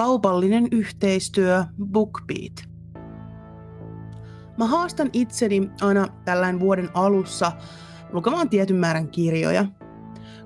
kaupallinen 0.00 0.68
yhteistyö 0.72 1.64
BookBeat. 1.84 2.52
Mä 4.58 4.66
haastan 4.66 5.10
itseni 5.12 5.70
aina 5.80 6.08
tällainen 6.24 6.60
vuoden 6.60 6.88
alussa 6.94 7.52
lukemaan 8.12 8.48
tietyn 8.48 8.76
määrän 8.76 9.08
kirjoja. 9.08 9.64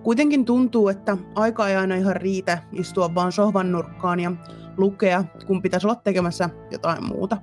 Kuitenkin 0.02 0.44
tuntuu, 0.44 0.88
että 0.88 1.16
aika 1.34 1.68
ei 1.68 1.76
aina 1.76 1.94
ihan 1.94 2.16
riitä 2.16 2.62
istua 2.72 3.14
vaan 3.14 3.32
sohvan 3.32 3.72
nurkkaan 3.72 4.20
ja 4.20 4.32
lukea, 4.76 5.24
kun 5.46 5.62
pitäisi 5.62 5.86
olla 5.86 5.96
tekemässä 5.96 6.50
jotain 6.70 7.04
muuta. 7.04 7.36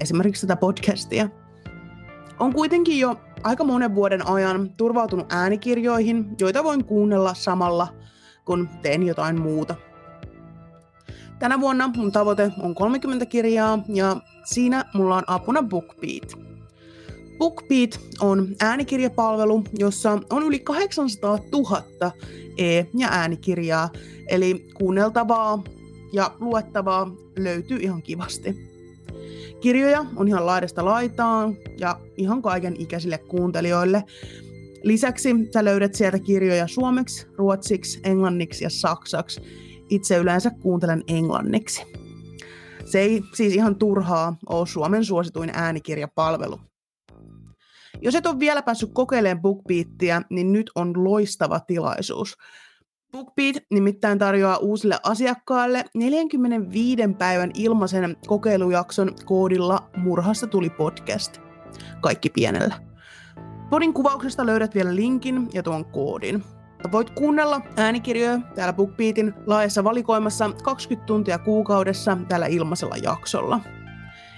Esimerkiksi 0.00 0.46
tätä 0.46 0.60
podcastia. 0.60 1.28
On 2.38 2.52
kuitenkin 2.54 2.98
jo 2.98 3.20
aika 3.42 3.64
monen 3.64 3.94
vuoden 3.94 4.28
ajan 4.28 4.70
turvautunut 4.76 5.32
äänikirjoihin, 5.32 6.26
joita 6.40 6.64
voin 6.64 6.84
kuunnella 6.84 7.34
samalla, 7.34 7.88
kun 8.44 8.68
teen 8.82 9.02
jotain 9.02 9.40
muuta. 9.40 9.74
Tänä 11.38 11.60
vuonna 11.60 11.90
mun 11.96 12.12
tavoite 12.12 12.52
on 12.60 12.74
30 12.74 13.26
kirjaa 13.26 13.78
ja 13.88 14.16
siinä 14.44 14.84
mulla 14.94 15.16
on 15.16 15.24
apuna 15.26 15.62
BookBeat. 15.62 16.38
BookBeat 17.38 18.00
on 18.20 18.48
äänikirjapalvelu, 18.60 19.64
jossa 19.78 20.18
on 20.30 20.42
yli 20.42 20.58
800 20.58 21.38
000 21.52 22.12
e- 22.58 22.84
ja 22.98 23.08
äänikirjaa, 23.10 23.90
eli 24.28 24.66
kuunneltavaa 24.74 25.62
ja 26.12 26.30
luettavaa 26.40 27.10
löytyy 27.38 27.78
ihan 27.78 28.02
kivasti. 28.02 28.76
Kirjoja 29.60 30.04
on 30.16 30.28
ihan 30.28 30.46
laidasta 30.46 30.84
laitaan 30.84 31.56
ja 31.78 32.00
ihan 32.16 32.42
kaiken 32.42 32.76
ikäisille 32.78 33.18
kuuntelijoille. 33.18 34.04
Lisäksi 34.82 35.34
sä 35.54 35.64
löydät 35.64 35.94
sieltä 35.94 36.18
kirjoja 36.18 36.68
suomeksi, 36.68 37.26
ruotsiksi, 37.36 38.00
englanniksi 38.04 38.64
ja 38.64 38.70
saksaksi. 38.70 39.40
Itse 39.88 40.16
yleensä 40.16 40.50
kuuntelen 40.50 41.02
englanniksi. 41.08 41.82
Se 42.84 43.00
ei 43.00 43.22
siis 43.34 43.54
ihan 43.54 43.76
turhaa 43.76 44.36
ole 44.48 44.66
Suomen 44.66 45.04
suosituin 45.04 45.50
äänikirjapalvelu. 45.54 46.60
Jos 48.00 48.14
et 48.14 48.26
ole 48.26 48.38
vielä 48.38 48.62
päässyt 48.62 48.90
kokeilemaan 48.92 49.42
BookBeatia, 49.42 50.22
niin 50.30 50.52
nyt 50.52 50.70
on 50.74 51.04
loistava 51.04 51.60
tilaisuus. 51.60 52.36
BookBeat 53.12 53.56
nimittäin 53.70 54.18
tarjoaa 54.18 54.56
uusille 54.56 54.98
asiakkaille 55.02 55.84
45 55.94 57.02
päivän 57.18 57.50
ilmaisen 57.54 58.16
kokeilujakson 58.26 59.12
koodilla 59.24 59.90
Murhasta 59.96 60.46
tuli 60.46 60.70
podcast. 60.70 61.38
Kaikki 62.00 62.30
pienellä. 62.30 62.74
Podin 63.70 63.94
kuvauksesta 63.94 64.46
löydät 64.46 64.74
vielä 64.74 64.94
linkin 64.94 65.48
ja 65.54 65.62
tuon 65.62 65.84
koodin. 65.84 66.44
Voit 66.92 67.10
kuunnella 67.10 67.60
äänikirjoja 67.76 68.38
täällä 68.54 68.72
BookBeatin 68.72 69.34
laajassa 69.46 69.84
valikoimassa 69.84 70.50
20 70.62 71.06
tuntia 71.06 71.38
kuukaudessa 71.38 72.18
tällä 72.28 72.46
ilmaisella 72.46 72.96
jaksolla. 72.96 73.60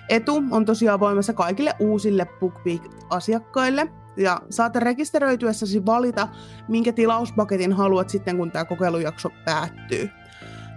Etu 0.09 0.43
on 0.51 0.65
tosiaan 0.65 1.01
voimassa 1.01 1.33
kaikille 1.33 1.75
uusille 1.81 2.27
BookBeat-asiakkaille, 2.41 3.89
ja 4.17 4.41
saat 4.51 4.77
rekisteröityessäsi 4.77 5.87
valita, 5.87 6.29
minkä 6.69 6.93
tilauspaketin 6.93 7.73
haluat 7.73 8.09
sitten, 8.09 8.37
kun 8.37 8.51
tämä 8.51 8.65
kokeilujakso 8.65 9.31
päättyy. 9.45 10.11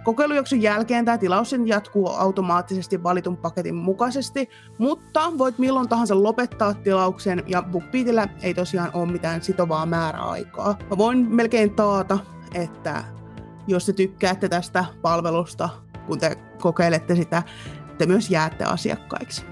Kokeilujakson 0.04 0.62
jälkeen 0.62 1.04
tämä 1.04 1.18
tilaus 1.18 1.54
jatkuu 1.66 2.08
automaattisesti 2.08 3.02
valitun 3.02 3.36
paketin 3.36 3.74
mukaisesti, 3.74 4.48
mutta 4.78 5.32
voit 5.38 5.58
milloin 5.58 5.88
tahansa 5.88 6.22
lopettaa 6.22 6.74
tilauksen 6.74 7.42
ja 7.46 7.62
BookBeatillä 7.62 8.28
ei 8.42 8.54
tosiaan 8.54 8.90
ole 8.94 9.12
mitään 9.12 9.42
sitovaa 9.42 9.86
määräaikaa. 9.86 10.78
Mä 10.90 10.98
voin 10.98 11.34
melkein 11.34 11.74
taata, 11.74 12.18
että 12.54 13.04
jos 13.66 13.86
te 13.86 13.92
tykkäätte 13.92 14.48
tästä 14.48 14.84
palvelusta, 15.02 15.68
kun 16.06 16.18
te 16.18 16.36
kokeilette 16.60 17.14
sitä, 17.14 17.42
te 17.98 18.06
myös 18.06 18.30
jäätte 18.30 18.64
asiakkaiksi. 18.64 19.51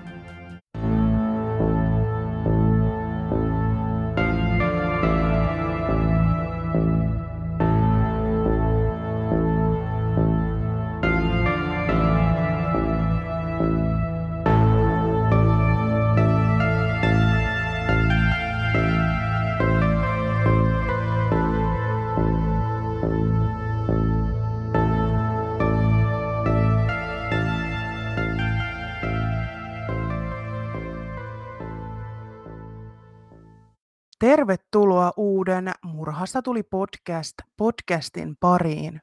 Tervetuloa 34.51 35.13
uuden 35.17 35.73
Murhasta 35.85 36.43
tuli 36.43 36.63
podcast 36.63 37.35
podcastin 37.57 38.37
pariin. 38.41 39.01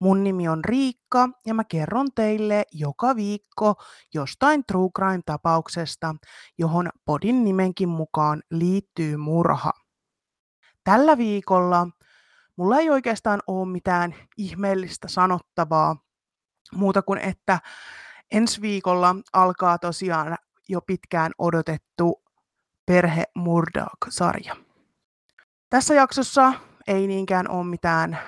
Mun 0.00 0.24
nimi 0.24 0.48
on 0.48 0.64
Riikka 0.64 1.28
ja 1.46 1.54
mä 1.54 1.64
kerron 1.64 2.08
teille 2.14 2.64
joka 2.72 3.16
viikko 3.16 3.74
jostain 4.14 4.64
True 4.66 4.88
Crime-tapauksesta, 4.98 6.14
johon 6.58 6.90
podin 7.04 7.44
nimenkin 7.44 7.88
mukaan 7.88 8.42
liittyy 8.50 9.16
murha. 9.16 9.72
Tällä 10.84 11.18
viikolla 11.18 11.88
mulla 12.56 12.78
ei 12.78 12.90
oikeastaan 12.90 13.40
ole 13.46 13.68
mitään 13.68 14.14
ihmeellistä 14.36 15.08
sanottavaa 15.08 15.96
muuta 16.74 17.02
kuin, 17.02 17.18
että 17.18 17.60
ensi 18.32 18.60
viikolla 18.60 19.16
alkaa 19.32 19.78
tosiaan 19.78 20.36
jo 20.68 20.80
pitkään 20.80 21.32
odotettu 21.38 22.27
Perhe 22.88 23.24
Murdoch-sarja. 23.34 24.56
Tässä 25.70 25.94
jaksossa 25.94 26.52
ei 26.86 27.06
niinkään 27.06 27.50
ole 27.50 27.64
mitään 27.64 28.18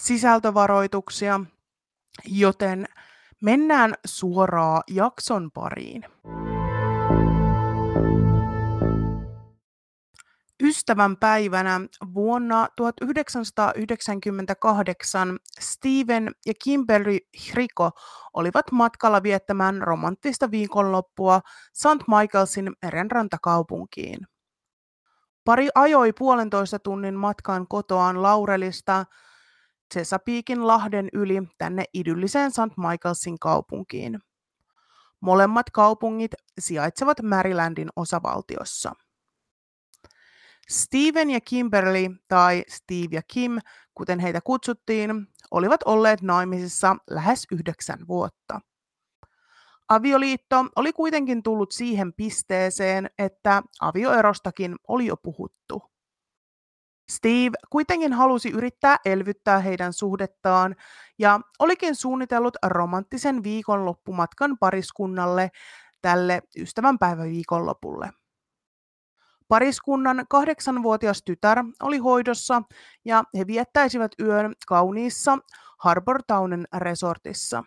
sisältövaroituksia, 0.00 1.40
joten 2.24 2.86
mennään 3.42 3.94
suoraan 4.06 4.82
jakson 4.90 5.50
pariin. 5.50 6.04
Ystävän 10.62 11.16
päivänä 11.16 11.80
vuonna 12.14 12.68
1998 12.76 15.38
Steven 15.60 16.30
ja 16.46 16.52
Kimberly 16.64 17.18
Hriko 17.50 17.90
olivat 18.34 18.72
matkalla 18.72 19.22
viettämään 19.22 19.82
romanttista 19.82 20.50
viikonloppua 20.50 21.40
St. 21.72 22.08
Michaelsin 22.08 22.72
merenrantakaupunkiin. 22.82 24.18
Pari 25.44 25.68
ajoi 25.74 26.12
puolentoista 26.12 26.78
tunnin 26.78 27.14
matkaan 27.14 27.68
kotoaan 27.68 28.22
Laurelista 28.22 29.04
Chesapeakein 29.94 30.66
lahden 30.66 31.08
yli 31.12 31.42
tänne 31.58 31.84
idylliseen 31.94 32.50
St. 32.50 32.76
Michaelsin 32.90 33.38
kaupunkiin. 33.38 34.18
Molemmat 35.20 35.70
kaupungit 35.70 36.32
sijaitsevat 36.60 37.22
Marylandin 37.22 37.88
osavaltiossa. 37.96 38.92
Steven 40.68 41.30
ja 41.30 41.40
Kimberly, 41.40 42.08
tai 42.28 42.64
Steve 42.68 43.16
ja 43.16 43.22
Kim, 43.22 43.58
kuten 43.94 44.18
heitä 44.18 44.40
kutsuttiin, 44.40 45.26
olivat 45.50 45.80
olleet 45.84 46.22
naimisissa 46.22 46.96
lähes 47.10 47.46
yhdeksän 47.52 47.98
vuotta. 48.08 48.60
Avioliitto 49.88 50.64
oli 50.76 50.92
kuitenkin 50.92 51.42
tullut 51.42 51.72
siihen 51.72 52.12
pisteeseen, 52.12 53.10
että 53.18 53.62
avioerostakin 53.80 54.76
oli 54.88 55.06
jo 55.06 55.16
puhuttu. 55.16 55.82
Steve 57.10 57.56
kuitenkin 57.70 58.12
halusi 58.12 58.50
yrittää 58.50 58.96
elvyttää 59.04 59.58
heidän 59.58 59.92
suhdettaan 59.92 60.76
ja 61.18 61.40
olikin 61.58 61.94
suunnitellut 61.94 62.56
romanttisen 62.66 63.42
viikonloppumatkan 63.42 64.58
pariskunnalle 64.58 65.50
tälle 66.02 66.42
ystävänpäiväviikonlopulle. 66.58 68.10
Pariskunnan 69.48 70.24
kahdeksanvuotias 70.28 71.22
tytär 71.22 71.64
oli 71.82 71.98
hoidossa 71.98 72.62
ja 73.04 73.24
he 73.38 73.46
viettäisivät 73.46 74.12
yön 74.20 74.54
kauniissa 74.66 75.38
Harbortownen 75.78 76.64
resortissa. 76.78 77.64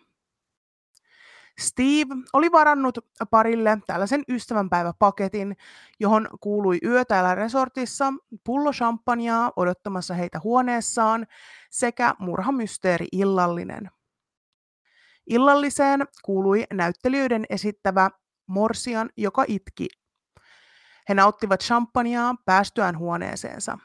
Steve 1.60 2.16
oli 2.34 2.52
varannut 2.52 2.98
parille 3.30 3.78
tällaisen 3.88 4.24
ystävänpäiväpaketin, 4.30 5.58
johon 6.00 6.28
kuului 6.40 6.78
yö 6.84 7.06
täällä 7.06 7.36
resortissa, 7.36 8.14
pullo 8.44 8.72
champagnea 8.72 9.52
odottamassa 9.56 10.14
heitä 10.14 10.40
huoneessaan 10.44 11.28
sekä 11.70 12.16
murhamysteeri 12.20 13.08
illallinen. 13.12 13.90
Illalliseen 15.28 16.08
kuului 16.24 16.64
näyttelijöiden 16.74 17.46
esittävä 17.50 18.10
Morsian, 18.48 19.10
joka 19.18 19.46
itki 19.48 19.88
he 21.10 21.14
nauttivat 21.14 21.60
champagnea 21.60 22.36
päästyään 22.46 22.98
huoneeseensa. 22.98 23.78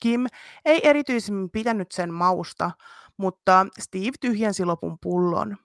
Kim 0.00 0.26
ei 0.64 0.88
erityisemmin 0.88 1.50
pitänyt 1.50 1.92
sen 1.92 2.14
mausta, 2.14 2.70
mutta 3.16 3.66
Steve 3.80 4.12
tyhjensi 4.20 4.64
lopun 4.64 4.98
pullon. 5.02 5.56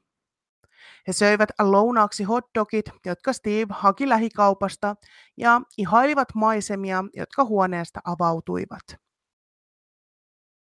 He 1.08 1.14
söivät 1.14 1.50
lounaaksi 1.60 2.24
hotdogit, 2.24 2.86
jotka 3.06 3.34
Steve 3.34 3.66
haki 3.70 4.10
lähikaupasta, 4.10 4.96
ja 5.38 5.62
ihailivat 5.78 6.28
maisemia, 6.36 7.04
jotka 7.14 7.46
huoneesta 7.46 8.00
avautuivat. 8.04 8.82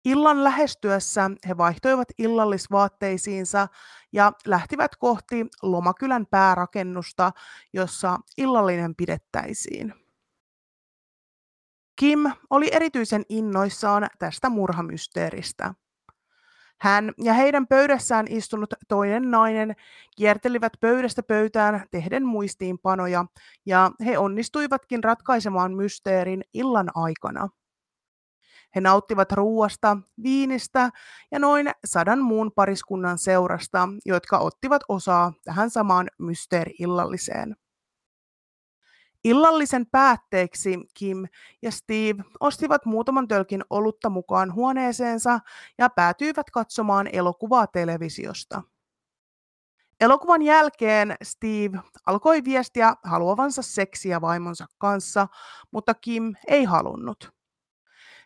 Illan 0.04 0.44
lähestyessä 0.44 1.30
he 1.48 1.56
vaihtoivat 1.56 2.08
illallisvaatteisiinsa 2.18 3.68
ja 4.12 4.32
lähtivät 4.46 4.96
kohti 4.96 5.46
Lomakylän 5.62 6.26
päärakennusta, 6.26 7.32
jossa 7.72 8.18
illallinen 8.36 8.94
pidettäisiin. 8.94 10.01
Kim 12.02 12.32
oli 12.50 12.68
erityisen 12.72 13.22
innoissaan 13.28 14.06
tästä 14.18 14.48
murhamysteeristä. 14.48 15.74
Hän 16.80 17.12
ja 17.18 17.32
heidän 17.32 17.66
pöydässään 17.66 18.26
istunut 18.28 18.74
toinen 18.88 19.30
nainen 19.30 19.76
kiertelivät 20.16 20.72
pöydästä 20.80 21.22
pöytään 21.22 21.86
tehden 21.90 22.26
muistiinpanoja, 22.26 23.24
ja 23.66 23.90
he 24.04 24.18
onnistuivatkin 24.18 25.04
ratkaisemaan 25.04 25.74
mysteerin 25.76 26.42
illan 26.54 26.90
aikana. 26.94 27.48
He 28.74 28.80
nauttivat 28.80 29.32
ruuasta, 29.32 29.98
viinistä 30.22 30.90
ja 31.30 31.38
noin 31.38 31.70
sadan 31.84 32.18
muun 32.18 32.52
pariskunnan 32.54 33.18
seurasta, 33.18 33.88
jotka 34.06 34.38
ottivat 34.38 34.82
osaa 34.88 35.32
tähän 35.44 35.70
samaan 35.70 36.08
mysteeri-illalliseen. 36.18 37.56
Illallisen 39.24 39.86
päätteeksi 39.86 40.78
Kim 40.94 41.26
ja 41.62 41.70
Steve 41.70 42.24
ostivat 42.40 42.86
muutaman 42.86 43.28
tölkin 43.28 43.64
olutta 43.70 44.10
mukaan 44.10 44.54
huoneeseensa 44.54 45.40
ja 45.78 45.90
päätyivät 45.90 46.50
katsomaan 46.50 47.08
elokuvaa 47.12 47.66
televisiosta. 47.66 48.62
Elokuvan 50.00 50.42
jälkeen 50.42 51.16
Steve 51.22 51.78
alkoi 52.06 52.44
viestiä 52.44 52.94
haluavansa 53.04 53.62
seksiä 53.62 54.20
vaimonsa 54.20 54.66
kanssa, 54.78 55.28
mutta 55.70 55.94
Kim 55.94 56.34
ei 56.46 56.64
halunnut. 56.64 57.32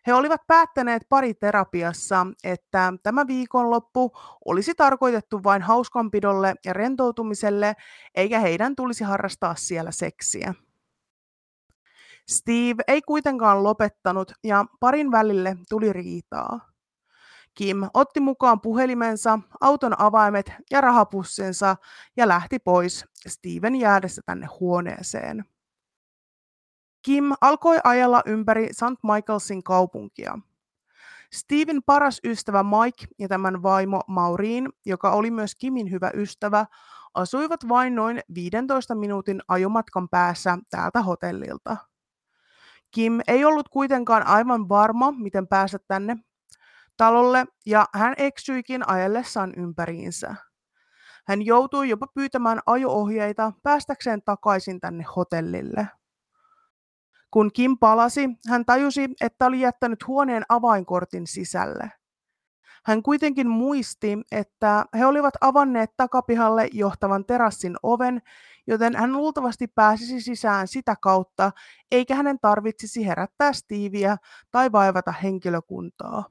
He 0.07 0.15
olivat 0.15 0.47
päättäneet 0.47 1.03
pariterapiassa, 1.09 2.27
että 2.45 2.93
tämä 3.03 3.27
viikonloppu 3.27 4.13
olisi 4.45 4.75
tarkoitettu 4.75 5.45
vain 5.45 5.63
hauskanpidolle 5.63 6.55
ja 6.65 6.73
rentoutumiselle, 6.73 7.77
eikä 8.15 8.41
heidän 8.41 8.77
tulisi 8.77 9.05
harrastaa 9.05 9.55
siellä 9.55 9.91
seksiä. 9.91 10.55
Steve 12.29 12.83
ei 12.89 13.03
kuitenkaan 13.03 13.63
lopettanut 13.63 14.33
ja 14.45 14.65
parin 14.81 15.11
välille 15.11 15.57
tuli 15.69 15.93
riitaa. 15.93 16.61
Kim 17.55 17.77
otti 17.95 18.21
mukaan 18.21 18.61
puhelimensa, 18.61 19.39
auton 19.61 20.01
avaimet 20.01 20.53
ja 20.71 20.81
rahapussinsa 20.81 21.77
ja 22.17 22.29
lähti 22.29 22.59
pois 22.59 23.05
Steven 23.27 23.77
jäädessä 23.77 24.23
tänne 24.27 24.47
huoneeseen. 24.61 25.45
Kim 27.03 27.25
alkoi 27.41 27.79
ajella 27.85 28.23
ympäri 28.27 28.69
St. 28.73 29.03
Michaelsin 29.03 29.63
kaupunkia. 29.63 30.39
Steven 31.33 31.83
paras 31.87 32.21
ystävä 32.25 32.63
Mike 32.63 33.07
ja 33.19 33.29
tämän 33.29 33.63
vaimo 33.63 34.01
Maureen, 34.09 34.69
joka 34.87 35.11
oli 35.11 35.31
myös 35.31 35.55
Kimin 35.55 35.91
hyvä 35.91 36.11
ystävä, 36.15 36.67
asuivat 37.15 37.69
vain 37.69 37.95
noin 37.95 38.21
15 38.35 38.95
minuutin 38.95 39.43
ajomatkan 39.49 40.09
päässä 40.09 40.59
täältä 40.71 41.03
hotellilta. 41.03 41.77
Kim 42.91 43.21
ei 43.27 43.45
ollut 43.45 43.69
kuitenkaan 43.69 44.27
aivan 44.27 44.69
varma, 44.69 45.13
miten 45.13 45.47
päästä 45.49 45.79
tänne 45.89 46.17
talolle, 46.97 47.45
ja 47.67 47.87
hän 47.95 48.15
eksyikin 48.17 48.89
ajellessaan 48.89 49.53
ympäriinsä. 49.57 50.35
Hän 51.27 51.43
joutui 51.43 51.89
jopa 51.89 52.07
pyytämään 52.15 52.61
ajo-ohjeita 52.67 53.53
päästäkseen 53.63 54.23
takaisin 54.23 54.81
tänne 54.81 55.05
hotellille. 55.17 55.89
Kun 57.31 57.51
Kim 57.53 57.79
palasi, 57.79 58.29
hän 58.49 58.65
tajusi, 58.65 59.09
että 59.21 59.47
oli 59.47 59.61
jättänyt 59.61 60.07
huoneen 60.07 60.43
avainkortin 60.49 61.27
sisälle. 61.27 61.93
Hän 62.87 63.03
kuitenkin 63.03 63.49
muisti, 63.49 64.19
että 64.33 64.85
he 64.99 65.07
olivat 65.07 65.35
avanneet 65.41 65.91
takapihalle 65.97 66.69
johtavan 66.73 67.25
terassin 67.25 67.77
oven, 67.83 68.23
joten 68.67 68.97
hän 68.97 69.13
luultavasti 69.13 69.67
pääsisi 69.67 70.21
sisään 70.21 70.69
sitä 70.69 70.97
kautta, 71.03 71.51
eikä 71.91 72.15
hänen 72.15 72.39
tarvitsisi 72.41 73.07
herättää 73.07 73.53
Steveä 73.53 74.17
tai 74.51 74.73
vaivata 74.73 75.13
henkilökuntaa. 75.13 76.25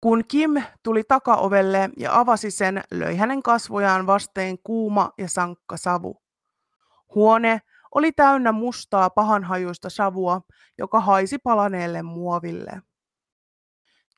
Kun 0.00 0.24
Kim 0.28 0.50
tuli 0.82 1.02
takaovelle 1.08 1.90
ja 1.98 2.20
avasi 2.20 2.50
sen, 2.50 2.82
löi 2.90 3.16
hänen 3.16 3.42
kasvojaan 3.42 4.06
vasteen 4.06 4.58
kuuma 4.58 5.12
ja 5.18 5.28
sankka 5.28 5.76
savu. 5.76 6.22
Huone 7.14 7.60
oli 7.94 8.12
täynnä 8.12 8.52
mustaa 8.52 9.10
pahanhajuista 9.10 9.90
savua, 9.90 10.40
joka 10.78 11.00
haisi 11.00 11.38
palaneelle 11.38 12.02
muoville. 12.02 12.82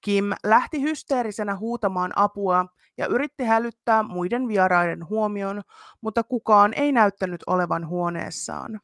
Kim 0.00 0.24
lähti 0.44 0.82
hysteerisenä 0.82 1.56
huutamaan 1.56 2.12
apua 2.16 2.66
ja 2.98 3.06
yritti 3.06 3.44
hälyttää 3.44 4.02
muiden 4.02 4.48
vieraiden 4.48 5.08
huomion, 5.08 5.62
mutta 6.00 6.22
kukaan 6.22 6.74
ei 6.74 6.92
näyttänyt 6.92 7.40
olevan 7.46 7.88
huoneessaan. 7.88 8.80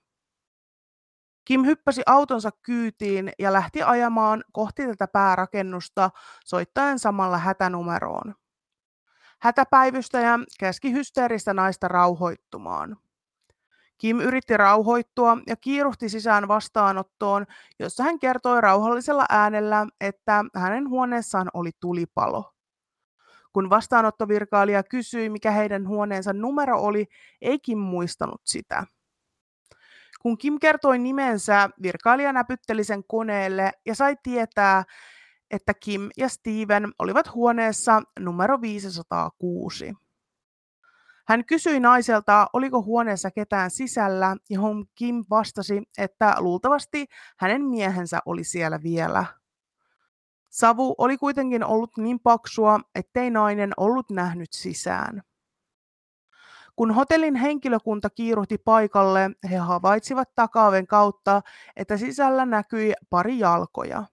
Kim 1.45 1.65
hyppäsi 1.65 2.03
autonsa 2.07 2.51
kyytiin 2.63 3.33
ja 3.39 3.53
lähti 3.53 3.83
ajamaan 3.83 4.45
kohti 4.53 4.87
tätä 4.87 5.09
päärakennusta 5.09 6.11
soittaen 6.45 6.99
samalla 6.99 7.39
hätänumeroon. 7.39 8.35
Hätäpäivystäjä 9.41 10.39
käski 10.61 10.93
hysteeristä 10.93 11.55
naista 11.55 11.89
rauhoittumaan. 11.89 12.97
Kim 14.03 14.21
yritti 14.21 14.57
rauhoittua 14.57 15.39
ja 15.47 15.57
kiiruhti 15.57 16.09
sisään 16.09 16.49
vastaanottoon, 16.49 17.47
jossa 17.79 18.03
hän 18.03 18.19
kertoi 18.19 18.61
rauhallisella 18.61 19.27
äänellä, 19.29 19.87
että 20.01 20.45
hänen 20.55 20.89
huoneessaan 20.89 21.49
oli 21.55 21.71
tulipalo. 21.81 22.53
Kun 23.53 23.71
vastaanottovirkailija 23.71 24.83
kysyi, 24.83 25.29
mikä 25.29 25.51
heidän 25.51 25.89
huoneensa 25.89 26.33
numero 26.33 26.81
oli, 26.81 27.07
ei 27.43 27.59
Kim 27.59 27.79
muistanut 27.79 28.41
sitä. 28.45 28.85
Kun 30.23 30.39
Kim 30.39 30.59
kertoi 30.61 30.99
nimensä, 30.99 31.71
virkailija 31.83 32.33
näpytteli 32.33 32.85
sen 32.85 33.05
koneelle 33.05 33.73
ja 33.87 33.95
sai 33.95 34.17
tietää, 34.23 34.85
että 35.51 35.75
Kim 35.75 36.09
ja 36.17 36.29
Steven 36.29 36.93
olivat 36.99 37.35
huoneessa 37.35 38.03
numero 38.21 38.61
506. 38.61 39.95
Hän 41.29 41.45
kysyi 41.45 41.81
naiselta, 41.81 42.47
oliko 42.53 42.83
huoneessa 42.83 43.31
ketään 43.31 43.71
sisällä, 43.71 44.37
johon 44.51 44.85
Kim 44.95 45.25
vastasi, 45.31 45.83
että 45.99 46.35
luultavasti 46.39 47.07
hänen 47.39 47.65
miehensä 47.65 48.19
oli 48.27 48.45
siellä 48.45 48.83
vielä. 48.83 49.25
Savu 50.51 50.95
oli 50.99 51.19
kuitenkin 51.19 51.65
ollut 51.65 51.97
niin 51.97 52.21
paksua, 52.21 52.81
ettei 52.95 53.31
nainen 53.31 53.73
ollut 53.77 54.11
nähnyt 54.11 54.53
sisään. 54.53 55.23
Kun 56.77 56.95
hotellin 56.95 57.35
henkilökunta 57.35 58.11
kiiruhti 58.11 58.59
paikalle, 58.59 59.31
he 59.51 59.57
havaitsivat 59.57 60.35
takaaven 60.35 60.87
kautta, 60.87 61.43
että 61.77 61.97
sisällä 61.97 62.47
näkyi 62.47 62.93
pari 63.11 63.39
jalkoja. 63.39 64.05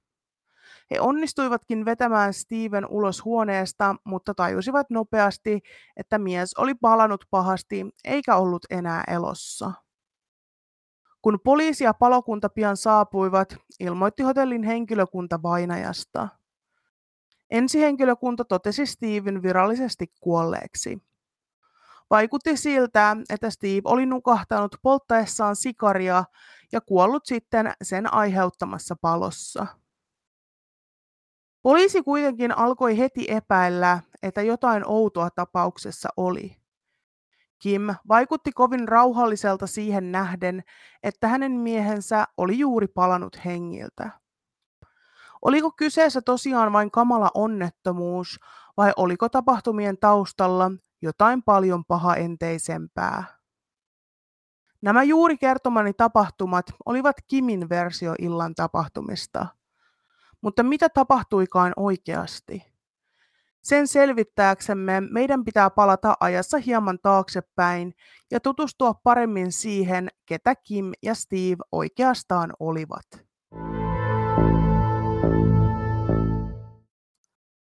He 0.92 1.00
onnistuivatkin 1.00 1.86
vetämään 1.86 2.34
Steven 2.34 2.86
ulos 2.90 3.26
huoneesta, 3.26 3.96
mutta 4.04 4.34
tajusivat 4.34 4.90
nopeasti, 4.90 5.60
että 5.98 6.18
mies 6.18 6.54
oli 6.54 6.76
palannut 6.76 7.26
pahasti 7.30 7.86
eikä 8.04 8.36
ollut 8.36 8.66
enää 8.70 9.04
elossa. 9.08 9.72
Kun 11.22 11.40
poliisi 11.44 11.84
ja 11.84 11.94
palokunta 11.94 12.50
pian 12.50 12.78
saapuivat, 12.78 13.56
ilmoitti 13.80 14.24
hotellin 14.24 14.64
henkilökunta 14.64 15.42
vainajasta. 15.42 16.28
Ensihenkilökunta 17.50 18.46
totesi 18.46 18.86
Steven 18.86 19.44
virallisesti 19.44 20.14
kuolleeksi. 20.22 21.04
Vaikutti 22.10 22.58
siltä, 22.58 23.18
että 23.30 23.50
Steve 23.50 23.82
oli 23.84 24.06
nukahtanut 24.06 24.76
polttaessaan 24.82 25.56
sikaria 25.56 26.24
ja 26.72 26.82
kuollut 26.82 27.26
sitten 27.26 27.74
sen 27.84 28.14
aiheuttamassa 28.14 28.96
palossa. 29.02 29.68
Poliisi 31.62 32.04
kuitenkin 32.04 32.58
alkoi 32.58 32.98
heti 32.98 33.26
epäillä, 33.30 34.00
että 34.24 34.42
jotain 34.42 34.84
outoa 34.88 35.30
tapauksessa 35.30 36.10
oli. 36.18 36.56
Kim 37.60 37.82
vaikutti 38.08 38.52
kovin 38.52 38.88
rauhalliselta 38.88 39.68
siihen 39.68 40.12
nähden, 40.12 40.64
että 41.04 41.28
hänen 41.28 41.52
miehensä 41.52 42.26
oli 42.38 42.60
juuri 42.60 42.88
palannut 42.88 43.46
hengiltä. 43.46 44.10
Oliko 45.42 45.72
kyseessä 45.72 46.22
tosiaan 46.22 46.74
vain 46.74 46.92
kamala 46.92 47.32
onnettomuus 47.34 48.40
vai 48.78 48.94
oliko 48.98 49.30
tapahtumien 49.30 49.98
taustalla 49.98 50.72
jotain 51.02 51.44
paljon 51.44 51.86
pahaenteisempää? 51.86 53.24
Nämä 54.82 55.04
juuri 55.04 55.38
kertomani 55.38 55.94
tapahtumat 55.94 56.66
olivat 56.86 57.16
Kimin 57.28 57.70
versio 57.70 58.16
illan 58.20 58.56
tapahtumista– 58.56 59.46
mutta 60.42 60.64
mitä 60.64 60.90
tapahtuikaan 60.90 61.74
oikeasti? 61.76 62.70
Sen 63.64 63.88
selvittääksemme 63.88 65.02
meidän 65.02 65.44
pitää 65.44 65.70
palata 65.70 66.16
ajassa 66.20 66.58
hieman 66.58 67.00
taaksepäin 67.02 67.94
ja 68.32 68.40
tutustua 68.40 68.94
paremmin 68.94 69.52
siihen, 69.52 70.08
ketä 70.26 70.56
Kim 70.56 70.92
ja 71.04 71.16
Steve 71.16 71.58
oikeastaan 71.72 72.54
olivat. 72.60 73.30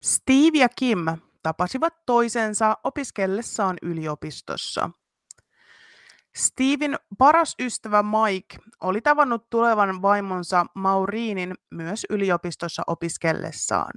Steve 0.05 0.59
ja 0.59 0.69
Kim 0.69 0.99
tapasivat 1.43 1.95
toisensa 2.07 2.77
opiskellessaan 2.85 3.77
yliopistossa. 3.83 4.91
Steven 6.37 6.99
paras 7.19 7.55
ystävä 7.61 8.03
Mike 8.03 8.57
oli 8.81 9.01
tavannut 9.01 9.51
tulevan 9.51 10.03
vaimonsa 10.03 10.67
Mauriinin 10.75 11.55
myös 11.71 12.07
yliopistossa 12.11 12.83
opiskellessaan. 12.87 13.93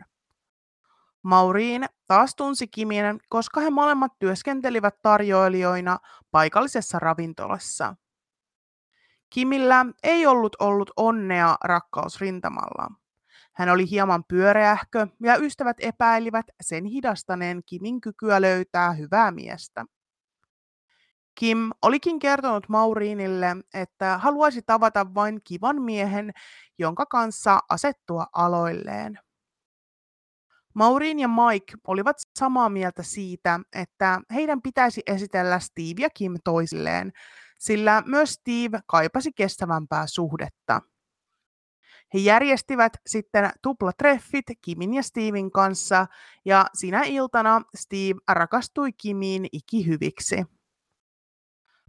Mauriin 1.23 1.85
taas 2.07 2.35
tunsi 2.35 2.67
Kimin, 2.67 3.19
koska 3.29 3.61
he 3.61 3.69
molemmat 3.69 4.11
työskentelivät 4.19 5.01
tarjoilijoina 5.01 5.97
paikallisessa 6.31 6.99
ravintolassa. 6.99 7.95
Kimillä 9.29 9.85
ei 10.03 10.27
ollut 10.27 10.55
ollut 10.59 10.91
onnea 10.97 11.55
rakkausrintamalla. 11.63 12.91
Hän 13.53 13.69
oli 13.69 13.89
hieman 13.89 14.23
pyöreähkö 14.27 15.07
ja 15.23 15.35
ystävät 15.37 15.77
epäilivät 15.79 16.45
sen 16.61 16.85
hidastaneen 16.85 17.61
Kimin 17.65 18.01
kykyä 18.01 18.41
löytää 18.41 18.91
hyvää 18.91 19.31
miestä. 19.31 19.85
Kim 21.35 21.71
olikin 21.81 22.19
kertonut 22.19 22.69
Mauriinille, 22.69 23.47
että 23.73 24.17
haluaisi 24.17 24.61
tavata 24.61 25.13
vain 25.15 25.39
kivan 25.43 25.81
miehen, 25.81 26.31
jonka 26.77 27.05
kanssa 27.05 27.59
asettua 27.69 28.25
aloilleen. 28.33 29.19
Mauriin 30.73 31.19
ja 31.19 31.27
Mike 31.27 31.73
olivat 31.87 32.17
samaa 32.39 32.69
mieltä 32.69 33.03
siitä, 33.03 33.59
että 33.73 34.21
heidän 34.33 34.61
pitäisi 34.61 35.01
esitellä 35.07 35.59
Steve 35.59 36.01
ja 36.01 36.09
Kim 36.09 36.35
toisilleen, 36.43 37.11
sillä 37.59 38.03
myös 38.05 38.33
Steve 38.33 38.79
kaipasi 38.87 39.31
kestävämpää 39.35 40.07
suhdetta. 40.07 40.81
He 42.13 42.19
järjestivät 42.19 42.93
sitten 43.05 43.49
tuplatreffit 43.61 44.45
Kimin 44.61 44.93
ja 44.93 45.03
Steven 45.03 45.51
kanssa, 45.51 46.07
ja 46.45 46.65
sinä 46.73 47.03
iltana 47.03 47.61
Steve 47.75 48.19
rakastui 48.27 48.93
Kimiin 48.93 49.47
ikihyviksi. 49.51 50.54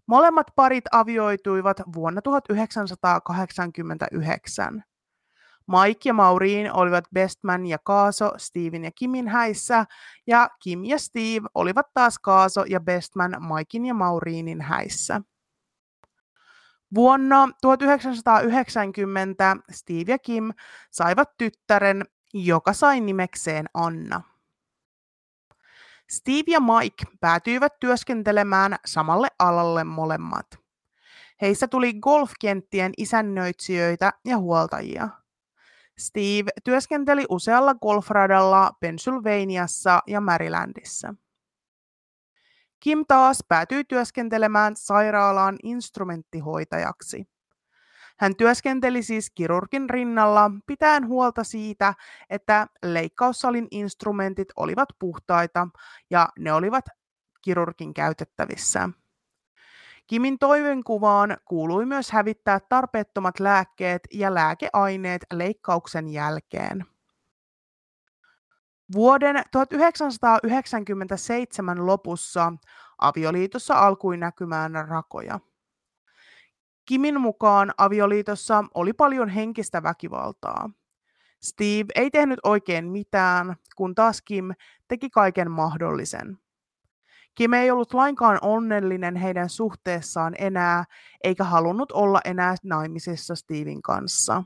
Molemmat 0.07 0.47
parit 0.57 0.85
avioituivat 0.93 1.81
vuonna 1.95 2.23
1989. 2.23 4.83
Mike 5.69 6.09
ja 6.09 6.15
Maureen 6.15 6.75
olivat 6.75 7.05
Bestman 7.15 7.67
ja 7.67 7.79
Kaaso 7.85 8.33
Steven 8.37 8.85
ja 8.85 8.91
Kimin 8.95 9.29
häissä, 9.29 9.85
ja 10.27 10.51
Kim 10.63 10.85
ja 10.85 10.99
Steve 10.99 11.49
olivat 11.55 11.87
taas 11.95 12.19
Kaaso 12.19 12.65
ja 12.69 12.81
Bestman 12.81 13.37
Mikein 13.41 13.87
ja 13.87 13.95
Maureenin 13.95 14.61
häissä. 14.61 15.21
Vuonna 16.95 17.49
1990 17.63 19.57
Steve 19.71 20.13
ja 20.13 20.19
Kim 20.19 20.51
saivat 20.91 21.29
tyttären, 21.39 22.03
joka 22.35 22.73
sai 22.73 23.01
nimekseen 23.01 23.67
Anna. 23.75 24.36
Steve 26.11 26.45
ja 26.47 26.61
Mike 26.61 27.05
päätyivät 27.21 27.73
työskentelemään 27.81 28.77
samalle 28.87 29.29
alalle 29.39 29.85
molemmat. 29.85 30.47
Heistä 31.41 31.69
tuli 31.69 31.95
golfkenttien 31.95 32.93
isännöitsijöitä 32.97 34.13
ja 34.25 34.39
huoltajia. 34.39 35.09
Steve 35.99 36.51
työskenteli 36.65 37.27
usealla 37.29 37.75
golfradalla 37.75 38.71
Pennsylvaniassa 38.81 40.03
ja 40.07 40.21
Marylandissa. 40.21 41.15
Kim 42.81 43.05
taas 43.09 43.45
päätyi 43.49 43.85
työskentelemään 43.85 44.77
sairaalaan 44.77 45.57
instrumenttihoitajaksi. 45.63 47.36
Hän 48.19 48.37
työskenteli 48.37 49.03
siis 49.03 49.31
kirurgin 49.31 49.91
rinnalla 49.91 50.51
pitäen 50.67 51.09
huolta 51.09 51.45
siitä, 51.45 51.95
että 52.31 52.67
leikkaussalin 52.85 53.69
instrumentit 53.71 54.49
olivat 54.57 54.89
puhtaita 54.99 55.69
ja 56.11 56.29
ne 56.39 56.53
olivat 56.53 56.85
kirurgin 57.43 57.95
käytettävissä. 57.95 58.89
Kimin 60.07 60.39
toivenkuvaan 60.39 61.37
kuului 61.45 61.87
myös 61.87 62.11
hävittää 62.11 62.61
tarpeettomat 62.61 63.41
lääkkeet 63.41 64.03
ja 64.13 64.35
lääkeaineet 64.35 65.27
leikkauksen 65.33 66.09
jälkeen. 66.09 66.85
Vuoden 68.93 69.43
1997 69.53 71.87
lopussa 71.87 72.53
avioliitossa 72.99 73.75
alkoi 73.75 74.17
näkymään 74.17 74.73
rakoja. 74.89 75.41
Kimin 76.87 77.21
mukaan 77.21 77.73
avioliitossa 77.79 78.65
oli 78.75 78.93
paljon 78.93 79.29
henkistä 79.29 79.83
väkivaltaa. 79.83 80.71
Steve 81.43 81.87
ei 81.95 82.11
tehnyt 82.11 82.39
oikein 82.43 82.89
mitään, 82.89 83.57
kun 83.77 83.95
taas 83.95 84.23
Kim 84.23 84.51
teki 84.89 85.11
kaiken 85.11 85.51
mahdollisen. 85.51 86.39
Kim 87.35 87.53
ei 87.53 87.71
ollut 87.71 87.95
lainkaan 87.95 88.39
onnellinen 88.43 89.17
heidän 89.17 89.49
suhteessaan 89.49 90.35
enää, 90.39 90.85
eikä 91.25 91.45
halunnut 91.45 91.93
olla 91.93 92.21
enää 92.25 92.55
naimisissa 92.63 93.35
Steven 93.35 93.83
kanssa. 93.83 94.43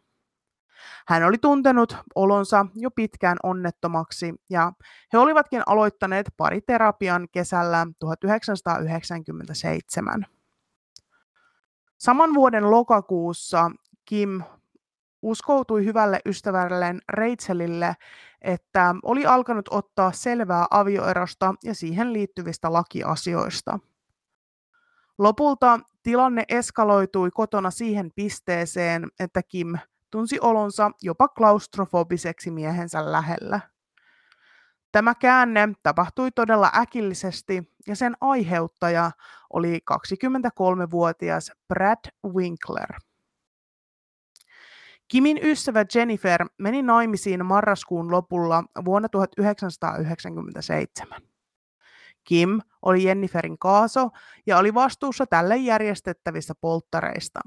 Hän 1.08 1.24
oli 1.24 1.38
tuntenut 1.38 1.96
olonsa 2.14 2.66
jo 2.74 2.90
pitkään 2.90 3.36
onnettomaksi 3.42 4.34
ja 4.50 4.72
he 5.12 5.18
olivatkin 5.18 5.62
aloittaneet 5.66 6.30
pariterapian 6.36 7.28
kesällä 7.32 7.86
1997. 7.98 10.26
Saman 12.00 12.34
vuoden 12.34 12.70
lokakuussa 12.70 13.70
Kim 14.04 14.42
uskoutui 15.22 15.84
hyvälle 15.84 16.20
ystävälleen 16.26 17.00
Rachelille, 17.08 17.96
että 18.42 18.94
oli 19.02 19.26
alkanut 19.26 19.68
ottaa 19.70 20.12
selvää 20.12 20.66
avioerosta 20.70 21.54
ja 21.64 21.74
siihen 21.74 22.12
liittyvistä 22.12 22.72
lakiasioista. 22.72 23.78
Lopulta 25.18 25.80
tilanne 26.02 26.44
eskaloitui 26.48 27.30
kotona 27.30 27.70
siihen 27.70 28.10
pisteeseen, 28.16 29.08
että 29.20 29.42
Kim 29.42 29.78
tunsi 30.10 30.38
olonsa 30.40 30.90
jopa 31.02 31.28
klaustrofobiseksi 31.28 32.50
miehensä 32.50 33.12
lähellä. 33.12 33.60
Tämä 34.92 35.14
käänne 35.14 35.68
tapahtui 35.82 36.30
todella 36.30 36.70
äkillisesti 36.76 37.72
ja 37.86 37.96
sen 37.96 38.16
aiheuttaja 38.20 39.10
oli 39.50 39.80
23-vuotias 39.90 41.52
Brad 41.68 41.98
Winkler. 42.26 42.88
Kimin 45.08 45.40
ystävä 45.42 45.84
Jennifer 45.94 46.46
meni 46.58 46.82
naimisiin 46.82 47.46
marraskuun 47.46 48.10
lopulla 48.10 48.64
vuonna 48.84 49.08
1997. 49.08 51.22
Kim 52.24 52.60
oli 52.82 53.04
Jenniferin 53.04 53.58
kaaso 53.58 54.10
ja 54.46 54.58
oli 54.58 54.74
vastuussa 54.74 55.26
tälle 55.26 55.56
järjestettävistä 55.56 56.54
polttareista. 56.60 57.40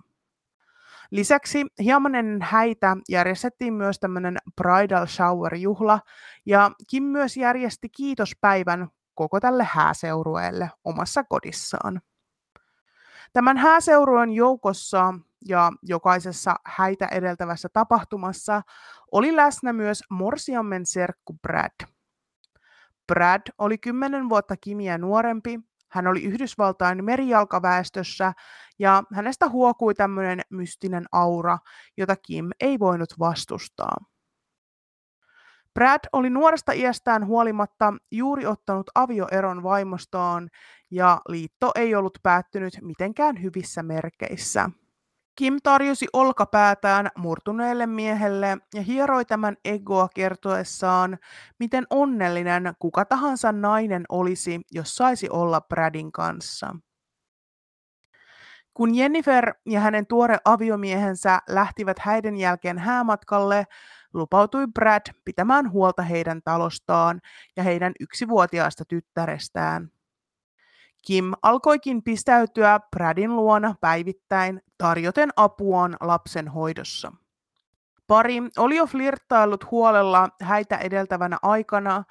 Lisäksi 1.13 1.65
hieman 1.79 2.15
ennen 2.15 2.41
häitä 2.41 2.97
järjestettiin 3.09 3.73
myös 3.73 3.99
tämmöinen 3.99 4.37
bridal 4.55 5.05
shower-juhla, 5.05 5.99
ja 6.45 6.71
Kim 6.89 7.03
myös 7.03 7.37
järjesti 7.37 7.89
kiitospäivän 7.89 8.87
koko 9.15 9.39
tälle 9.39 9.63
hääseurueelle 9.63 10.71
omassa 10.83 11.23
kodissaan. 11.23 12.01
Tämän 13.33 13.57
hääseurueen 13.57 14.31
joukossa 14.31 15.13
ja 15.47 15.71
jokaisessa 15.83 16.55
häitä 16.65 17.07
edeltävässä 17.07 17.69
tapahtumassa 17.73 18.61
oli 19.11 19.35
läsnä 19.35 19.73
myös 19.73 20.03
Morsiammen 20.09 20.85
serkku 20.85 21.33
Brad. 21.33 21.87
Brad 23.07 23.41
oli 23.57 23.77
kymmenen 23.77 24.29
vuotta 24.29 24.57
Kimiä 24.57 24.97
nuorempi, 24.97 25.59
hän 25.93 26.07
oli 26.07 26.23
Yhdysvaltain 26.23 27.05
merijalkaväestössä 27.05 28.33
ja 28.79 29.03
hänestä 29.13 29.49
huokui 29.49 29.93
tämmöinen 29.93 30.41
mystinen 30.49 31.05
aura, 31.11 31.57
jota 31.97 32.15
Kim 32.15 32.49
ei 32.59 32.79
voinut 32.79 33.09
vastustaa. 33.19 33.97
Brad 35.73 35.99
oli 36.13 36.29
nuoresta 36.29 36.71
iästään 36.71 37.25
huolimatta 37.25 37.93
juuri 38.11 38.45
ottanut 38.45 38.89
avioeron 38.95 39.63
vaimostaan 39.63 40.49
ja 40.91 41.21
liitto 41.27 41.71
ei 41.75 41.95
ollut 41.95 42.17
päättynyt 42.23 42.73
mitenkään 42.81 43.41
hyvissä 43.41 43.83
merkeissä. 43.83 44.69
Kim 45.35 45.57
tarjosi 45.63 46.07
olkapäätään 46.13 47.09
murtuneelle 47.17 47.85
miehelle 47.85 48.57
ja 48.73 48.81
hieroi 48.81 49.25
tämän 49.25 49.57
egoa 49.65 50.07
kertoessaan, 50.15 51.17
miten 51.59 51.87
onnellinen 51.89 52.73
kuka 52.79 53.05
tahansa 53.05 53.51
nainen 53.51 54.05
olisi, 54.09 54.61
jos 54.71 54.95
saisi 54.95 55.29
olla 55.29 55.61
Bradin 55.61 56.11
kanssa. 56.11 56.75
Kun 58.73 58.95
Jennifer 58.95 59.53
ja 59.65 59.79
hänen 59.79 60.07
tuore 60.07 60.37
aviomiehensä 60.45 61.39
lähtivät 61.49 61.99
häiden 61.99 62.35
jälkeen 62.37 62.77
häämatkalle, 62.77 63.67
lupautui 64.13 64.67
Brad 64.67 65.01
pitämään 65.25 65.71
huolta 65.71 66.01
heidän 66.01 66.41
talostaan 66.43 67.21
ja 67.57 67.63
heidän 67.63 67.93
yksivuotiaasta 67.99 68.85
tyttärestään. 68.85 69.92
Kim 71.05 71.33
alkoikin 71.41 72.03
pistäytyä 72.03 72.79
Bradin 72.91 73.35
luona 73.35 73.75
päivittäin 73.81 74.61
tarjoten 74.77 75.29
apuaan 75.35 75.97
lapsen 76.01 76.47
hoidossa. 76.47 77.11
Pari 78.07 78.37
oli 78.57 78.75
jo 78.75 78.85
flirttaillut 78.85 79.71
huolella 79.71 80.29
häitä 80.41 80.77
edeltävänä 80.77 81.37
aikana, 81.41 82.03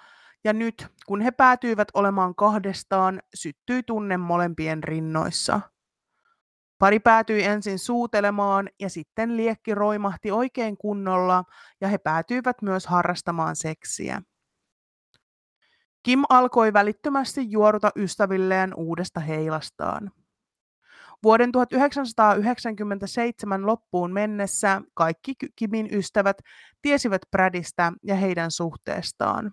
ja 0.45 0.53
nyt, 0.53 0.87
kun 1.07 1.21
he 1.21 1.31
päätyivät 1.31 1.89
olemaan 1.95 2.35
kahdestaan, 2.35 3.23
syttyi 3.35 3.83
tunne 3.83 4.17
molempien 4.17 4.85
rinnoissa. 4.85 5.61
Pari 6.79 7.01
päätyi 7.01 7.45
ensin 7.45 7.79
suutelemaan 7.79 8.69
ja 8.81 8.91
sitten 8.91 9.37
liekki 9.37 9.75
roimahti 9.75 10.31
oikein 10.31 10.77
kunnolla 10.77 11.45
ja 11.81 11.89
he 11.89 11.99
päätyivät 11.99 12.63
myös 12.63 12.87
harrastamaan 12.87 13.57
seksiä. 13.57 14.23
Kim 16.03 16.23
alkoi 16.29 16.73
välittömästi 16.73 17.51
juoruta 17.51 17.91
ystävilleen 17.97 18.75
uudesta 18.75 19.21
heilastaan. 19.21 20.11
Vuoden 21.23 21.53
1997 21.53 23.67
loppuun 23.67 24.13
mennessä 24.13 24.83
kaikki 24.95 25.35
Kimin 25.57 25.89
ystävät 25.93 26.37
tiesivät 26.83 27.23
Bradista 27.31 27.93
ja 28.03 28.15
heidän 28.15 28.51
suhteestaan. 28.51 29.53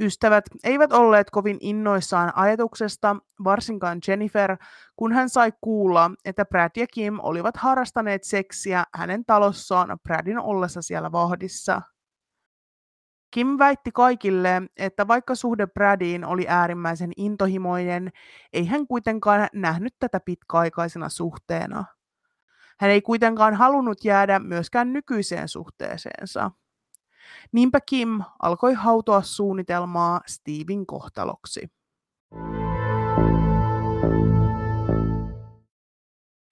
Ystävät 0.00 0.44
eivät 0.64 0.92
olleet 0.92 1.30
kovin 1.30 1.56
innoissaan 1.60 2.32
ajatuksesta, 2.36 3.16
varsinkaan 3.44 3.98
Jennifer, 4.08 4.56
kun 4.96 5.12
hän 5.12 5.28
sai 5.28 5.52
kuulla, 5.60 6.10
että 6.24 6.44
Brad 6.44 6.70
ja 6.76 6.86
Kim 6.86 7.18
olivat 7.22 7.56
harrastaneet 7.56 8.24
seksiä 8.24 8.84
hänen 8.94 9.24
talossaan 9.24 9.98
Bradin 10.02 10.38
ollessa 10.38 10.82
siellä 10.82 11.12
vahdissa. 11.12 11.82
Kim 13.32 13.58
väitti 13.58 13.92
kaikille, 13.92 14.62
että 14.76 15.08
vaikka 15.08 15.34
suhde 15.34 15.66
Bradiin 15.66 16.24
oli 16.24 16.44
äärimmäisen 16.48 17.12
intohimoinen, 17.16 18.10
ei 18.52 18.66
hän 18.66 18.86
kuitenkaan 18.86 19.48
nähnyt 19.52 19.94
tätä 19.98 20.20
pitkäaikaisena 20.20 21.08
suhteena. 21.08 21.84
Hän 22.80 22.90
ei 22.90 23.02
kuitenkaan 23.02 23.54
halunnut 23.54 24.04
jäädä 24.04 24.38
myöskään 24.38 24.92
nykyiseen 24.92 25.48
suhteeseensa. 25.48 26.50
Niinpä 27.52 27.80
Kim 27.86 28.20
alkoi 28.42 28.74
hautoa 28.74 29.22
suunnitelmaa 29.22 30.20
Steven 30.26 30.86
kohtaloksi. 30.86 31.68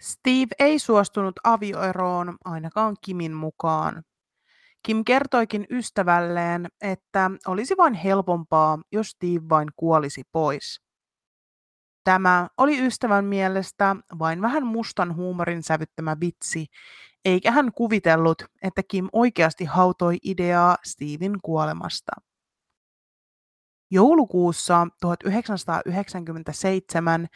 Steve 0.02 0.54
ei 0.58 0.78
suostunut 0.78 1.34
avioeroon 1.44 2.36
ainakaan 2.44 2.96
Kimin 3.00 3.32
mukaan. 3.32 4.02
Kim 4.82 5.04
kertoikin 5.04 5.66
ystävälleen, 5.70 6.68
että 6.80 7.30
olisi 7.46 7.76
vain 7.76 7.94
helpompaa, 7.94 8.78
jos 8.92 9.10
Steve 9.10 9.48
vain 9.48 9.68
kuolisi 9.76 10.22
pois. 10.32 10.80
Tämä 12.04 12.48
oli 12.58 12.86
ystävän 12.86 13.24
mielestä 13.24 13.96
vain 14.18 14.42
vähän 14.42 14.66
mustan 14.66 15.16
huumorin 15.16 15.62
sävyttämä 15.62 16.16
vitsi, 16.20 16.66
eikä 17.24 17.50
hän 17.50 17.72
kuvitellut, 17.72 18.42
että 18.62 18.82
Kim 18.82 19.08
oikeasti 19.12 19.64
hautoi 19.64 20.18
ideaa 20.24 20.76
Steven 20.84 21.38
kuolemasta. 21.42 22.12
Joulukuussa 23.90 24.86
1997 25.00 27.26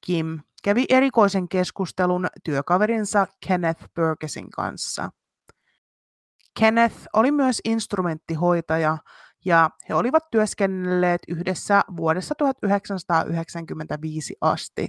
Kim 0.00 0.40
kävi 0.64 0.84
erikoisen 0.88 1.48
keskustelun 1.48 2.26
työkaverinsa 2.44 3.26
Kenneth 3.46 3.84
Burgessin 3.94 4.50
kanssa. 4.50 5.10
Kenneth 6.60 6.96
oli 7.12 7.30
myös 7.30 7.60
instrumenttihoitaja 7.64 8.98
ja 9.44 9.70
he 9.88 9.94
olivat 9.94 10.30
työskennelleet 10.30 11.22
yhdessä 11.28 11.82
vuodesta 11.96 12.34
1995 12.34 14.34
asti. 14.40 14.88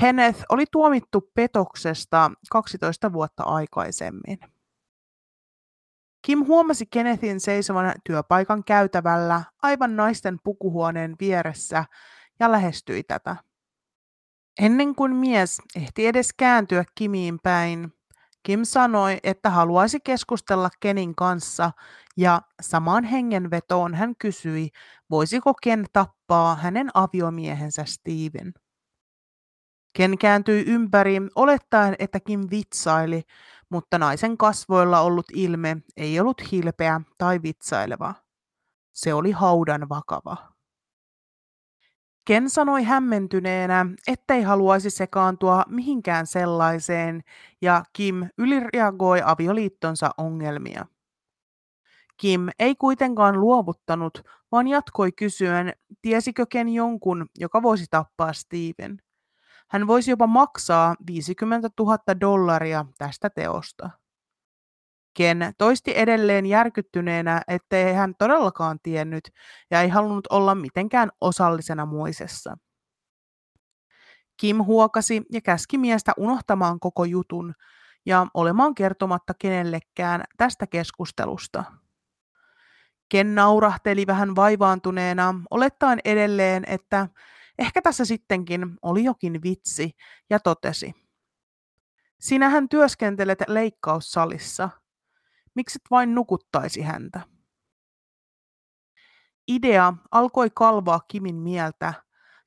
Kenneth 0.00 0.44
oli 0.48 0.64
tuomittu 0.72 1.30
petoksesta 1.34 2.30
12 2.50 3.12
vuotta 3.12 3.42
aikaisemmin. 3.42 4.38
Kim 6.22 6.46
huomasi 6.46 6.86
Kennethin 6.86 7.40
seisovan 7.40 7.94
työpaikan 8.04 8.64
käytävällä 8.64 9.42
aivan 9.62 9.96
naisten 9.96 10.38
pukuhuoneen 10.44 11.16
vieressä 11.20 11.84
ja 12.40 12.52
lähestyi 12.52 13.02
tätä. 13.02 13.36
Ennen 14.60 14.94
kuin 14.94 15.16
mies 15.16 15.62
ehti 15.76 16.06
edes 16.06 16.28
kääntyä 16.36 16.84
Kimiin 16.94 17.38
päin, 17.42 17.93
Kim 18.46 18.60
sanoi, 18.64 19.18
että 19.22 19.50
haluaisi 19.50 20.00
keskustella 20.00 20.70
Kenin 20.80 21.14
kanssa 21.14 21.70
ja 22.16 22.42
samaan 22.62 23.04
hengenvetoon 23.04 23.94
hän 23.94 24.14
kysyi, 24.18 24.70
voisiko 25.10 25.54
Ken 25.54 25.86
tappaa 25.92 26.54
hänen 26.54 26.90
aviomiehensä 26.94 27.84
Steven. 27.84 28.54
Ken 29.96 30.18
kääntyi 30.18 30.64
ympäri 30.66 31.20
olettaen, 31.34 31.96
että 31.98 32.20
Kim 32.20 32.40
vitsaili, 32.50 33.22
mutta 33.70 33.98
naisen 33.98 34.36
kasvoilla 34.36 35.00
ollut 35.00 35.26
ilme 35.32 35.76
ei 35.96 36.20
ollut 36.20 36.52
hilpeä 36.52 37.00
tai 37.18 37.42
vitsaileva. 37.42 38.14
Se 38.92 39.14
oli 39.14 39.30
haudan 39.30 39.88
vakava. 39.88 40.53
Ken 42.24 42.50
sanoi 42.50 42.82
hämmentyneenä, 42.82 43.86
ettei 44.06 44.42
haluaisi 44.42 44.90
sekaantua 44.90 45.62
mihinkään 45.68 46.26
sellaiseen, 46.26 47.22
ja 47.62 47.84
Kim 47.92 48.28
ylireagoi 48.38 49.20
avioliittonsa 49.24 50.10
ongelmia. 50.18 50.86
Kim 52.16 52.48
ei 52.58 52.74
kuitenkaan 52.76 53.40
luovuttanut, 53.40 54.22
vaan 54.52 54.68
jatkoi 54.68 55.12
kysyen, 55.12 55.72
tiesikö 56.02 56.46
Ken 56.46 56.68
jonkun, 56.68 57.26
joka 57.38 57.62
voisi 57.62 57.84
tappaa 57.90 58.32
Steven. 58.32 58.98
Hän 59.68 59.86
voisi 59.86 60.10
jopa 60.10 60.26
maksaa 60.26 60.94
50 61.06 61.70
000 61.78 61.98
dollaria 62.20 62.84
tästä 62.98 63.30
teosta. 63.30 63.90
Ken 65.14 65.54
toisti 65.58 65.92
edelleen 65.96 66.46
järkyttyneenä, 66.46 67.42
ettei 67.48 67.94
hän 67.94 68.14
todellakaan 68.18 68.78
tiennyt 68.82 69.30
ja 69.70 69.80
ei 69.80 69.88
halunnut 69.88 70.26
olla 70.30 70.54
mitenkään 70.54 71.10
osallisena 71.20 71.86
muisessa. 71.86 72.56
Kim 74.36 74.56
huokasi 74.64 75.22
ja 75.32 75.40
käski 75.40 75.78
miestä 75.78 76.12
unohtamaan 76.16 76.80
koko 76.80 77.04
jutun 77.04 77.54
ja 78.06 78.26
olemaan 78.34 78.74
kertomatta 78.74 79.34
kenellekään 79.38 80.24
tästä 80.36 80.66
keskustelusta. 80.66 81.64
Ken 83.08 83.34
naurahteli 83.34 84.06
vähän 84.06 84.36
vaivaantuneena, 84.36 85.34
olettaen 85.50 85.98
edelleen, 86.04 86.64
että 86.66 87.08
ehkä 87.58 87.82
tässä 87.82 88.04
sittenkin 88.04 88.76
oli 88.82 89.04
jokin 89.04 89.42
vitsi, 89.42 89.90
ja 90.30 90.40
totesi. 90.40 90.92
Sinähän 92.20 92.68
työskentelet 92.68 93.38
leikkaussalissa– 93.48 94.70
Mikset 95.54 95.82
vain 95.90 96.14
nukuttaisi 96.14 96.82
häntä? 96.82 97.20
Idea 99.48 99.92
alkoi 100.10 100.50
kalvaa 100.54 101.00
Kimin 101.08 101.36
mieltä, 101.36 101.94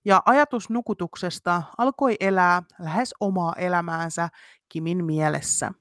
ja 0.05 0.21
ajatus 0.25 0.69
nukutuksesta 0.69 1.63
alkoi 1.77 2.15
elää 2.19 2.63
lähes 2.79 3.15
omaa 3.19 3.53
elämäänsä 3.57 4.29
Kimin 4.69 5.05
mielessä. 5.05 5.71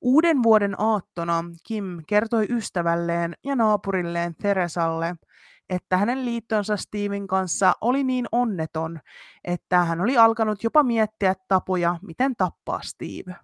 Uuden 0.00 0.42
vuoden 0.42 0.80
aattona 0.80 1.44
Kim 1.66 2.02
kertoi 2.06 2.46
ystävälleen 2.50 3.34
ja 3.44 3.56
naapurilleen 3.56 4.34
Theresalle, 4.34 5.16
että 5.68 5.96
hänen 5.96 6.24
liittonsa 6.24 6.76
Steven 6.76 7.26
kanssa 7.26 7.72
oli 7.80 8.04
niin 8.04 8.26
onneton, 8.32 9.00
että 9.44 9.84
hän 9.84 10.00
oli 10.00 10.18
alkanut 10.18 10.64
jopa 10.64 10.82
miettiä 10.82 11.34
tapoja, 11.48 11.98
miten 12.02 12.36
tappaa 12.36 12.80
Steve. 12.82 13.36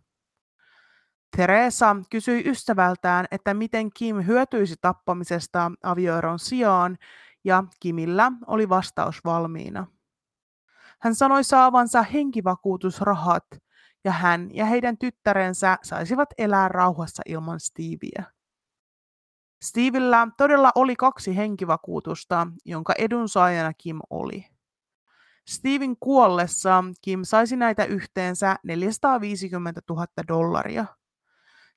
Teresa 1.36 1.96
kysyi 2.10 2.42
ystävältään, 2.46 3.26
että 3.30 3.54
miten 3.54 3.90
Kim 3.94 4.16
hyötyisi 4.26 4.74
tappamisesta 4.80 5.72
avioeron 5.82 6.38
sijaan, 6.38 6.98
ja 7.44 7.64
Kimillä 7.80 8.32
oli 8.46 8.68
vastaus 8.68 9.24
valmiina. 9.24 9.86
Hän 11.00 11.14
sanoi 11.14 11.44
saavansa 11.44 12.02
henkivakuutusrahat, 12.02 13.44
ja 14.04 14.12
hän 14.12 14.48
ja 14.54 14.64
heidän 14.64 14.98
tyttärensä 14.98 15.78
saisivat 15.82 16.28
elää 16.38 16.68
rauhassa 16.68 17.22
ilman 17.26 17.60
Stevieä. 17.60 18.24
Stevillä 19.64 20.28
todella 20.36 20.72
oli 20.74 20.96
kaksi 20.96 21.36
henkivakuutusta, 21.36 22.46
jonka 22.64 22.94
edunsaajana 22.98 23.72
Kim 23.74 23.98
oli. 24.10 24.46
Steven 25.48 25.96
kuollessa 26.00 26.84
Kim 27.02 27.20
saisi 27.22 27.56
näitä 27.56 27.84
yhteensä 27.84 28.56
450 28.62 29.80
000 29.90 30.06
dollaria. 30.28 30.86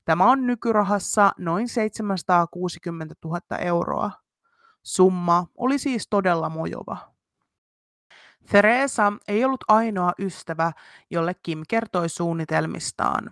Tämä 0.06 0.32
on 0.32 0.48
nykyrahassa 0.48 1.32
noin 1.38 1.68
760 1.68 3.16
000 3.26 3.40
euroa. 3.60 4.12
Summa 4.84 5.48
oli 5.58 5.78
siis 5.78 6.08
todella 6.10 6.50
mojova. 6.50 6.98
Theresa 8.50 9.14
ei 9.28 9.46
ollut 9.46 9.64
ainoa 9.68 10.12
ystävä, 10.20 10.72
jolle 11.10 11.34
Kim 11.44 11.64
kertoi 11.70 12.10
suunnitelmistaan. 12.10 13.32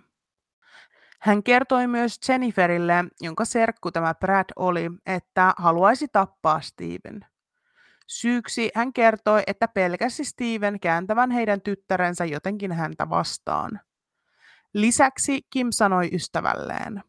Hän 1.20 1.42
kertoi 1.42 1.86
myös 1.86 2.20
Jenniferille, 2.28 3.04
jonka 3.20 3.44
serkku 3.44 3.90
tämä 3.90 4.14
Brad 4.14 4.46
oli, 4.56 4.90
että 5.06 5.54
haluaisi 5.56 6.08
tappaa 6.08 6.60
Steven. 6.60 7.26
Syyksi 8.06 8.70
hän 8.74 8.92
kertoi, 8.92 9.42
että 9.46 9.68
pelkäsi 9.68 10.24
Steven 10.24 10.80
kääntävän 10.80 11.30
heidän 11.30 11.60
tyttärensä 11.60 12.24
jotenkin 12.24 12.72
häntä 12.72 13.08
vastaan. 13.10 13.80
Lisäksi 14.72 15.42
Kim 15.50 15.66
sanoi 15.70 16.08
ystävälleen, 16.12 17.02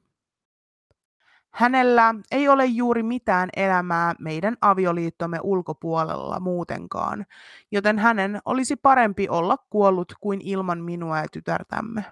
Hänellä 1.51 2.15
ei 2.31 2.49
ole 2.49 2.65
juuri 2.65 3.03
mitään 3.03 3.49
elämää 3.55 4.15
meidän 4.19 4.57
avioliittomme 4.61 5.39
ulkopuolella 5.43 6.39
muutenkaan, 6.39 7.25
joten 7.71 7.99
hänen 7.99 8.39
olisi 8.45 8.75
parempi 8.75 9.29
olla 9.29 9.57
kuollut 9.69 10.13
kuin 10.21 10.41
ilman 10.43 10.83
minua 10.83 11.17
ja 11.17 11.25
tytärtämme. 11.31 12.05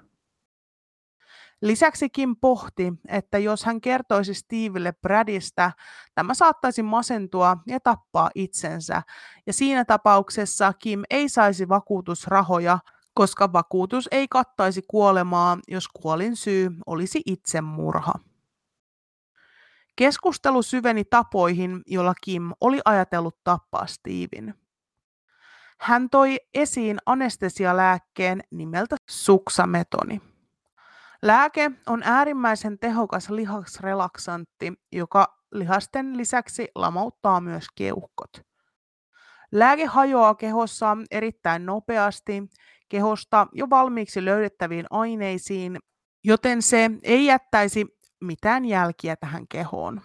Lisäksi 1.62 2.10
Kim 2.10 2.36
pohti, 2.42 2.94
että 3.08 3.38
jos 3.38 3.66
hän 3.66 3.82
kertoisi 3.82 4.34
Stevelle 4.34 4.94
Bradista, 5.02 5.72
tämä 6.16 6.34
saattaisi 6.34 6.84
masentua 6.84 7.58
ja 7.68 7.80
tappaa 7.80 8.30
itsensä, 8.36 9.02
ja 9.48 9.54
siinä 9.54 9.86
tapauksessa 9.86 10.74
Kim 10.74 11.02
ei 11.10 11.30
saisi 11.30 11.70
vakuutusrahoja, 11.70 12.80
koska 13.20 13.54
vakuutus 13.54 14.08
ei 14.12 14.28
kattaisi 14.28 14.82
kuolemaa, 14.88 15.58
jos 15.68 15.88
kuolin 15.88 16.36
syy 16.36 16.72
olisi 16.86 17.22
itsemurha. 17.26 18.14
Keskustelu 19.96 20.62
syveni 20.62 21.06
tapoihin, 21.06 21.82
jolla 21.86 22.14
Kim 22.24 22.52
oli 22.62 22.80
ajatellut 22.86 23.38
tappaa 23.44 23.86
Steven. 23.86 24.54
Hän 25.80 26.10
toi 26.10 26.38
esiin 26.54 26.98
anestesialääkkeen 27.06 28.44
nimeltä 28.52 28.96
suksametoni. 29.10 30.22
Lääke 31.22 31.72
on 31.88 32.04
äärimmäisen 32.04 32.80
tehokas 32.80 33.30
lihasrelaksantti, 33.30 34.74
joka 34.92 35.40
lihasten 35.52 36.18
lisäksi 36.18 36.68
lamauttaa 36.76 37.42
myös 37.42 37.66
keuhkot. 37.76 38.32
Lääke 39.52 39.86
hajoaa 39.86 40.36
kehossa 40.36 40.98
erittäin 41.12 41.66
nopeasti 41.66 42.44
kehosta 42.90 43.48
jo 43.54 43.70
valmiiksi 43.70 44.26
löydettäviin 44.26 44.86
aineisiin, 44.90 45.80
joten 46.24 46.62
se 46.62 46.92
ei 47.04 47.26
jättäisi 47.26 47.88
mitään 48.22 48.66
jälkiä 48.66 49.16
tähän 49.16 49.48
kehoon. 49.48 50.02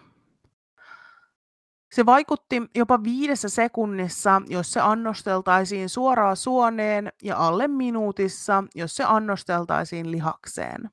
Se 1.95 2.05
vaikutti 2.05 2.61
jopa 2.75 3.03
viidessä 3.03 3.49
sekunnissa, 3.49 4.41
jos 4.47 4.73
se 4.73 4.79
annosteltaisiin 4.79 5.89
suoraan 5.89 6.35
suoneen, 6.37 7.11
ja 7.23 7.37
alle 7.37 7.67
minuutissa, 7.67 8.63
jos 8.75 8.95
se 8.95 9.03
annosteltaisiin 9.03 10.11
lihakseen. 10.11 10.89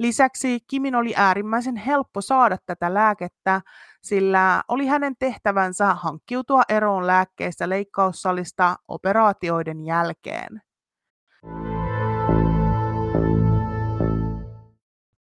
Lisäksi 0.00 0.58
Kimin 0.66 0.94
oli 0.94 1.12
äärimmäisen 1.16 1.76
helppo 1.76 2.20
saada 2.20 2.56
tätä 2.66 2.94
lääkettä, 2.94 3.60
sillä 4.02 4.62
oli 4.68 4.86
hänen 4.86 5.14
tehtävänsä 5.18 5.94
hankkiutua 5.94 6.62
eroon 6.68 7.06
lääkkeistä 7.06 7.68
leikkaussalista 7.68 8.76
operaatioiden 8.88 9.84
jälkeen. 9.84 10.62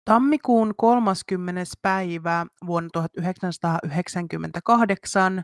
Tammikuun 0.04 0.74
30. 0.76 1.62
päivä 1.82 2.46
vuonna 2.66 2.88
1998 2.92 5.42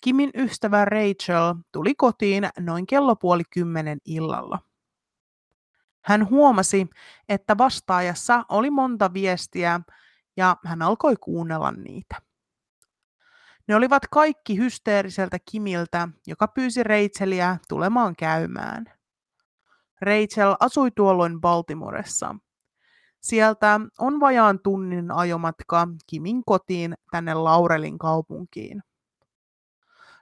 Kimin 0.00 0.30
ystävä 0.34 0.84
Rachel 0.84 1.54
tuli 1.72 1.94
kotiin 1.94 2.48
noin 2.60 2.86
kello 2.86 3.16
puoli 3.16 3.42
kymmenen 3.54 3.98
illalla. 4.04 4.73
Hän 6.04 6.30
huomasi, 6.30 6.86
että 7.28 7.58
vastaajassa 7.58 8.44
oli 8.48 8.70
monta 8.70 9.12
viestiä 9.12 9.80
ja 10.36 10.56
hän 10.64 10.82
alkoi 10.82 11.16
kuunnella 11.20 11.72
niitä. 11.72 12.16
Ne 13.68 13.76
olivat 13.76 14.02
kaikki 14.10 14.58
hysteeriseltä 14.58 15.38
Kimiltä, 15.50 16.08
joka 16.26 16.48
pyysi 16.48 16.82
Rachelia 16.82 17.56
tulemaan 17.68 18.16
käymään. 18.16 18.84
Rachel 20.00 20.56
asui 20.60 20.90
tuolloin 20.90 21.40
Baltimoressa. 21.40 22.36
Sieltä 23.20 23.80
on 23.98 24.20
vajaan 24.20 24.60
tunnin 24.60 25.10
ajomatka 25.10 25.88
Kimin 26.06 26.42
kotiin 26.46 26.94
tänne 27.10 27.34
Laurelin 27.34 27.98
kaupunkiin. 27.98 28.82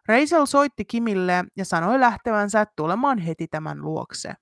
Rachel 0.08 0.46
soitti 0.46 0.84
Kimille 0.84 1.44
ja 1.56 1.64
sanoi 1.64 2.00
lähtevänsä 2.00 2.66
tulemaan 2.76 3.18
heti 3.18 3.48
tämän 3.48 3.82
luokse. 3.82 4.34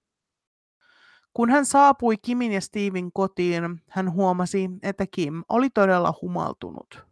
Kun 1.35 1.51
hän 1.51 1.67
saapui 1.67 2.17
Kimin 2.17 2.53
ja 2.53 2.61
Steven 2.61 3.13
kotiin, 3.13 3.83
hän 3.89 4.13
huomasi, 4.13 4.71
että 4.83 5.07
Kim 5.07 5.43
oli 5.49 5.71
todella 5.71 6.15
humaltunut. 6.23 7.07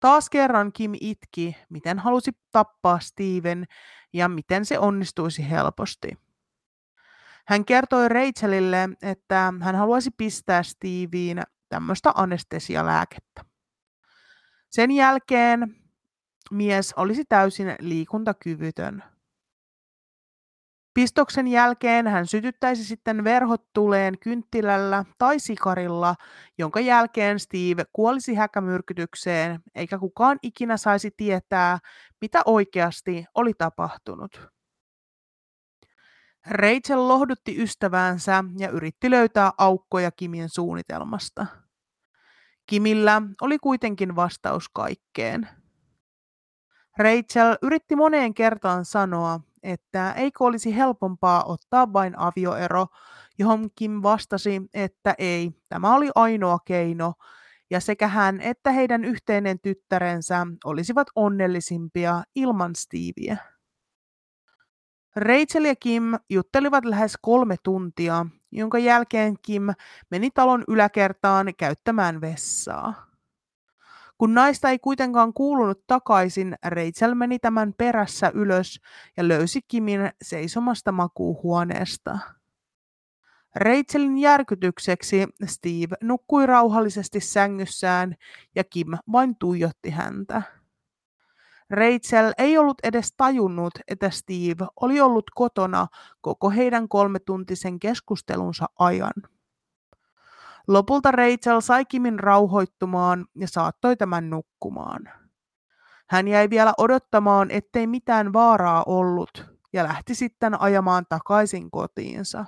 Taas 0.00 0.30
kerran 0.30 0.72
Kim 0.72 0.92
itki, 1.00 1.56
miten 1.68 1.98
halusi 1.98 2.30
tappaa 2.52 2.98
Steven 2.98 3.64
ja 4.12 4.28
miten 4.28 4.64
se 4.64 4.78
onnistuisi 4.78 5.50
helposti. 5.50 6.08
Hän 7.46 7.64
kertoi 7.64 8.08
Rachelille, 8.08 8.88
että 9.02 9.52
hän 9.60 9.76
haluaisi 9.76 10.10
pistää 10.16 10.62
Steveen 10.62 11.42
tämmöistä 11.68 12.12
anestesialääkettä. 12.14 13.44
Sen 14.70 14.90
jälkeen 14.90 15.76
mies 16.50 16.92
olisi 16.92 17.24
täysin 17.24 17.74
liikuntakyvytön. 17.80 19.15
Pistoksen 20.96 21.48
jälkeen 21.48 22.06
hän 22.06 22.26
sytyttäisi 22.26 22.84
sitten 22.84 23.24
verhot 23.24 23.72
tuleen 23.72 24.18
kynttilällä 24.18 25.04
tai 25.18 25.40
sikarilla, 25.40 26.14
jonka 26.58 26.80
jälkeen 26.80 27.40
Steve 27.40 27.84
kuolisi 27.92 28.34
häkämyrkytykseen, 28.34 29.60
eikä 29.74 29.98
kukaan 29.98 30.38
ikinä 30.42 30.76
saisi 30.76 31.10
tietää, 31.16 31.78
mitä 32.20 32.42
oikeasti 32.44 33.24
oli 33.34 33.52
tapahtunut. 33.58 34.50
Rachel 36.46 37.08
lohdutti 37.08 37.62
ystäväänsä 37.62 38.44
ja 38.58 38.68
yritti 38.68 39.10
löytää 39.10 39.50
aukkoja 39.58 40.10
Kimin 40.10 40.48
suunnitelmasta. 40.48 41.46
Kimillä 42.66 43.22
oli 43.40 43.58
kuitenkin 43.58 44.16
vastaus 44.16 44.68
kaikkeen. 44.68 45.48
Rachel 46.98 47.56
yritti 47.62 47.96
moneen 47.96 48.34
kertaan 48.34 48.84
sanoa, 48.84 49.40
että 49.66 50.12
eikö 50.12 50.44
olisi 50.44 50.76
helpompaa 50.76 51.44
ottaa 51.44 51.92
vain 51.92 52.18
avioero, 52.18 52.86
johon 53.38 53.68
Kim 53.74 53.92
vastasi, 54.02 54.62
että 54.74 55.14
ei, 55.18 55.50
tämä 55.68 55.94
oli 55.94 56.10
ainoa 56.14 56.58
keino, 56.64 57.12
ja 57.70 57.80
sekä 57.80 58.08
hän 58.08 58.40
että 58.40 58.72
heidän 58.72 59.04
yhteinen 59.04 59.60
tyttärensä 59.60 60.46
olisivat 60.64 61.06
onnellisimpia 61.14 62.22
ilman 62.34 62.74
Steveä. 62.76 63.36
Rachel 65.16 65.64
ja 65.64 65.76
Kim 65.76 66.02
juttelivat 66.30 66.84
lähes 66.84 67.18
kolme 67.22 67.56
tuntia, 67.62 68.26
jonka 68.52 68.78
jälkeen 68.78 69.34
Kim 69.42 69.62
meni 70.10 70.30
talon 70.30 70.64
yläkertaan 70.68 71.46
käyttämään 71.58 72.20
vessaa. 72.20 73.05
Kun 74.18 74.34
naista 74.34 74.70
ei 74.70 74.78
kuitenkaan 74.78 75.32
kuulunut 75.32 75.86
takaisin, 75.86 76.56
Rachel 76.64 77.14
meni 77.14 77.38
tämän 77.38 77.74
perässä 77.78 78.30
ylös 78.34 78.80
ja 79.16 79.28
löysi 79.28 79.60
Kimin 79.68 80.00
seisomasta 80.22 80.92
makuuhuoneesta. 80.92 82.18
Rachelin 83.54 84.18
järkytykseksi 84.18 85.26
Steve 85.46 85.96
nukkui 86.02 86.46
rauhallisesti 86.46 87.20
sängyssään 87.20 88.14
ja 88.54 88.64
Kim 88.64 88.88
vain 89.12 89.36
tuijotti 89.36 89.90
häntä. 89.90 90.42
Rachel 91.70 92.32
ei 92.38 92.58
ollut 92.58 92.78
edes 92.82 93.14
tajunnut, 93.16 93.72
että 93.88 94.10
Steve 94.10 94.66
oli 94.80 95.00
ollut 95.00 95.30
kotona 95.34 95.86
koko 96.20 96.50
heidän 96.50 96.88
kolmetuntisen 96.88 97.78
keskustelunsa 97.78 98.66
ajan. 98.78 99.12
Lopulta 100.68 101.10
Rachel 101.10 101.60
sai 101.60 101.84
Kimin 101.84 102.20
rauhoittumaan 102.20 103.26
ja 103.34 103.48
saattoi 103.48 103.96
tämän 103.96 104.30
nukkumaan. 104.30 105.08
Hän 106.10 106.28
jäi 106.28 106.50
vielä 106.50 106.72
odottamaan, 106.78 107.50
ettei 107.50 107.86
mitään 107.86 108.32
vaaraa 108.32 108.82
ollut, 108.86 109.44
ja 109.72 109.84
lähti 109.84 110.14
sitten 110.14 110.60
ajamaan 110.60 111.06
takaisin 111.08 111.70
kotiinsa. 111.70 112.44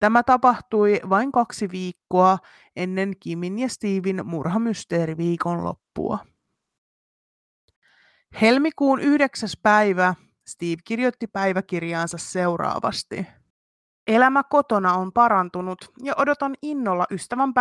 Tämä 0.00 0.22
tapahtui 0.22 1.00
vain 1.08 1.32
kaksi 1.32 1.70
viikkoa 1.70 2.38
ennen 2.76 3.12
Kimin 3.20 3.58
ja 3.58 3.68
Steven 3.68 4.26
murhamysteeriviikon 4.26 5.64
loppua. 5.64 6.18
Helmikuun 8.40 9.00
9. 9.00 9.48
päivä 9.62 10.14
Steve 10.48 10.76
kirjoitti 10.84 11.26
päiväkirjaansa 11.26 12.18
seuraavasti. 12.18 13.26
Elämä 14.06 14.42
kotona 14.50 14.94
on 14.94 15.12
parantunut 15.12 15.78
ja 16.02 16.14
odotan 16.16 16.54
innolla 16.62 17.04
ystävän 17.10 17.52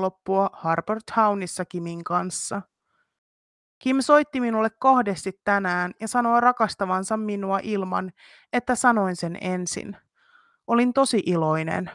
loppua 0.00 0.50
Harper 0.52 0.98
Townissa 1.14 1.64
Kimin 1.64 2.04
kanssa. 2.04 2.62
Kim 3.78 3.96
soitti 4.00 4.40
minulle 4.40 4.68
kahdesti 4.80 5.40
tänään 5.44 5.92
ja 6.00 6.08
sanoi 6.08 6.40
rakastavansa 6.40 7.16
minua 7.16 7.58
ilman, 7.62 8.12
että 8.52 8.74
sanoin 8.74 9.16
sen 9.16 9.38
ensin. 9.40 9.96
Olin 10.66 10.92
tosi 10.92 11.22
iloinen. 11.26 11.90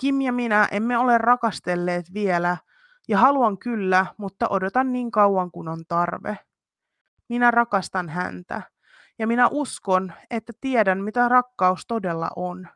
Kim 0.00 0.20
ja 0.20 0.32
minä 0.32 0.68
emme 0.70 0.98
ole 0.98 1.18
rakastelleet 1.18 2.14
vielä, 2.14 2.56
ja 3.08 3.18
haluan 3.18 3.58
kyllä, 3.58 4.06
mutta 4.16 4.46
odotan 4.48 4.92
niin 4.92 5.10
kauan 5.10 5.50
kuin 5.50 5.68
on 5.68 5.84
tarve. 5.88 6.38
Minä 7.28 7.50
rakastan 7.50 8.08
häntä, 8.08 8.62
ja 9.20 9.26
minä 9.26 9.48
uskon, 9.50 10.12
että 10.30 10.52
tiedän, 10.60 11.04
mitä 11.04 11.28
rakkaus 11.28 11.86
todella 11.86 12.30
on. 12.36 12.68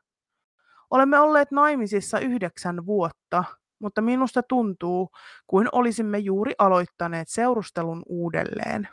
Olemme 0.91 1.19
olleet 1.19 1.51
naimisissa 1.51 2.19
yhdeksän 2.19 2.87
vuotta, 2.87 3.45
mutta 3.79 4.03
minusta 4.03 4.43
tuntuu, 4.43 5.11
kuin 5.47 5.69
olisimme 5.73 6.19
juuri 6.19 6.53
aloittaneet 6.59 7.29
seurustelun 7.29 8.03
uudelleen. 8.07 8.89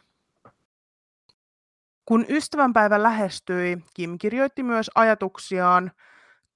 Kun 2.06 2.26
ystävänpäivä 2.30 3.04
lähestyi, 3.04 3.78
Kim 3.94 4.18
kirjoitti 4.18 4.64
myös 4.64 4.92
ajatuksiaan. 4.96 5.92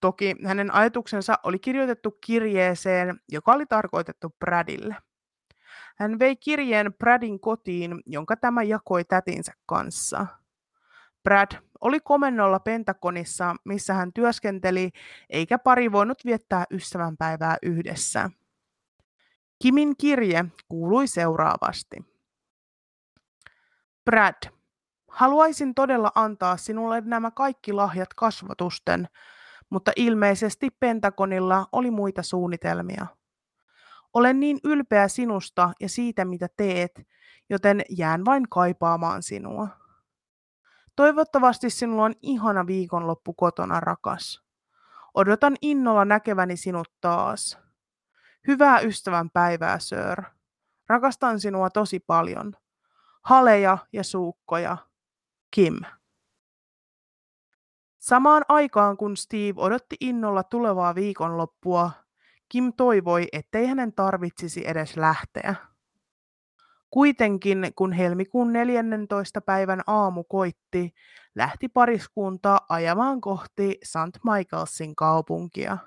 Toki 0.01 0.36
hänen 0.45 0.73
ajatuksensa 0.73 1.39
oli 1.43 1.60
kirjoitettu 1.60 2.17
kirjeeseen, 2.21 3.19
joka 3.31 3.53
oli 3.53 3.65
tarkoitettu 3.65 4.36
Bradille. 4.39 4.95
Hän 5.97 6.19
vei 6.19 6.36
kirjeen 6.36 6.93
Bradin 6.93 7.39
kotiin, 7.39 8.01
jonka 8.05 8.36
tämä 8.36 8.63
jakoi 8.63 9.03
tätinsä 9.03 9.53
kanssa. 9.65 10.27
Brad 11.26 11.48
oli 11.82 12.00
komennolla 12.00 12.60
Pentagonissa, 12.60 13.56
missä 13.64 13.94
hän 13.94 14.14
työskenteli, 14.14 14.92
eikä 15.30 15.60
pari 15.60 15.92
voinut 15.92 16.26
viettää 16.26 16.66
ystävänpäivää 16.72 17.58
yhdessä. 17.62 18.30
Kimin 19.62 19.98
kirje 19.98 20.46
kuului 20.70 21.08
seuraavasti. 21.08 21.98
Brad, 24.06 24.52
haluaisin 25.08 25.76
todella 25.76 26.12
antaa 26.16 26.58
sinulle 26.58 27.02
nämä 27.02 27.32
kaikki 27.32 27.74
lahjat 27.74 28.14
kasvatusten, 28.14 29.08
mutta 29.70 29.92
ilmeisesti 29.96 30.70
Pentagonilla 30.80 31.68
oli 31.72 31.92
muita 31.92 32.24
suunnitelmia. 32.24 33.08
Olen 34.14 34.40
niin 34.40 34.60
ylpeä 34.64 35.08
sinusta 35.08 35.72
ja 35.80 35.90
siitä, 35.90 36.26
mitä 36.26 36.48
teet, 36.58 37.08
joten 37.50 37.82
jään 37.90 38.26
vain 38.26 38.50
kaipaamaan 38.50 39.24
sinua. 39.24 39.85
Toivottavasti 40.95 41.69
sinulla 41.69 42.03
on 42.03 42.15
ihana 42.21 42.67
viikonloppu 42.67 43.34
kotona, 43.34 43.79
rakas. 43.79 44.43
Odotan 45.13 45.55
innolla 45.62 46.05
näkeväni 46.05 46.58
sinut 46.58 46.91
taas. 47.01 47.60
Hyvää 48.47 48.79
ystävän 48.79 49.29
päivää, 49.29 49.79
Sir. 49.79 50.23
Rakastan 50.89 51.39
sinua 51.39 51.69
tosi 51.69 51.99
paljon. 51.99 52.53
Haleja 53.21 53.77
ja 53.93 54.03
suukkoja. 54.03 54.77
Kim. 55.51 55.75
Samaan 57.99 58.45
aikaan 58.49 58.97
kun 58.97 59.17
Steve 59.17 59.53
odotti 59.55 59.95
innolla 59.99 60.43
tulevaa 60.43 60.95
viikonloppua, 60.95 61.91
Kim 62.49 62.73
toivoi, 62.73 63.27
ettei 63.31 63.65
hänen 63.65 63.93
tarvitsisi 63.93 64.67
edes 64.67 64.97
lähteä. 64.97 65.55
Kuitenkin, 66.95 67.71
kun 67.75 67.91
helmikuun 67.91 68.53
14. 68.53 69.41
päivän 69.41 69.81
aamu 69.88 70.23
koitti, 70.23 70.93
lähti 71.36 71.67
pariskunta 71.67 72.58
ajamaan 72.69 73.21
kohti 73.21 73.77
St. 73.84 74.19
Michaelsin 74.23 74.95
kaupunkia. 74.95 75.77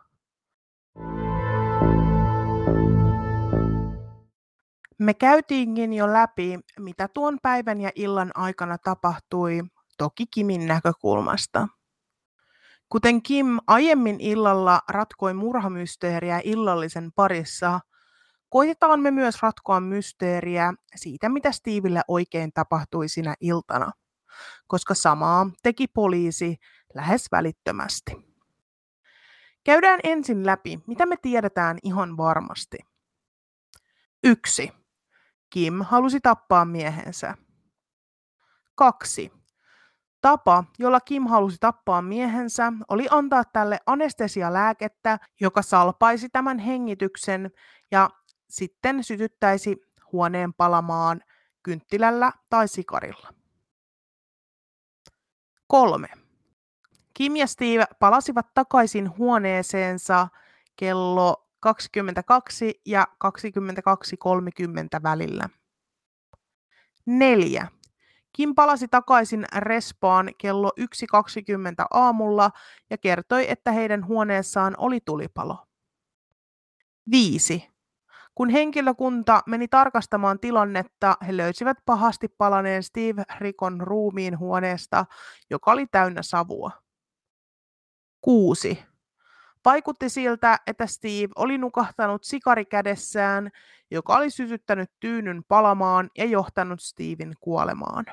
Me 4.98 5.14
käytiinkin 5.14 5.92
jo 5.92 6.12
läpi, 6.12 6.58
mitä 6.78 7.08
tuon 7.14 7.38
päivän 7.42 7.80
ja 7.80 7.90
illan 7.94 8.30
aikana 8.34 8.78
tapahtui, 8.78 9.60
toki 9.98 10.26
Kimin 10.26 10.66
näkökulmasta. 10.66 11.68
Kuten 12.88 13.22
Kim 13.22 13.58
aiemmin 13.66 14.20
illalla 14.20 14.80
ratkoi 14.88 15.34
murhamysteeriä 15.34 16.40
illallisen 16.44 17.12
parissa, 17.12 17.80
koitetaan 18.48 19.00
me 19.00 19.11
myös 19.11 19.42
ratkoa 19.42 19.80
mysteeriä 19.80 20.74
siitä, 20.96 21.28
mitä 21.28 21.52
Steveille 21.52 22.02
oikein 22.08 22.52
tapahtui 22.52 23.08
sinä 23.08 23.34
iltana, 23.40 23.92
koska 24.66 24.94
samaa 24.94 25.50
teki 25.62 25.87
poliisi 25.87 26.56
lähes 26.94 27.28
välittömästi. 27.32 28.28
Käydään 29.64 30.00
ensin 30.04 30.46
läpi, 30.46 30.80
mitä 30.87 31.06
me 31.06 31.16
tiedetään 31.22 31.78
ihan 31.82 32.16
varmasti. 32.16 32.78
1. 34.24 34.72
Kim 35.50 35.80
halusi 35.80 36.20
tappaa 36.20 36.64
miehensä. 36.64 37.34
2. 38.74 39.32
Tapa, 40.20 40.64
jolla 40.78 41.00
Kim 41.00 41.26
halusi 41.26 41.56
tappaa 41.61 42.02
miehensä, 42.02 42.72
oli 42.88 43.06
antaa 43.11 43.44
tälle 43.44 43.78
anestesialääkettä, 43.87 45.18
joka 45.40 45.62
salpaisi 45.62 46.28
tämän 46.28 46.58
hengityksen 46.58 47.50
ja 47.90 48.11
sitten 48.50 49.04
sytyttäisi 49.04 49.76
huoneen 50.12 50.54
palamaan 50.54 51.20
kynttilällä 51.62 52.32
tai 52.50 52.68
sikarilla. 52.68 53.34
3. 55.66 56.08
Kim 57.14 57.37
ja 57.37 57.46
Steve 57.46 57.84
palasivat 57.98 58.54
takaisin 58.54 59.16
huoneeseensa 59.18 60.28
kello 60.76 61.48
22 61.61 62.80
ja 62.87 63.06
22.30 63.24 65.02
välillä. 65.02 65.48
4. 67.06 67.68
Kim 68.32 68.54
palasi 68.54 68.88
takaisin 68.88 69.44
respaan 69.56 70.30
kello 70.38 70.72
1.20 70.80 70.87
aamulla 71.90 72.50
ja 72.90 72.98
kertoi, 72.98 73.50
että 73.50 73.72
heidän 73.72 74.06
huoneessaan 74.06 74.74
oli 74.78 75.00
tulipalo. 75.04 75.66
5. 77.11 77.77
Kun 78.38 78.51
henkilökunta 78.51 79.42
meni 79.46 79.68
tarkastamaan 79.68 80.40
tilannetta, 80.40 81.16
he 81.27 81.37
löysivät 81.37 81.77
pahasti 81.85 82.29
palaneen 82.29 82.83
Steve 82.83 83.22
Rikon 83.38 83.81
ruumiin 83.81 84.38
huoneesta, 84.38 85.05
joka 85.51 85.72
oli 85.72 85.87
täynnä 85.87 86.22
savua. 86.22 86.70
6. 88.20 88.85
Vaikutti 89.64 90.09
siltä, 90.09 90.59
että 90.66 90.87
Steve 90.87 91.29
oli 91.37 91.59
nukahtanut 91.59 92.24
sikari 92.24 92.64
kädessään, 92.64 93.51
joka 93.90 94.16
oli 94.16 94.31
sytyttänyt 94.31 94.90
tyynyn 95.01 95.44
palamaan 95.48 96.11
ja 96.18 96.24
johtanut 96.24 96.81
Steven 96.81 97.33
kuolemaan. 97.40 98.05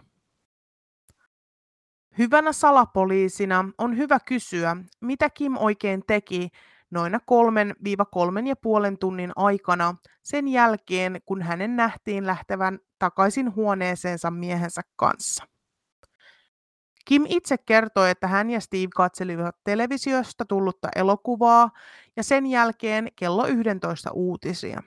Hyvänä 2.18 2.52
salapoliisina 2.52 3.66
on 3.78 3.98
hyvä 3.98 4.20
kysyä, 4.20 4.78
mitä 5.02 5.30
Kim 5.30 5.58
oikein 5.58 6.04
teki 6.08 6.50
noina 6.92 7.20
kolmen 7.26 7.76
viiva 7.84 8.06
kolmen 8.06 8.48
ja 8.48 8.56
puolen 8.56 8.98
tunnin 8.98 9.32
aikana 9.36 9.96
sen 10.24 10.48
jälkeen, 10.48 11.22
kun 11.26 11.42
hänen 11.42 11.76
nähtiin 11.76 12.28
lähtevän 12.28 12.80
takaisin 13.00 13.56
huoneeseensa 13.56 14.32
miehensä 14.32 14.82
kanssa. 14.96 15.44
Kim 17.06 17.26
itse 17.28 17.58
kertoi, 17.58 18.10
että 18.10 18.28
hän 18.28 18.50
ja 18.50 18.60
Steve 18.60 18.88
katselivat 18.96 19.56
televisiosta 19.64 20.46
tullutta 20.46 20.90
elokuvaa 20.96 21.70
ja 22.16 22.24
sen 22.24 22.46
jälkeen 22.46 23.08
kello 23.16 23.48
11 23.48 24.12
uutisia. 24.12 24.84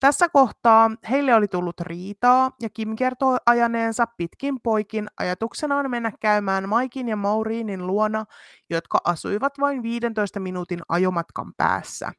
Tässä 0.00 0.28
kohtaa 0.28 0.90
heille 1.10 1.34
oli 1.34 1.48
tullut 1.48 1.80
riitaa 1.80 2.50
ja 2.62 2.70
Kim 2.70 2.96
kertoi 2.96 3.36
ajaneensa 3.46 4.06
pitkin 4.06 4.60
poikin 4.62 5.06
ajatuksenaan 5.18 5.90
mennä 5.90 6.12
käymään 6.20 6.68
Maikin 6.68 7.08
ja 7.08 7.16
Mauriinin 7.16 7.86
luona, 7.86 8.24
jotka 8.70 8.98
asuivat 9.04 9.52
vain 9.60 9.82
15 9.82 10.40
minuutin 10.40 10.80
ajomatkan 10.88 11.52
päässä. 11.56 12.12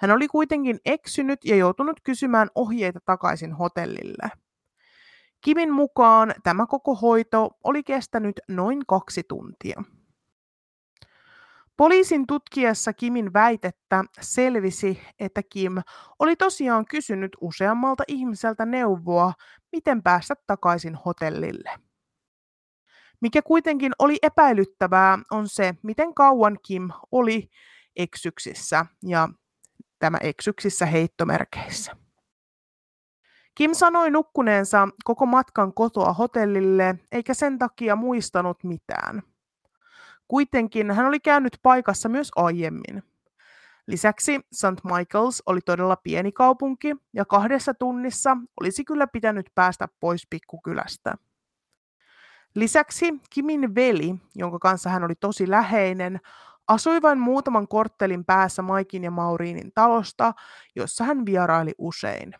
Hän 0.00 0.10
oli 0.10 0.28
kuitenkin 0.28 0.78
eksynyt 0.84 1.44
ja 1.44 1.56
joutunut 1.56 2.00
kysymään 2.04 2.48
ohjeita 2.54 3.00
takaisin 3.04 3.52
hotellille. 3.52 4.30
Kimin 5.40 5.72
mukaan 5.72 6.34
tämä 6.42 6.66
koko 6.66 6.94
hoito 6.94 7.50
oli 7.64 7.82
kestänyt 7.82 8.40
noin 8.48 8.86
kaksi 8.86 9.22
tuntia. 9.28 9.82
Poliisin 11.78 12.26
tutkiessa 12.26 12.92
Kimin 12.92 13.32
väitettä 13.32 14.04
selvisi, 14.20 15.00
että 15.20 15.42
Kim 15.42 15.72
oli 16.18 16.36
tosiaan 16.36 16.84
kysynyt 16.86 17.36
useammalta 17.40 18.04
ihmiseltä 18.08 18.66
neuvoa, 18.66 19.32
miten 19.72 20.02
päästä 20.02 20.34
takaisin 20.46 20.94
hotellille. 20.94 21.70
Mikä 23.20 23.42
kuitenkin 23.42 23.92
oli 23.98 24.18
epäilyttävää 24.22 25.18
on 25.30 25.48
se, 25.48 25.74
miten 25.82 26.14
kauan 26.14 26.58
Kim 26.66 26.90
oli 27.12 27.48
eksyksissä 27.96 28.86
ja 29.02 29.28
tämä 29.98 30.18
eksyksissä 30.20 30.86
heittomerkeissä. 30.86 31.96
Kim 33.54 33.74
sanoi 33.74 34.10
nukkuneensa 34.10 34.88
koko 35.04 35.26
matkan 35.26 35.74
kotoa 35.74 36.12
hotellille, 36.12 36.98
eikä 37.12 37.34
sen 37.34 37.58
takia 37.58 37.96
muistanut 37.96 38.64
mitään. 38.64 39.22
Kuitenkin 40.28 40.90
hän 40.90 41.06
oli 41.06 41.20
käynyt 41.20 41.58
paikassa 41.62 42.08
myös 42.08 42.30
aiemmin. 42.36 43.02
Lisäksi 43.86 44.40
St. 44.52 44.84
Michaels 44.84 45.42
oli 45.46 45.60
todella 45.60 45.96
pieni 45.96 46.32
kaupunki 46.32 46.96
ja 47.12 47.24
kahdessa 47.24 47.74
tunnissa 47.74 48.36
olisi 48.60 48.84
kyllä 48.84 49.06
pitänyt 49.06 49.46
päästä 49.54 49.88
pois 50.00 50.26
pikkukylästä. 50.30 51.14
Lisäksi 52.54 53.20
Kimin 53.30 53.74
veli, 53.74 54.14
jonka 54.34 54.58
kanssa 54.58 54.90
hän 54.90 55.04
oli 55.04 55.14
tosi 55.14 55.50
läheinen, 55.50 56.20
asui 56.68 57.02
vain 57.02 57.18
muutaman 57.18 57.68
korttelin 57.68 58.24
päässä 58.24 58.62
Maikin 58.62 59.04
ja 59.04 59.10
Mauriinin 59.10 59.72
talosta, 59.74 60.32
jossa 60.76 61.04
hän 61.04 61.26
vieraili 61.26 61.74
usein. 61.78 62.34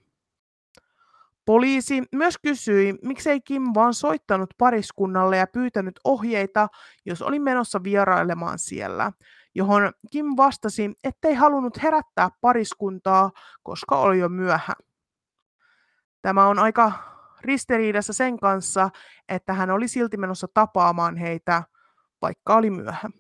Poliisi 1.48 2.02
myös 2.12 2.38
kysyi, 2.42 2.94
miksei 3.02 3.40
Kim 3.40 3.62
vaan 3.74 3.94
soittanut 3.94 4.50
pariskunnalle 4.58 5.37
ja 5.37 5.46
pyytänyt 5.46 6.00
ohjeita, 6.04 6.68
jos 7.06 7.22
oli 7.22 7.38
menossa 7.38 7.82
vierailemaan 7.82 8.58
siellä, 8.58 9.12
johon 9.54 9.92
Kim 10.11 10.26
vastasi, 10.37 10.92
ettei 11.04 11.34
halunnut 11.34 11.82
herättää 11.82 12.30
pariskuntaa, 12.40 13.30
koska 13.62 13.96
oli 13.96 14.18
jo 14.18 14.28
myöhä. 14.28 14.74
Tämä 16.22 16.46
on 16.46 16.58
aika 16.58 16.92
ristiriidassa 17.40 18.12
sen 18.12 18.38
kanssa, 18.38 18.90
että 19.28 19.52
hän 19.52 19.70
oli 19.70 19.88
silti 19.88 20.16
menossa 20.16 20.48
tapaamaan 20.54 21.16
heitä, 21.16 21.62
vaikka 22.22 22.56
oli 22.56 22.70
myöhä. 22.70 23.11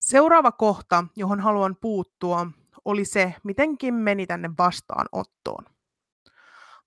Seuraava 0.00 0.52
kohta, 0.52 1.04
johon 1.16 1.40
haluan 1.40 1.76
puuttua, 1.80 2.46
oli 2.84 3.04
se, 3.04 3.34
miten 3.44 3.78
Kim 3.78 3.94
meni 3.94 4.26
tänne 4.26 4.50
vastaanottoon. 4.58 5.73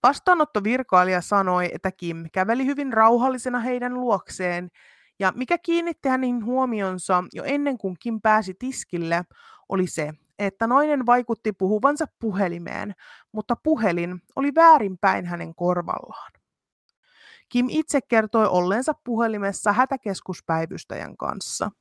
Vastaanottovirkailija 0.04 1.22
sanoi, 1.22 1.70
että 1.74 1.92
Kim 1.92 2.26
käveli 2.34 2.66
hyvin 2.66 2.94
rauhallisena 2.94 3.60
heidän 3.60 3.94
luokseen, 3.94 4.70
ja 5.20 5.34
mikä 5.36 5.58
kiinnitti 5.58 6.10
hänen 6.10 6.46
huomionsa 6.46 7.24
jo 7.34 7.44
ennen 7.44 7.78
kuin 7.78 7.96
Kim 8.00 8.22
pääsi 8.22 8.54
tiskille, 8.54 9.24
oli 9.70 9.88
se, 9.88 10.14
että 10.40 10.68
nainen 10.68 11.06
vaikutti 11.06 11.52
puhuvansa 11.52 12.06
puhelimeen, 12.20 12.96
mutta 13.32 13.56
puhelin 13.64 14.22
oli 14.36 14.56
väärinpäin 14.56 15.26
hänen 15.26 15.56
korvallaan. 15.56 16.32
Kim 17.50 17.66
itse 17.70 18.00
kertoi 18.02 18.48
olleensa 18.48 18.94
puhelimessa 19.04 19.74
hätäkeskuspäivystäjän 19.74 21.18
kanssa. 21.18 21.72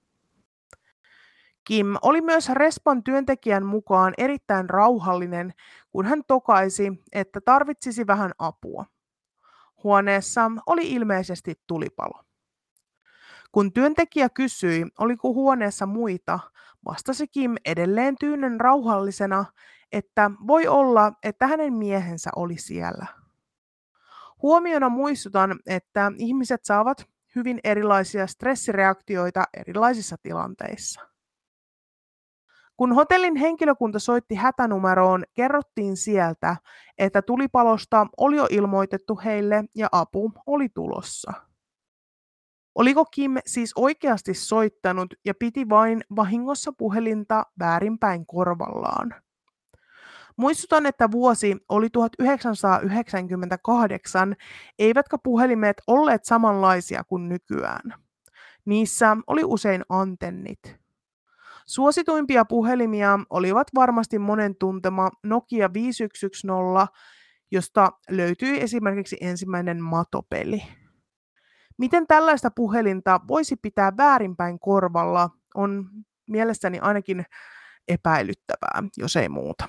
Kim 1.66 1.86
oli 2.02 2.20
myös 2.20 2.48
Respan 2.48 3.02
työntekijän 3.04 3.66
mukaan 3.66 4.14
erittäin 4.18 4.70
rauhallinen, 4.70 5.54
kun 5.90 6.06
hän 6.06 6.22
tokaisi, 6.26 6.92
että 7.12 7.40
tarvitsisi 7.40 8.06
vähän 8.06 8.32
apua. 8.38 8.84
Huoneessa 9.84 10.50
oli 10.66 10.92
ilmeisesti 10.92 11.54
tulipalo. 11.66 12.22
Kun 13.52 13.72
työntekijä 13.72 14.28
kysyi, 14.28 14.86
oliko 14.98 15.32
huoneessa 15.34 15.86
muita, 15.86 16.38
vastasi 16.84 17.28
Kim 17.28 17.54
edelleen 17.64 18.16
tyynen 18.20 18.60
rauhallisena, 18.60 19.44
että 19.92 20.30
voi 20.46 20.66
olla, 20.66 21.12
että 21.22 21.46
hänen 21.46 21.72
miehensä 21.72 22.30
oli 22.36 22.58
siellä. 22.58 23.06
Huomiona 24.42 24.88
muistutan, 24.88 25.58
että 25.66 26.12
ihmiset 26.16 26.64
saavat 26.64 27.06
hyvin 27.36 27.60
erilaisia 27.64 28.26
stressireaktioita 28.26 29.44
erilaisissa 29.54 30.16
tilanteissa. 30.22 31.15
Kun 32.76 32.92
hotellin 32.92 33.36
henkilökunta 33.36 33.98
soitti 33.98 34.34
hätänumeroon, 34.34 35.24
kerrottiin 35.34 35.96
sieltä, 35.96 36.56
että 36.98 37.22
tulipalosta 37.22 38.06
oli 38.16 38.36
jo 38.36 38.46
ilmoitettu 38.50 39.20
heille 39.24 39.64
ja 39.74 39.88
apu 39.92 40.32
oli 40.46 40.68
tulossa. 40.68 41.32
Oliko 42.74 43.04
Kim 43.04 43.36
siis 43.46 43.72
oikeasti 43.76 44.34
soittanut 44.34 45.14
ja 45.24 45.34
piti 45.34 45.68
vain 45.68 46.04
vahingossa 46.16 46.72
puhelinta 46.72 47.46
väärinpäin 47.58 48.26
korvallaan? 48.26 49.14
Muistutan, 50.36 50.86
että 50.86 51.10
vuosi 51.10 51.56
oli 51.68 51.90
1998, 51.90 54.36
eivätkä 54.78 55.18
puhelimet 55.22 55.76
olleet 55.86 56.24
samanlaisia 56.24 57.04
kuin 57.04 57.28
nykyään. 57.28 57.94
Niissä 58.64 59.16
oli 59.26 59.44
usein 59.44 59.82
antennit. 59.88 60.85
Suosituimpia 61.66 62.44
puhelimia 62.44 63.18
olivat 63.30 63.68
varmasti 63.74 64.18
monen 64.18 64.56
tuntema 64.56 65.10
Nokia 65.22 65.72
5110, 65.72 66.86
josta 67.50 67.92
löytyi 68.10 68.60
esimerkiksi 68.60 69.16
ensimmäinen 69.20 69.82
matopeli. 69.82 70.62
Miten 71.78 72.06
tällaista 72.06 72.50
puhelinta 72.50 73.20
voisi 73.28 73.56
pitää 73.56 73.92
väärinpäin 73.96 74.58
korvalla, 74.58 75.30
on 75.54 75.90
mielestäni 76.30 76.78
ainakin 76.78 77.24
epäilyttävää, 77.88 78.82
jos 78.96 79.16
ei 79.16 79.28
muuta. 79.28 79.68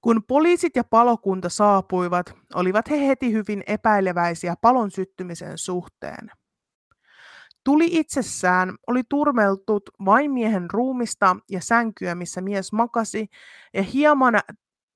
Kun 0.00 0.22
poliisit 0.28 0.76
ja 0.76 0.84
palokunta 0.84 1.48
saapuivat, 1.48 2.34
olivat 2.54 2.90
he 2.90 3.06
heti 3.06 3.32
hyvin 3.32 3.62
epäileväisiä 3.66 4.54
palon 4.60 4.90
syttymisen 4.90 5.58
suhteen. 5.58 6.30
Tuli 7.64 7.88
itsessään 7.90 8.76
oli 8.86 9.02
turmeltut 9.08 9.90
vain 10.04 10.30
miehen 10.30 10.70
ruumista 10.70 11.36
ja 11.50 11.60
sänkyä, 11.60 12.14
missä 12.14 12.40
mies 12.40 12.72
makasi, 12.72 13.30
ja 13.74 13.82
hieman 13.82 14.34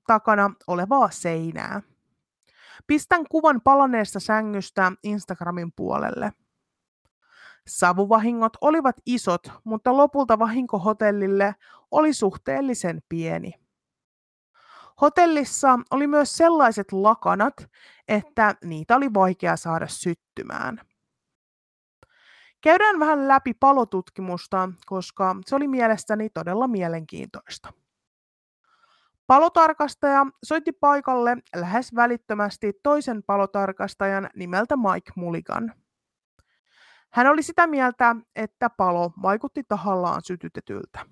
takana 0.07 0.51
olevaa 0.67 1.09
seinää. 1.11 1.81
Pistän 2.87 3.25
kuvan 3.29 3.61
palaneesta 3.61 4.19
sängystä 4.19 4.91
Instagramin 5.03 5.71
puolelle. 5.75 6.31
Savuvahingot 7.67 8.57
olivat 8.61 8.95
isot, 9.05 9.51
mutta 9.63 9.97
lopulta 9.97 10.39
vahinko 10.39 10.79
hotellille 10.79 11.55
oli 11.91 12.13
suhteellisen 12.13 13.01
pieni. 13.09 13.53
Hotellissa 15.01 15.79
oli 15.91 16.07
myös 16.07 16.37
sellaiset 16.37 16.91
lakanat, 16.91 17.53
että 18.07 18.55
niitä 18.63 18.95
oli 18.95 19.13
vaikea 19.13 19.57
saada 19.57 19.87
syttymään. 19.87 20.81
Käydään 22.61 22.99
vähän 22.99 23.27
läpi 23.27 23.53
palotutkimusta, 23.53 24.69
koska 24.85 25.35
se 25.45 25.55
oli 25.55 25.67
mielestäni 25.67 26.29
todella 26.29 26.67
mielenkiintoista. 26.67 27.73
Palotarkastaja 29.27 30.25
soitti 30.43 30.71
paikalle 30.71 31.37
lähes 31.55 31.95
välittömästi 31.95 32.73
toisen 32.83 33.23
palotarkastajan 33.23 34.29
nimeltä 34.35 34.75
Mike 34.77 35.11
Mulligan. 35.15 35.73
Hän 37.11 37.27
oli 37.27 37.43
sitä 37.43 37.67
mieltä, 37.67 38.15
että 38.35 38.69
palo 38.69 39.11
vaikutti 39.21 39.63
tahallaan 39.67 40.21
sytytetyltä. 40.23 41.05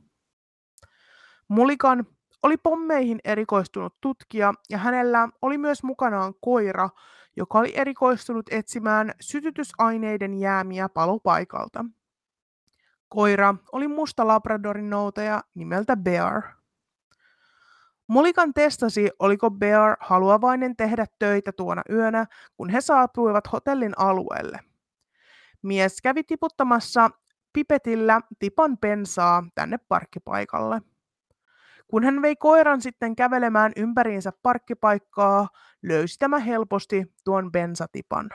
Mulligan 1.47 2.05
oli 2.43 2.57
pommeihin 2.57 3.19
erikoistunut 3.23 3.97
tutkija 4.01 4.53
ja 4.69 4.77
hänellä 4.77 5.29
oli 5.41 5.57
myös 5.57 5.83
mukanaan 5.83 6.33
koira, 6.41 6.89
joka 7.35 7.59
oli 7.59 7.73
erikoistunut 7.75 8.45
etsimään 8.51 9.13
sytytysaineiden 9.21 10.33
jäämiä 10.33 10.89
palopaikalta. 10.89 11.85
Koira 13.09 13.55
oli 13.71 13.87
musta 13.87 14.27
labradorin 14.27 14.89
noutaja 14.89 15.43
nimeltä 15.55 15.97
Bear. 15.97 16.41
Mulikan 18.07 18.53
testasi, 18.53 19.09
oliko 19.19 19.51
Bear 19.51 19.97
haluavainen 19.99 20.75
tehdä 20.75 21.05
töitä 21.19 21.51
tuona 21.51 21.81
yönä, 21.89 22.25
kun 22.57 22.69
he 22.69 22.81
saapuivat 22.81 23.51
hotellin 23.51 23.93
alueelle. 23.97 24.59
Mies 25.61 26.01
kävi 26.01 26.23
tiputtamassa 26.23 27.09
pipetillä 27.53 28.21
tipan 28.39 28.77
pensaa 28.77 29.43
tänne 29.55 29.77
parkkipaikalle. 29.77 30.81
Kun 31.87 32.03
hän 32.03 32.21
vei 32.21 32.35
koiran 32.35 32.81
sitten 32.81 33.15
kävelemään 33.15 33.71
ympäriinsä 33.75 34.31
parkkipaikkaa, 34.41 35.47
löysi 35.83 36.19
tämä 36.19 36.39
helposti 36.39 37.13
tuon 37.23 37.51
bensatipan. 37.51 38.29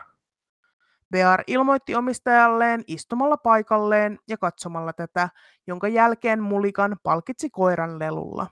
Bear 1.10 1.44
ilmoitti 1.46 1.94
omistajalleen 1.94 2.84
istumalla 2.86 3.36
paikalleen 3.36 4.18
ja 4.28 4.38
katsomalla 4.38 4.92
tätä, 4.92 5.28
jonka 5.66 5.88
jälkeen 5.88 6.42
Mulikan 6.42 6.96
palkitsi 7.02 7.50
koiran 7.50 7.98
lelulla. 7.98 8.46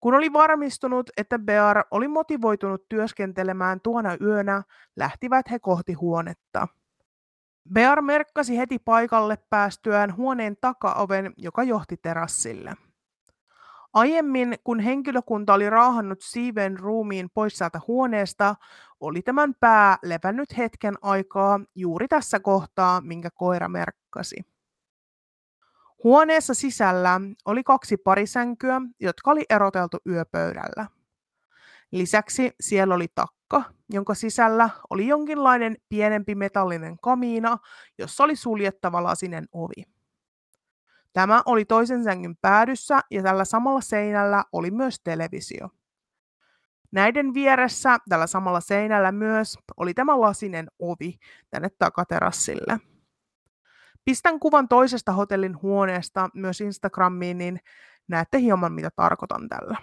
Kun 0.00 0.14
oli 0.14 0.32
varmistunut, 0.32 1.10
että 1.16 1.38
Bear 1.38 1.84
oli 1.90 2.08
motivoitunut 2.08 2.88
työskentelemään 2.88 3.80
tuona 3.80 4.16
yönä, 4.20 4.62
lähtivät 4.96 5.50
he 5.50 5.58
kohti 5.58 5.92
huonetta. 5.92 6.68
Bear 7.72 8.02
merkkasi 8.02 8.58
heti 8.58 8.78
paikalle 8.78 9.38
päästyään 9.50 10.16
huoneen 10.16 10.56
takaoven, 10.60 11.32
joka 11.36 11.62
johti 11.62 11.96
terassille. 11.96 12.74
Aiemmin, 13.96 14.54
kun 14.64 14.80
henkilökunta 14.80 15.54
oli 15.54 15.70
raahannut 15.70 16.18
siiven 16.22 16.78
ruumiin 16.78 17.30
pois 17.34 17.58
sieltä 17.58 17.80
huoneesta, 17.88 18.54
oli 19.00 19.22
tämän 19.22 19.54
pää 19.60 19.98
levännyt 20.02 20.56
hetken 20.56 20.94
aikaa 21.02 21.60
juuri 21.74 22.08
tässä 22.08 22.40
kohtaa, 22.40 23.00
minkä 23.00 23.28
koira 23.34 23.68
merkkasi. 23.68 24.36
Huoneessa 26.04 26.54
sisällä 26.54 27.20
oli 27.44 27.64
kaksi 27.64 27.96
parisänkyä, 27.96 28.80
jotka 29.00 29.30
oli 29.30 29.44
eroteltu 29.50 29.98
yöpöydällä. 30.06 30.86
Lisäksi 31.92 32.50
siellä 32.60 32.94
oli 32.94 33.06
takka, 33.14 33.62
jonka 33.90 34.14
sisällä 34.14 34.70
oli 34.90 35.06
jonkinlainen 35.06 35.76
pienempi 35.88 36.34
metallinen 36.34 36.96
kamiina, 37.02 37.58
jossa 37.98 38.24
oli 38.24 38.36
suljettava 38.36 39.02
lasinen 39.02 39.48
ovi. 39.52 39.95
Tämä 41.16 41.42
oli 41.46 41.64
toisen 41.64 42.04
sängyn 42.04 42.36
päädyssä 42.36 43.00
ja 43.10 43.22
tällä 43.22 43.44
samalla 43.44 43.80
seinällä 43.80 44.44
oli 44.52 44.70
myös 44.70 45.00
televisio. 45.04 45.68
Näiden 46.92 47.34
vieressä 47.34 47.98
tällä 48.08 48.26
samalla 48.26 48.60
seinällä 48.60 49.12
myös 49.12 49.58
oli 49.76 49.94
tämä 49.94 50.20
lasinen 50.20 50.68
ovi 50.78 51.18
tänne 51.50 51.68
takaterassille. 51.78 52.80
Pistän 54.04 54.40
kuvan 54.40 54.68
toisesta 54.68 55.12
hotellin 55.12 55.62
huoneesta 55.62 56.28
myös 56.34 56.60
Instagramiin, 56.60 57.38
niin 57.38 57.60
näette 58.08 58.38
hieman 58.38 58.72
mitä 58.72 58.90
tarkoitan 58.96 59.48
tällä. 59.48 59.76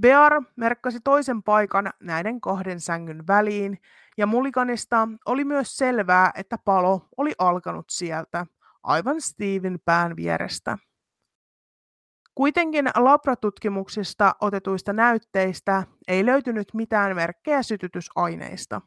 Bear 0.00 0.42
merkkasi 0.56 1.00
toisen 1.04 1.42
paikan 1.42 1.90
näiden 2.00 2.40
kahden 2.40 2.80
sängyn 2.80 3.26
väliin, 3.26 3.78
ja 4.16 4.26
Mulliganista 4.26 5.08
oli 5.26 5.44
myös 5.44 5.76
selvää, 5.76 6.30
että 6.34 6.58
palo 6.64 7.08
oli 7.16 7.32
alkanut 7.38 7.86
sieltä, 7.90 8.46
aivan 8.86 9.20
Steven 9.20 9.78
pään 9.84 10.16
vierestä. 10.16 10.78
Kuitenkin 12.34 12.90
labratutkimuksista 12.94 14.34
otetuista 14.40 14.92
näytteistä 14.92 15.82
ei 16.08 16.26
löytynyt 16.26 16.74
mitään 16.74 17.16
merkkejä 17.16 17.62
sytytysaineista. 17.62 18.80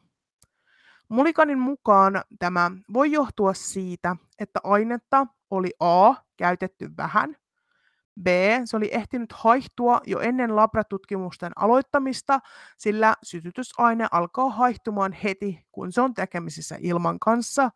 Mulikanin 1.08 1.58
mukaan 1.58 2.22
tämä 2.38 2.70
voi 2.92 3.12
johtua 3.12 3.54
siitä, 3.54 4.16
että 4.38 4.60
ainetta 4.64 5.26
oli 5.50 5.70
A 5.80 6.14
käytetty 6.36 6.90
vähän, 6.96 7.36
B 8.22 8.26
se 8.64 8.76
oli 8.76 8.88
ehtinyt 8.92 9.32
haihtua 9.32 10.00
jo 10.06 10.20
ennen 10.20 10.56
labratutkimusten 10.56 11.52
aloittamista, 11.56 12.40
sillä 12.78 13.14
sytytysaine 13.22 14.08
alkaa 14.10 14.50
haihtumaan 14.50 15.12
heti, 15.12 15.66
kun 15.72 15.92
se 15.92 16.00
on 16.00 16.14
tekemisissä 16.14 16.76
ilman 16.80 17.18
kanssa, 17.18 17.70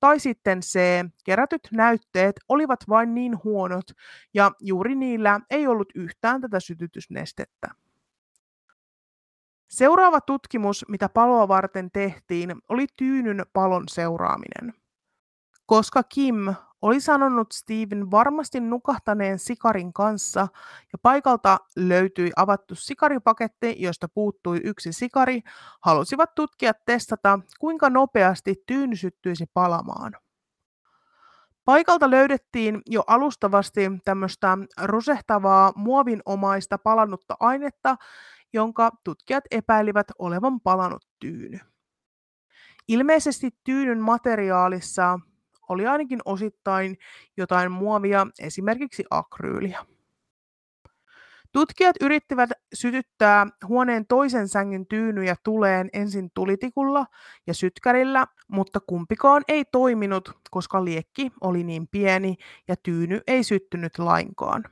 tai 0.00 0.20
sitten 0.20 0.60
C, 0.60 0.78
kerätyt 1.24 1.68
näytteet 1.72 2.36
olivat 2.48 2.80
vain 2.88 3.14
niin 3.14 3.44
huonot, 3.44 3.86
ja 4.34 4.52
juuri 4.60 4.94
niillä 4.94 5.40
ei 5.50 5.66
ollut 5.66 5.88
yhtään 5.94 6.40
tätä 6.40 6.60
sytytysnestettä. 6.60 7.68
Seuraava 9.68 10.20
tutkimus, 10.20 10.84
mitä 10.88 11.08
paloa 11.08 11.48
varten 11.48 11.90
tehtiin, 11.90 12.54
oli 12.68 12.86
tyynyn 12.96 13.46
palon 13.52 13.84
seuraaminen. 13.88 14.74
Koska 15.66 16.02
Kim 16.02 16.54
oli 16.82 17.00
sanonut 17.00 17.52
Steven 17.52 18.10
varmasti 18.10 18.60
nukahtaneen 18.60 19.38
sikarin 19.38 19.92
kanssa, 19.92 20.40
ja 20.92 20.98
paikalta 21.02 21.58
löytyi 21.76 22.30
avattu 22.36 22.74
sikaripaketti, 22.74 23.76
josta 23.78 24.08
puuttui 24.08 24.60
yksi 24.64 24.92
sikari, 24.92 25.40
halusivat 25.80 26.34
tutkijat 26.34 26.76
testata, 26.86 27.40
kuinka 27.60 27.90
nopeasti 27.90 28.54
tyyny 28.66 28.96
syttyisi 28.96 29.44
palamaan. 29.54 30.12
Paikalta 31.64 32.10
löydettiin 32.10 32.82
jo 32.86 33.02
alustavasti 33.06 33.80
tämmöistä 34.04 34.58
rusehtavaa 34.82 35.72
muovinomaista 35.76 36.78
palannutta 36.78 37.36
ainetta, 37.40 37.96
jonka 38.52 38.90
tutkijat 39.04 39.44
epäilivät 39.50 40.06
olevan 40.18 40.60
palanut 40.60 41.06
tyyny. 41.18 41.58
Ilmeisesti 42.88 43.50
tyynyn 43.64 44.00
materiaalissa 44.00 45.20
oli 45.68 45.86
ainakin 45.86 46.20
osittain 46.24 46.98
jotain 47.36 47.72
muovia, 47.72 48.26
esimerkiksi 48.38 49.04
akryyliä. 49.10 49.84
Tutkijat 51.52 51.96
yrittivät 52.00 52.50
sytyttää 52.74 53.46
huoneen 53.68 54.06
toisen 54.06 54.48
sängyn 54.48 54.86
tyynyjä 54.86 55.36
tuleen 55.44 55.88
ensin 55.92 56.30
tulitikulla 56.34 57.06
ja 57.46 57.54
sytkärillä, 57.54 58.26
mutta 58.48 58.80
kumpikaan 58.80 59.42
ei 59.48 59.64
toiminut, 59.64 60.32
koska 60.50 60.84
liekki 60.84 61.32
oli 61.40 61.64
niin 61.64 61.88
pieni 61.88 62.36
ja 62.68 62.76
tyyny 62.82 63.20
ei 63.26 63.44
syttynyt 63.44 63.98
lainkaan. 63.98 64.64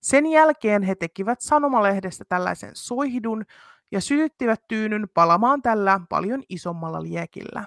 Sen 0.00 0.26
jälkeen 0.26 0.82
he 0.82 0.94
tekivät 0.94 1.40
sanomalehdestä 1.40 2.24
tällaisen 2.28 2.70
soihdun 2.74 3.44
ja 3.92 4.00
sytyttivät 4.00 4.60
tyynyn 4.68 5.08
palamaan 5.14 5.62
tällä 5.62 6.00
paljon 6.08 6.42
isommalla 6.48 7.02
liekillä. 7.02 7.64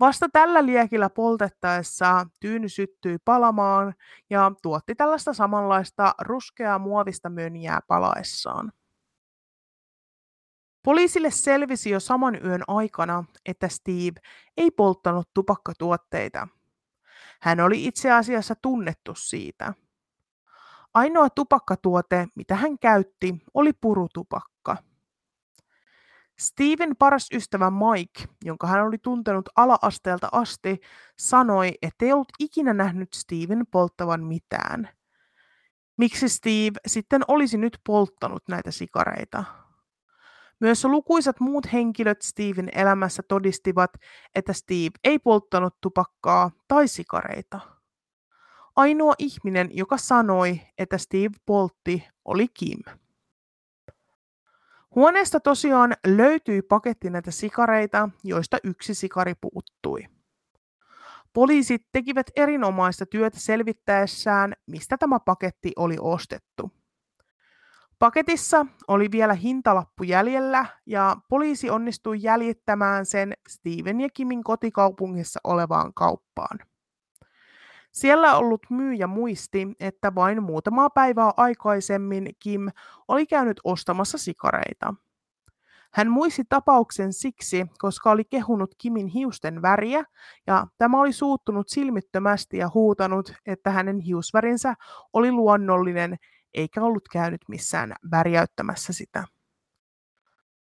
Vasta 0.00 0.28
tällä 0.32 0.66
liekillä 0.66 1.10
poltettaessa 1.10 2.26
tyyny 2.40 2.68
syttyi 2.68 3.18
palamaan 3.24 3.94
ja 4.30 4.52
tuotti 4.62 4.94
tällaista 4.94 5.32
samanlaista 5.32 6.14
ruskeaa 6.20 6.78
muovista 6.78 7.30
mönjää 7.30 7.80
palaessaan. 7.88 8.72
Poliisille 10.84 11.30
selvisi 11.30 11.90
jo 11.90 12.00
saman 12.00 12.44
yön 12.44 12.62
aikana, 12.68 13.24
että 13.46 13.68
Steve 13.68 14.20
ei 14.56 14.70
polttanut 14.70 15.28
tupakkatuotteita. 15.34 16.48
Hän 17.40 17.60
oli 17.60 17.86
itse 17.86 18.12
asiassa 18.12 18.54
tunnettu 18.62 19.14
siitä. 19.14 19.74
Ainoa 20.94 21.30
tupakkatuote, 21.30 22.26
mitä 22.34 22.54
hän 22.56 22.78
käytti, 22.78 23.34
oli 23.54 23.72
purutupakka. 23.72 24.51
Steven 26.38 26.96
paras 26.98 27.26
ystävä 27.32 27.70
Mike, 27.70 28.24
jonka 28.44 28.66
hän 28.66 28.82
oli 28.82 28.98
tuntenut 28.98 29.48
ala-asteelta 29.56 30.28
asti, 30.32 30.80
sanoi, 31.18 31.72
ettei 31.82 32.12
ollut 32.12 32.32
ikinä 32.38 32.74
nähnyt 32.74 33.08
Steven 33.14 33.64
polttavan 33.70 34.24
mitään. 34.24 34.88
Miksi 35.96 36.28
Steve 36.28 36.80
sitten 36.86 37.22
olisi 37.28 37.58
nyt 37.58 37.78
polttanut 37.86 38.42
näitä 38.48 38.70
sikareita? 38.70 39.44
Myös 40.60 40.84
lukuisat 40.84 41.40
muut 41.40 41.72
henkilöt 41.72 42.22
Steven 42.22 42.68
elämässä 42.74 43.22
todistivat, 43.28 43.90
että 44.34 44.52
Steve 44.52 44.90
ei 45.04 45.18
polttanut 45.18 45.74
tupakkaa 45.80 46.50
tai 46.68 46.88
sikareita. 46.88 47.60
Ainoa 48.76 49.14
ihminen, 49.18 49.70
joka 49.72 49.96
sanoi, 49.96 50.60
että 50.78 50.98
Steve 50.98 51.36
poltti, 51.46 52.08
oli 52.24 52.48
Kim. 52.48 52.78
Huoneesta 54.94 55.40
tosiaan 55.40 55.94
löytyi 56.06 56.62
paketti 56.62 57.10
näitä 57.10 57.30
sikareita, 57.30 58.08
joista 58.24 58.58
yksi 58.64 58.94
sikari 58.94 59.34
puuttui. 59.40 60.08
Poliisit 61.32 61.82
tekivät 61.92 62.26
erinomaista 62.36 63.06
työtä 63.06 63.40
selvittäessään, 63.40 64.52
mistä 64.66 64.98
tämä 64.98 65.20
paketti 65.20 65.72
oli 65.76 65.96
ostettu. 66.00 66.70
Paketissa 67.98 68.66
oli 68.88 69.10
vielä 69.10 69.34
hintalappu 69.34 70.02
jäljellä 70.02 70.66
ja 70.86 71.16
poliisi 71.28 71.70
onnistui 71.70 72.22
jäljittämään 72.22 73.06
sen 73.06 73.32
Steven 73.48 74.00
ja 74.00 74.08
Kimin 74.14 74.44
kotikaupungissa 74.44 75.40
olevaan 75.44 75.94
kauppaan. 75.94 76.58
Siellä 77.92 78.36
ollut 78.36 78.66
myyjä 78.70 79.06
muisti, 79.06 79.68
että 79.80 80.14
vain 80.14 80.42
muutamaa 80.42 80.90
päivää 80.90 81.30
aikaisemmin 81.36 82.28
Kim 82.38 82.68
oli 83.08 83.26
käynyt 83.26 83.60
ostamassa 83.64 84.18
sikareita. 84.18 84.94
Hän 85.92 86.10
muisti 86.10 86.42
tapauksen 86.48 87.12
siksi, 87.12 87.66
koska 87.78 88.10
oli 88.10 88.24
kehunut 88.24 88.74
Kimin 88.78 89.06
hiusten 89.06 89.62
väriä, 89.62 90.04
ja 90.46 90.66
tämä 90.78 91.00
oli 91.00 91.12
suuttunut 91.12 91.68
silmittömästi 91.68 92.56
ja 92.56 92.70
huutanut, 92.74 93.34
että 93.46 93.70
hänen 93.70 94.00
hiusvärinsä 94.00 94.74
oli 95.12 95.32
luonnollinen, 95.32 96.16
eikä 96.54 96.82
ollut 96.82 97.08
käynyt 97.12 97.40
missään 97.48 97.94
väriäyttämässä 98.10 98.92
sitä. 98.92 99.24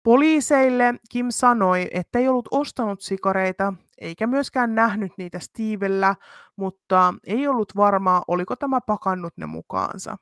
Poliiseille 0.04 0.94
Kim 1.10 1.28
sanoi, 1.30 1.88
että 1.92 2.20
ei 2.20 2.28
ollut 2.28 2.48
ostanut 2.52 3.02
sikareita 3.02 3.74
eikä 3.98 4.28
myöskään 4.28 4.76
nähnyt 4.76 5.12
niitä 5.18 5.40
Stevellä, 5.40 6.16
mutta 6.56 7.14
ei 7.24 7.48
ollut 7.48 7.76
varmaa, 7.76 8.24
oliko 8.28 8.56
tämä 8.56 8.82
pakannut 8.82 9.34
ne 9.38 9.46
mukaansa. 9.46 10.18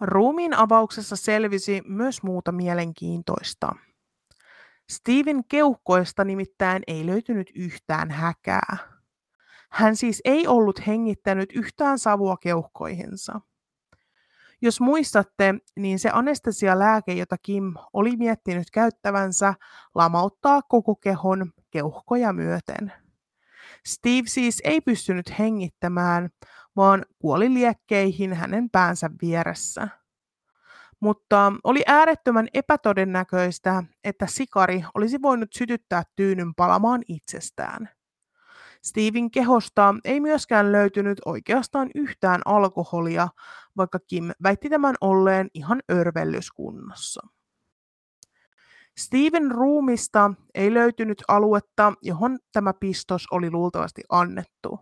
Ruumiin 0.00 0.54
avauksessa 0.54 1.16
selvisi 1.16 1.82
myös 1.86 2.22
muuta 2.22 2.52
mielenkiintoista. 2.52 3.72
Steven 4.90 5.44
keuhkoista 5.48 6.24
nimittäin 6.24 6.82
ei 6.86 7.06
löytynyt 7.06 7.50
yhtään 7.54 8.10
häkää. 8.10 8.76
Hän 9.70 9.96
siis 9.96 10.20
ei 10.24 10.46
ollut 10.46 10.86
hengittänyt 10.86 11.52
yhtään 11.54 11.98
savua 11.98 12.36
keuhkoihinsa. 12.36 13.40
Jos 14.66 14.80
muistatte, 14.80 15.54
niin 15.76 15.98
se 15.98 16.10
anestesialääke, 16.12 17.12
jota 17.12 17.36
Kim 17.42 17.74
oli 17.92 18.16
miettinyt 18.16 18.70
käyttävänsä, 18.70 19.54
lamauttaa 19.94 20.62
koko 20.62 20.94
kehon 20.94 21.52
keuhkoja 21.70 22.32
myöten. 22.32 22.92
Steve 23.86 24.26
siis 24.26 24.60
ei 24.64 24.80
pystynyt 24.80 25.38
hengittämään, 25.38 26.28
vaan 26.76 27.04
kuoli 27.18 27.54
liekkeihin 27.54 28.32
hänen 28.32 28.70
päänsä 28.70 29.10
vieressä. 29.22 29.88
Mutta 31.00 31.52
oli 31.64 31.82
äärettömän 31.86 32.48
epätodennäköistä, 32.54 33.82
että 34.04 34.26
sikari 34.26 34.84
olisi 34.94 35.22
voinut 35.22 35.48
sytyttää 35.52 36.02
tyynyn 36.16 36.54
palamaan 36.54 37.02
itsestään. 37.08 37.95
Steven 38.82 39.30
kehosta 39.30 39.94
ei 40.04 40.20
myöskään 40.20 40.72
löytynyt 40.72 41.18
oikeastaan 41.24 41.90
yhtään 41.94 42.40
alkoholia, 42.44 43.28
vaikka 43.76 43.98
Kim 43.98 44.30
väitti 44.42 44.70
tämän 44.70 44.94
olleen 45.00 45.48
ihan 45.54 45.82
örvellyskunnossa. 45.92 47.26
Steven 48.98 49.50
ruumista 49.50 50.32
ei 50.54 50.74
löytynyt 50.74 51.22
aluetta, 51.28 51.92
johon 52.02 52.38
tämä 52.52 52.72
pistos 52.72 53.26
oli 53.30 53.50
luultavasti 53.50 54.02
annettu. 54.08 54.80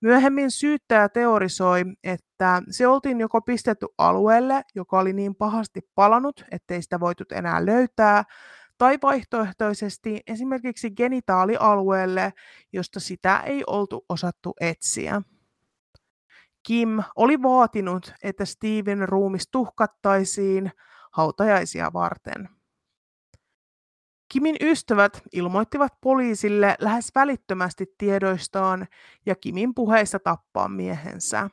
Myöhemmin 0.00 0.50
syyttäjä 0.50 1.08
teorisoi, 1.08 1.82
että 2.04 2.62
se 2.70 2.86
oltiin 2.86 3.20
joko 3.20 3.40
pistetty 3.40 3.86
alueelle, 3.98 4.62
joka 4.74 4.98
oli 4.98 5.12
niin 5.12 5.34
pahasti 5.34 5.80
palanut, 5.94 6.44
ettei 6.50 6.82
sitä 6.82 7.00
voitu 7.00 7.24
enää 7.32 7.66
löytää, 7.66 8.24
tai 8.78 8.98
vaihtoehtoisesti 9.02 10.20
esimerkiksi 10.26 10.90
genitaalialueelle, 10.90 12.32
josta 12.72 13.00
sitä 13.00 13.40
ei 13.40 13.64
oltu 13.66 14.04
osattu 14.08 14.54
etsiä. 14.60 15.22
Kim 16.62 17.02
oli 17.16 17.42
vaatinut, 17.42 18.12
että 18.22 18.44
Steven 18.44 19.08
ruumis 19.08 19.48
tuhkattaisiin 19.50 20.72
hautajaisia 21.12 21.92
varten. 21.92 22.48
Kimin 24.28 24.56
ystävät 24.60 25.22
ilmoittivat 25.32 25.92
poliisille 26.00 26.76
lähes 26.80 27.12
välittömästi 27.14 27.86
tiedoistaan 27.98 28.86
ja 29.26 29.34
Kimin 29.34 29.74
puheissa 29.74 30.18
tappaa 30.18 30.68
miehensä. 30.68 31.50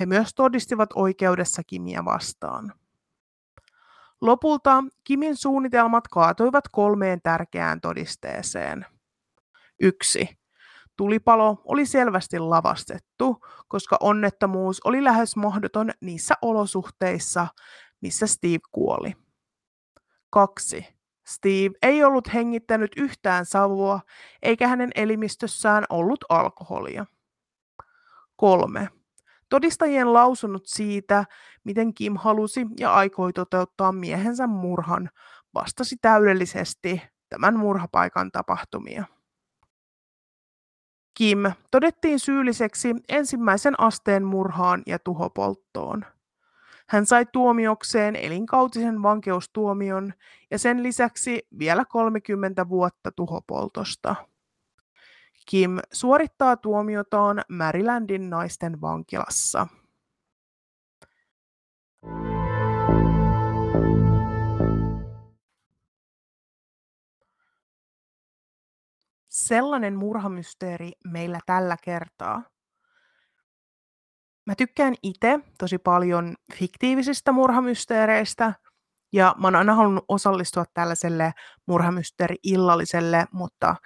He 0.00 0.06
myös 0.06 0.34
todistivat 0.34 0.90
oikeudessa 0.94 1.62
Kimiä 1.66 2.04
vastaan. 2.04 2.72
Lopulta 4.22 4.84
Kimin 5.04 5.36
suunnitelmat 5.36 6.08
kaatuivat 6.08 6.64
kolmeen 6.72 7.20
tärkeään 7.22 7.80
todisteeseen. 7.80 8.86
Yksi. 9.80 10.28
Tulipalo 10.96 11.62
oli 11.64 11.86
selvästi 11.86 12.38
lavastettu, 12.38 13.40
koska 13.68 13.96
onnettomuus 14.00 14.80
oli 14.84 15.04
lähes 15.04 15.36
mahdoton 15.36 15.90
niissä 16.00 16.34
olosuhteissa, 16.42 17.46
missä 18.00 18.26
Steve 18.26 18.58
kuoli. 18.72 19.12
Kaksi. 20.30 20.86
Steve 21.26 21.70
ei 21.82 22.04
ollut 22.04 22.34
hengittänyt 22.34 22.90
yhtään 22.96 23.46
savua, 23.46 24.00
eikä 24.42 24.68
hänen 24.68 24.90
elimistössään 24.94 25.84
ollut 25.90 26.24
alkoholia. 26.28 27.06
Kolme. 28.36 28.88
Todistajien 29.52 30.12
lausunnot 30.12 30.62
siitä, 30.66 31.24
miten 31.64 31.94
Kim 31.94 32.16
halusi 32.16 32.66
ja 32.78 32.94
aikoi 32.94 33.32
toteuttaa 33.32 33.92
miehensä 33.92 34.46
murhan, 34.46 35.10
vastasi 35.54 35.96
täydellisesti 36.02 37.02
tämän 37.28 37.58
murhapaikan 37.58 38.30
tapahtumia. 38.32 39.04
Kim 41.18 41.38
todettiin 41.70 42.20
syylliseksi 42.20 42.94
ensimmäisen 43.08 43.80
asteen 43.80 44.24
murhaan 44.24 44.82
ja 44.86 44.98
tuhopolttoon. 44.98 46.04
Hän 46.88 47.06
sai 47.06 47.26
tuomiokseen 47.32 48.16
elinkautisen 48.16 49.02
vankeustuomion 49.02 50.12
ja 50.50 50.58
sen 50.58 50.82
lisäksi 50.82 51.46
vielä 51.58 51.84
30 51.84 52.68
vuotta 52.68 53.12
tuhopoltosta. 53.16 54.31
Kim 55.50 55.78
suorittaa 55.92 56.56
tuomiotaan 56.56 57.42
Marylandin 57.48 58.30
naisten 58.30 58.80
vankilassa. 58.80 59.66
Sellainen 69.28 69.96
murhamysteeri 69.96 70.92
meillä 71.04 71.38
tällä 71.46 71.76
kertaa. 71.84 72.42
Mä 74.46 74.54
tykkään 74.54 74.94
itse 75.02 75.40
tosi 75.58 75.78
paljon 75.78 76.34
fiktiivisistä 76.54 77.32
murhamysteereistä, 77.32 78.52
ja 79.12 79.34
mä 79.38 79.46
oon 79.46 79.56
aina 79.56 79.74
halunnut 79.74 80.04
osallistua 80.08 80.64
tällaiselle 80.74 81.32
murhamysteeri-illalliselle, 81.66 83.26
mutta 83.32 83.76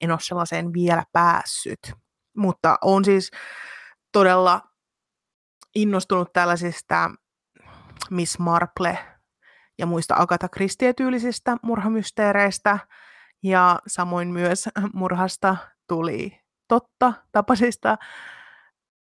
en 0.00 0.10
ole 0.10 0.20
sellaiseen 0.20 0.72
vielä 0.72 1.04
päässyt. 1.12 1.92
Mutta 2.36 2.78
on 2.82 3.04
siis 3.04 3.30
todella 4.12 4.62
innostunut 5.74 6.32
tällaisista 6.32 7.10
Miss 8.10 8.38
Marple 8.38 8.98
ja 9.78 9.86
muista 9.86 10.14
Agatha 10.18 10.48
Christie-tyylisistä 10.48 11.56
murhamysteereistä, 11.62 12.78
ja 13.42 13.78
samoin 13.86 14.28
myös 14.28 14.68
murhasta 14.94 15.56
tuli 15.88 16.40
totta 16.68 17.12
tapasista 17.32 17.96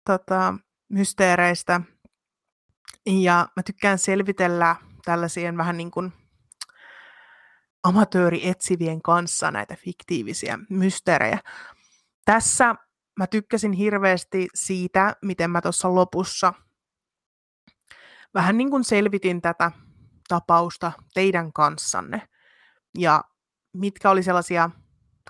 tota, 0.05 0.53
mysteereistä. 0.89 1.81
Ja 3.05 3.47
mä 3.55 3.63
tykkään 3.63 3.97
selvitellä 3.97 4.75
tällaisien 5.05 5.57
vähän 5.57 5.77
niin 5.77 5.91
kuin 5.91 6.13
amatöörietsivien 7.83 9.01
kanssa 9.01 9.51
näitä 9.51 9.75
fiktiivisiä 9.75 10.59
mysteerejä. 10.69 11.39
Tässä 12.25 12.75
mä 13.19 13.27
tykkäsin 13.27 13.71
hirveästi 13.71 14.47
siitä, 14.53 15.15
miten 15.21 15.51
mä 15.51 15.61
tuossa 15.61 15.95
lopussa 15.95 16.53
vähän 18.33 18.57
niin 18.57 18.69
kuin 18.69 18.83
selvitin 18.83 19.41
tätä 19.41 19.71
tapausta 20.27 20.91
teidän 21.13 21.53
kanssanne. 21.53 22.27
Ja 22.97 23.23
mitkä 23.73 24.09
oli 24.09 24.23
sellaisia 24.23 24.69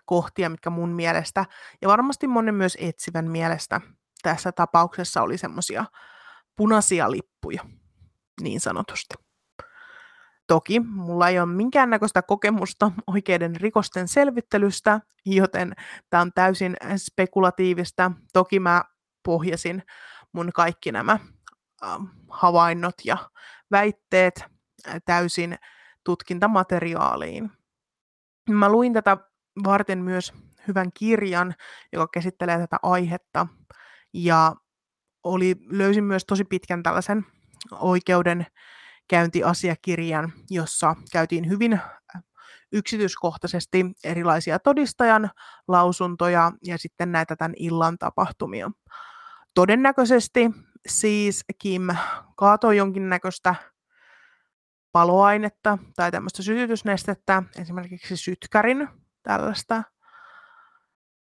kohtia, 0.05 0.49
mitkä 0.49 0.69
mun 0.69 0.89
mielestä, 0.89 1.45
ja 1.81 1.87
varmasti 1.87 2.27
monen 2.27 2.55
myös 2.55 2.77
etsivän 2.79 3.31
mielestä 3.31 3.81
tässä 4.23 4.51
tapauksessa 4.51 5.21
oli 5.21 5.37
semmoisia 5.37 5.85
punaisia 6.55 7.11
lippuja, 7.11 7.65
niin 8.41 8.59
sanotusti. 8.59 9.15
Toki 10.51 10.79
mulla 10.79 11.29
ei 11.29 11.39
ole 11.39 11.45
minkäännäköistä 11.45 12.21
kokemusta 12.21 12.91
oikeiden 13.07 13.55
rikosten 13.55 14.07
selvittelystä, 14.07 14.99
joten 15.25 15.73
tämä 16.09 16.21
on 16.21 16.31
täysin 16.35 16.77
spekulatiivista. 16.97 18.11
Toki 18.33 18.59
mä 18.59 18.83
pohjasin 19.23 19.83
mun 20.31 20.49
kaikki 20.55 20.91
nämä 20.91 21.11
äh, 21.83 21.97
havainnot 22.29 22.95
ja 23.05 23.17
väitteet 23.71 24.45
täysin 25.05 25.55
tutkintamateriaaliin. 26.03 27.51
Mä 28.49 28.69
luin 28.69 28.93
tätä 28.93 29.17
varten 29.63 29.99
myös 29.99 30.33
hyvän 30.67 30.91
kirjan, 30.93 31.53
joka 31.93 32.07
käsittelee 32.13 32.57
tätä 32.57 32.77
aihetta. 32.83 33.47
Ja 34.13 34.55
oli, 35.23 35.55
löysin 35.69 36.03
myös 36.03 36.25
tosi 36.25 36.43
pitkän 36.43 36.83
tällaisen 36.83 37.25
oikeuden 37.71 38.45
käyntiasiakirjan, 39.11 40.33
jossa 40.49 40.95
käytiin 41.11 41.49
hyvin 41.49 41.73
äh, 41.73 42.23
yksityiskohtaisesti 42.71 43.85
erilaisia 44.03 44.59
todistajan 44.59 45.29
lausuntoja 45.67 46.51
ja 46.65 46.77
sitten 46.77 47.11
näitä 47.11 47.35
tämän 47.35 47.53
illan 47.59 47.97
tapahtumia. 47.97 48.71
Todennäköisesti 49.53 50.51
siis 50.87 51.45
Kim 51.57 51.87
kaatoi 52.35 52.77
jonkinnäköistä 52.77 53.55
paloainetta 54.91 55.77
tai 55.95 56.11
tämmöistä 56.11 56.43
sytytysnestettä, 56.43 57.43
esimerkiksi 57.57 58.17
sytkärin 58.17 58.87
tällaista 59.23 59.83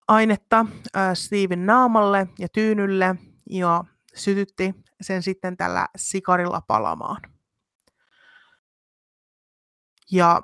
ainetta 0.08 0.66
äh, 0.98 1.14
Steven 1.14 1.66
naamalle 1.66 2.28
ja 2.40 2.48
tyynylle 2.50 3.16
ja 3.50 3.84
sytytti 4.16 4.74
sen 5.02 5.24
sitten 5.24 5.58
tällä 5.58 5.88
sikarilla 5.96 6.62
palamaan. 6.68 7.33
Ja 10.14 10.42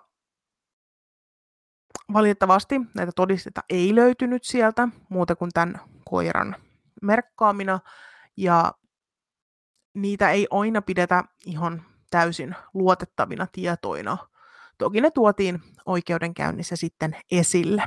valitettavasti 2.14 2.82
näitä 2.96 3.12
todisteita 3.16 3.62
ei 3.70 3.96
löytynyt 3.96 4.44
sieltä 4.44 4.88
muuta 5.10 5.36
kuin 5.36 5.52
tämän 5.54 5.82
koiran 6.10 6.56
merkkaamina, 7.02 7.80
ja 8.38 8.74
niitä 9.94 10.30
ei 10.32 10.48
aina 10.52 10.82
pidetä 10.82 11.24
ihan 11.46 11.86
täysin 12.10 12.56
luotettavina 12.74 13.48
tietoina. 13.52 14.18
Toki 14.78 15.02
ne 15.02 15.12
tuotiin 15.12 15.62
oikeudenkäynnissä 15.86 16.76
sitten 16.76 17.16
esille. 17.32 17.84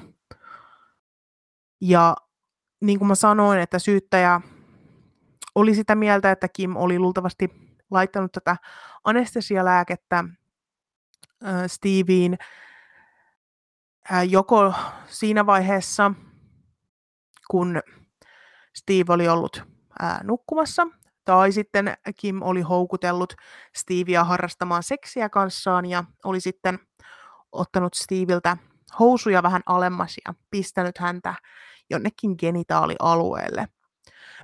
Ja 1.81 2.17
niin 2.81 2.99
kuin 2.99 3.09
mä 3.09 3.15
sanoin, 3.15 3.61
että 3.61 3.79
syyttäjä 3.79 4.41
oli 5.55 5.75
sitä 5.75 5.95
mieltä, 5.95 6.31
että 6.31 6.49
Kim 6.49 6.77
oli 6.77 6.99
luultavasti 6.99 7.49
laittanut 7.91 8.33
tätä 8.33 8.57
anestesialääkettä 9.05 10.25
Steveen 11.67 12.39
joko 14.29 14.75
siinä 15.07 15.47
vaiheessa, 15.47 16.13
kun 17.51 17.81
Steve 18.75 19.13
oli 19.13 19.29
ollut 19.29 19.63
nukkumassa, 20.23 20.87
tai 21.25 21.53
sitten 21.53 21.95
Kim 22.17 22.43
oli 22.43 22.61
houkutellut 22.61 23.35
Stevea 23.77 24.25
harrastamaan 24.25 24.83
seksiä 24.83 25.29
kanssaan 25.29 25.87
ja 25.87 26.05
oli 26.25 26.41
sitten 26.41 26.79
ottanut 27.53 27.95
Steveltä 27.95 28.57
housuja 28.99 29.43
vähän 29.43 29.63
alemmas 29.67 30.17
ja 30.27 30.35
pistänyt 30.51 30.99
häntä 30.99 31.35
jonnekin 31.91 32.35
genitaalialueelle. 32.39 33.69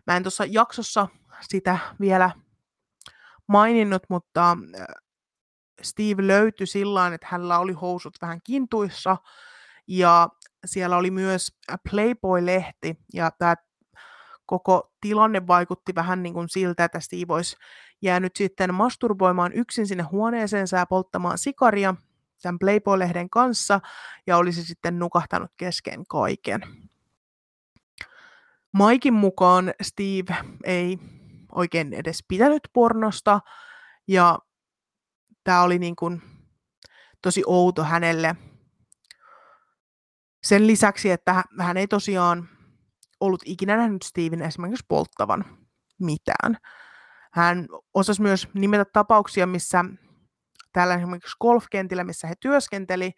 Mä 0.06 0.16
en 0.16 0.22
tuossa 0.22 0.44
jaksossa 0.44 1.08
sitä 1.40 1.78
vielä 2.00 2.30
maininnut, 3.46 4.02
mutta 4.08 4.56
Steve 5.82 6.26
löytyi 6.26 6.66
sillä 6.66 7.06
että 7.06 7.26
hänellä 7.30 7.58
oli 7.58 7.72
housut 7.72 8.14
vähän 8.22 8.40
kintuissa 8.44 9.16
ja 9.86 10.28
siellä 10.66 10.96
oli 10.96 11.10
myös 11.10 11.52
Playboy-lehti 11.90 12.96
ja 13.14 13.30
tämä 13.38 13.54
koko 14.46 14.92
tilanne 15.00 15.46
vaikutti 15.46 15.94
vähän 15.94 16.22
niin 16.22 16.34
kuin 16.34 16.48
siltä, 16.48 16.84
että 16.84 17.00
Steve 17.00 17.34
olisi 17.34 17.56
jäänyt 18.02 18.36
sitten 18.36 18.74
masturboimaan 18.74 19.52
yksin 19.52 19.86
sinne 19.86 20.02
huoneeseensa 20.02 20.76
ja 20.76 20.86
polttamaan 20.86 21.38
sikaria 21.38 21.94
tämän 22.42 22.58
Playboy-lehden 22.58 23.30
kanssa 23.30 23.80
ja 24.26 24.36
olisi 24.36 24.64
sitten 24.64 24.98
nukahtanut 24.98 25.50
kesken 25.56 26.06
kaiken. 26.06 26.60
Maikin 28.72 29.14
mukaan 29.14 29.72
Steve 29.82 30.36
ei 30.64 30.98
oikein 31.52 31.92
edes 31.92 32.24
pitänyt 32.28 32.62
pornosta 32.72 33.40
ja 34.08 34.38
tämä 35.48 35.62
oli 35.62 35.78
niin 35.78 35.96
kuin 35.96 36.22
tosi 37.22 37.42
outo 37.46 37.84
hänelle. 37.84 38.36
Sen 40.42 40.66
lisäksi, 40.66 41.10
että 41.10 41.44
hän 41.58 41.76
ei 41.76 41.88
tosiaan 41.88 42.48
ollut 43.20 43.42
ikinä 43.44 43.76
nähnyt 43.76 44.02
Steven 44.02 44.42
esimerkiksi 44.42 44.84
polttavan 44.88 45.44
mitään. 45.98 46.58
Hän 47.32 47.66
osasi 47.94 48.22
myös 48.22 48.48
nimetä 48.54 48.84
tapauksia, 48.92 49.46
missä 49.46 49.84
täällä 50.72 50.94
esimerkiksi 50.94 51.36
golfkentillä, 51.40 52.04
missä 52.04 52.28
he 52.28 52.34
työskenteli, 52.40 53.12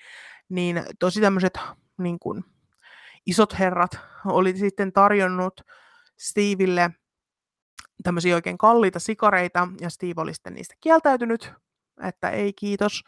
niin 0.48 0.82
tosi 0.98 1.20
tämmöiset 1.20 1.58
niin 1.98 2.18
kuin, 2.18 2.44
isot 3.26 3.58
herrat 3.58 3.98
oli 4.24 4.56
sitten 4.56 4.92
tarjonnut 4.92 5.60
Steville 6.18 6.90
tämmöisiä 8.02 8.34
oikein 8.34 8.58
kalliita 8.58 8.98
sikareita, 8.98 9.68
ja 9.80 9.90
Steve 9.90 10.22
oli 10.22 10.34
sitten 10.34 10.54
niistä 10.54 10.74
kieltäytynyt, 10.80 11.52
että 12.03 12.30
ei 12.30 12.53
kiitos. 12.53 13.05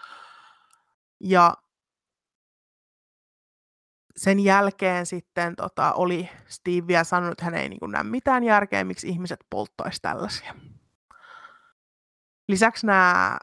Ja 1.21 1.55
sen 4.17 4.41
jälkeen 4.41 5.07
sitten 5.07 5.57
tota, 5.57 5.93
oli 5.93 6.31
Steve 6.47 6.87
vielä 6.87 7.05
sanonut, 7.05 7.33
että 7.33 7.45
hän 7.45 7.55
ei 7.55 7.69
niin 7.69 7.91
näe 7.91 8.03
mitään 8.03 8.45
järkeä, 8.45 8.85
miksi 8.85 9.09
ihmiset 9.09 9.41
polttaisi 9.51 10.03
tällaisia. 10.03 10.55
Lisäksi 12.49 12.87
nämä 12.87 13.39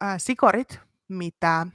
ää, 0.00 0.18
sikarit, 0.18 0.80
mitä 1.08 1.66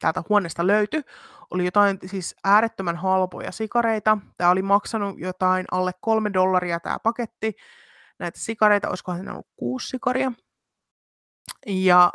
täältä 0.00 0.22
huoneesta 0.28 0.66
löytyi, 0.66 1.02
oli 1.50 1.64
jotain 1.64 1.98
siis 2.06 2.36
äärettömän 2.44 2.96
halpoja 2.96 3.52
sikareita. 3.52 4.18
Tämä 4.36 4.50
oli 4.50 4.62
maksanut 4.62 5.18
jotain 5.18 5.66
alle 5.72 5.92
kolme 6.00 6.32
dollaria 6.32 6.80
tämä 6.80 6.98
paketti. 6.98 7.56
Näitä 8.18 8.40
sikareita, 8.40 8.88
olisikohan 8.88 9.24
ne 9.24 9.30
ollut 9.32 9.48
kuusi 9.56 9.88
sikaria. 9.88 10.32
Ja 11.66 12.12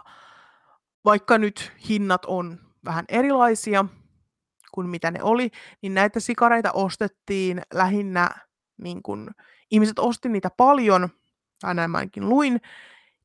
vaikka 1.05 1.37
nyt 1.37 1.71
hinnat 1.89 2.25
on 2.25 2.59
vähän 2.85 3.05
erilaisia 3.09 3.85
kuin 4.71 4.89
mitä 4.89 5.11
ne 5.11 5.23
oli, 5.23 5.49
niin 5.81 5.93
näitä 5.93 6.19
sikareita 6.19 6.71
ostettiin 6.71 7.61
lähinnä, 7.73 8.29
niin 8.77 9.03
kun, 9.03 9.31
ihmiset 9.71 9.99
osti 9.99 10.29
niitä 10.29 10.49
paljon, 10.57 11.09
tai 11.61 11.75
näin 11.75 11.91
mä 11.91 11.97
ainakin 11.97 12.29
luin, 12.29 12.61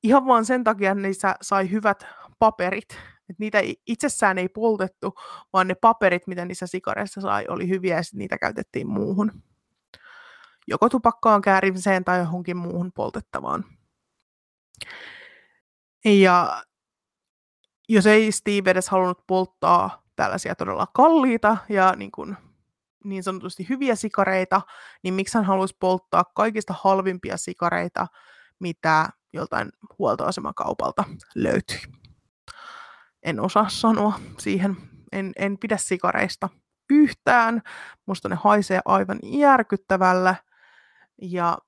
ihan 0.02 0.26
vaan 0.26 0.44
sen 0.44 0.64
takia, 0.64 0.90
että 0.90 1.02
niissä 1.02 1.34
sai 1.42 1.70
hyvät 1.70 2.06
paperit. 2.38 2.98
Et 3.30 3.38
niitä 3.38 3.58
itsessään 3.86 4.38
ei 4.38 4.48
poltettu, 4.48 5.14
vaan 5.52 5.68
ne 5.68 5.74
paperit, 5.74 6.26
mitä 6.26 6.44
niissä 6.44 6.66
sikareissa 6.66 7.20
sai, 7.20 7.46
oli 7.48 7.68
hyviä 7.68 7.96
ja 7.96 8.02
niitä 8.12 8.38
käytettiin 8.38 8.88
muuhun. 8.88 9.42
Joko 10.66 10.88
tupakkaan 10.88 11.42
käärimiseen 11.42 12.04
tai 12.04 12.18
johonkin 12.18 12.56
muuhun 12.56 12.92
poltettavaan. 12.92 13.64
Ja 16.08 16.62
jos 17.88 18.06
ei 18.06 18.32
Steve 18.32 18.70
edes 18.70 18.88
halunnut 18.88 19.26
polttaa 19.26 20.02
tällaisia 20.16 20.54
todella 20.54 20.86
kalliita 20.94 21.56
ja 21.68 21.94
niin, 21.96 22.10
kuin, 22.10 22.36
niin 23.04 23.22
sanotusti 23.22 23.68
hyviä 23.68 23.94
sikareita, 23.94 24.60
niin 25.02 25.14
miksi 25.14 25.38
hän 25.38 25.44
haluaisi 25.44 25.76
polttaa 25.80 26.24
kaikista 26.24 26.74
halvimpia 26.82 27.36
sikareita, 27.36 28.06
mitä 28.60 29.08
joltain 29.32 29.70
huoltoasemakaupalta 29.98 31.04
löytyi. 31.34 31.78
En 33.22 33.40
osaa 33.40 33.68
sanoa 33.68 34.20
siihen. 34.38 34.76
En, 35.12 35.32
en 35.36 35.58
pidä 35.58 35.76
sikareista 35.76 36.48
yhtään. 36.90 37.62
Musta 38.06 38.28
ne 38.28 38.36
haisee 38.36 38.80
aivan 38.84 39.18
järkyttävällä. 39.22 40.34
Ja 41.22 41.58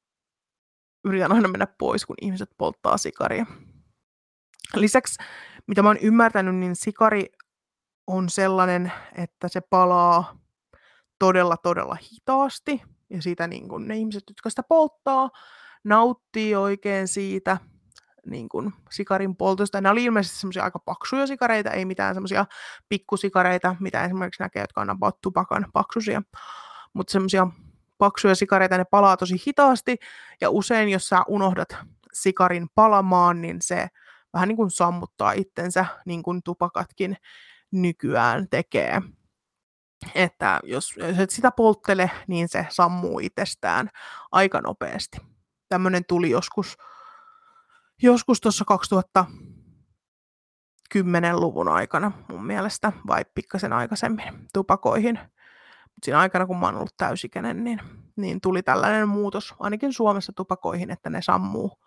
yritän 1.05 1.32
aina 1.32 1.49
mennä 1.49 1.66
pois, 1.78 2.07
kun 2.07 2.16
ihmiset 2.20 2.51
polttaa 2.59 2.97
sikaria. 2.97 3.47
Lisäksi, 4.75 5.23
mitä 5.66 5.83
mä 5.83 5.89
oon 5.89 5.99
ymmärtänyt, 6.03 6.55
niin 6.55 6.77
sikari 6.77 7.27
on 8.07 8.29
sellainen, 8.29 8.93
että 9.14 9.49
se 9.49 9.61
palaa 9.61 10.39
todella, 11.18 11.57
todella 11.57 11.97
hitaasti. 12.12 12.83
Ja 13.11 13.23
siitä 13.23 13.47
niin 13.47 13.68
kun 13.68 13.89
ne 13.89 13.97
ihmiset, 13.97 14.25
jotka 14.29 14.51
sitä 14.51 14.62
polttaa, 14.62 15.31
nauttii 15.85 16.55
oikein 16.55 17.09
siitä 17.09 17.57
niin 18.27 18.49
kuin 18.49 18.73
sikarin 18.91 19.37
poltosta. 19.37 19.81
Nämä 19.81 19.93
oli 19.93 20.05
ilmeisesti 20.05 20.39
semmoisia 20.39 20.64
aika 20.64 20.79
paksuja 20.79 21.27
sikareita, 21.27 21.71
ei 21.71 21.85
mitään 21.85 22.14
semmoisia 22.14 22.47
pikkusikareita, 22.89 23.77
mitä 23.81 24.05
esimerkiksi 24.05 24.43
näkee, 24.43 24.62
jotka 24.62 24.81
on 24.81 24.91
about 24.91 25.21
tupakan 25.21 25.66
paksuisia. 25.73 26.23
Mutta 26.93 27.12
semmoisia 27.12 27.47
paksuja 27.99 28.35
sikareita, 28.35 28.79
ne 28.79 28.85
palaa 28.85 29.16
tosi 29.16 29.43
hitaasti, 29.47 29.97
ja 30.41 30.51
usein, 30.51 30.89
jos 30.89 31.09
sä 31.09 31.23
unohdat 31.29 31.77
sikarin 32.12 32.68
palamaan, 32.75 33.43
niin 33.43 33.57
se 33.61 33.89
vähän 34.33 34.49
niin 34.49 34.57
kuin 34.57 34.70
sammuttaa 34.70 35.33
itsensä, 35.33 35.87
niin 36.07 36.22
kuin 36.22 36.43
tupakatkin 36.43 37.16
nykyään 37.70 38.49
tekee. 38.51 39.01
Että 40.14 40.61
jos, 40.64 40.97
jos 40.97 41.18
et 41.18 41.31
sitä 41.31 41.51
polttele, 41.51 42.11
niin 42.26 42.49
se 42.49 42.66
sammuu 42.70 43.18
itsestään 43.18 43.91
aika 44.33 44.61
nopeasti 44.61 45.18
tämmöinen 45.70 46.05
tuli 46.09 46.31
joskus, 46.31 46.76
joskus 48.03 48.41
tuossa 48.41 48.64
2010-luvun 50.95 51.68
aikana 51.68 52.12
mun 52.28 52.47
mielestä, 52.47 52.93
vai 53.07 53.24
pikkasen 53.35 53.72
aikaisemmin 53.72 54.49
tupakoihin. 54.53 55.18
Mutta 55.85 56.05
siinä 56.05 56.18
aikana, 56.18 56.47
kun 56.47 56.61
mä 56.61 56.66
oon 56.66 56.76
ollut 56.76 56.97
täysikäinen, 56.97 57.64
niin, 57.64 57.81
niin 58.16 58.41
tuli 58.41 58.62
tällainen 58.62 59.09
muutos 59.09 59.55
ainakin 59.59 59.93
Suomessa 59.93 60.33
tupakoihin, 60.37 60.91
että 60.91 61.11
ne 61.11 61.22
sammuu, 61.22 61.78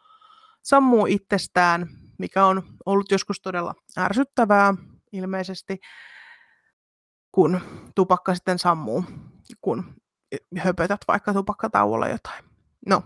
sammuu 0.61 1.05
itsestään, 1.05 1.89
mikä 2.17 2.45
on 2.45 2.63
ollut 2.85 3.11
joskus 3.11 3.41
todella 3.41 3.73
ärsyttävää 3.97 4.73
ilmeisesti, 5.11 5.79
kun 7.31 7.61
tupakka 7.95 8.35
sitten 8.35 8.59
sammuu, 8.59 9.05
kun 9.61 9.95
höpötät 10.57 11.01
vaikka 11.07 11.33
tupakkatauolla 11.33 12.07
jotain. 12.07 12.43
No, 12.87 13.03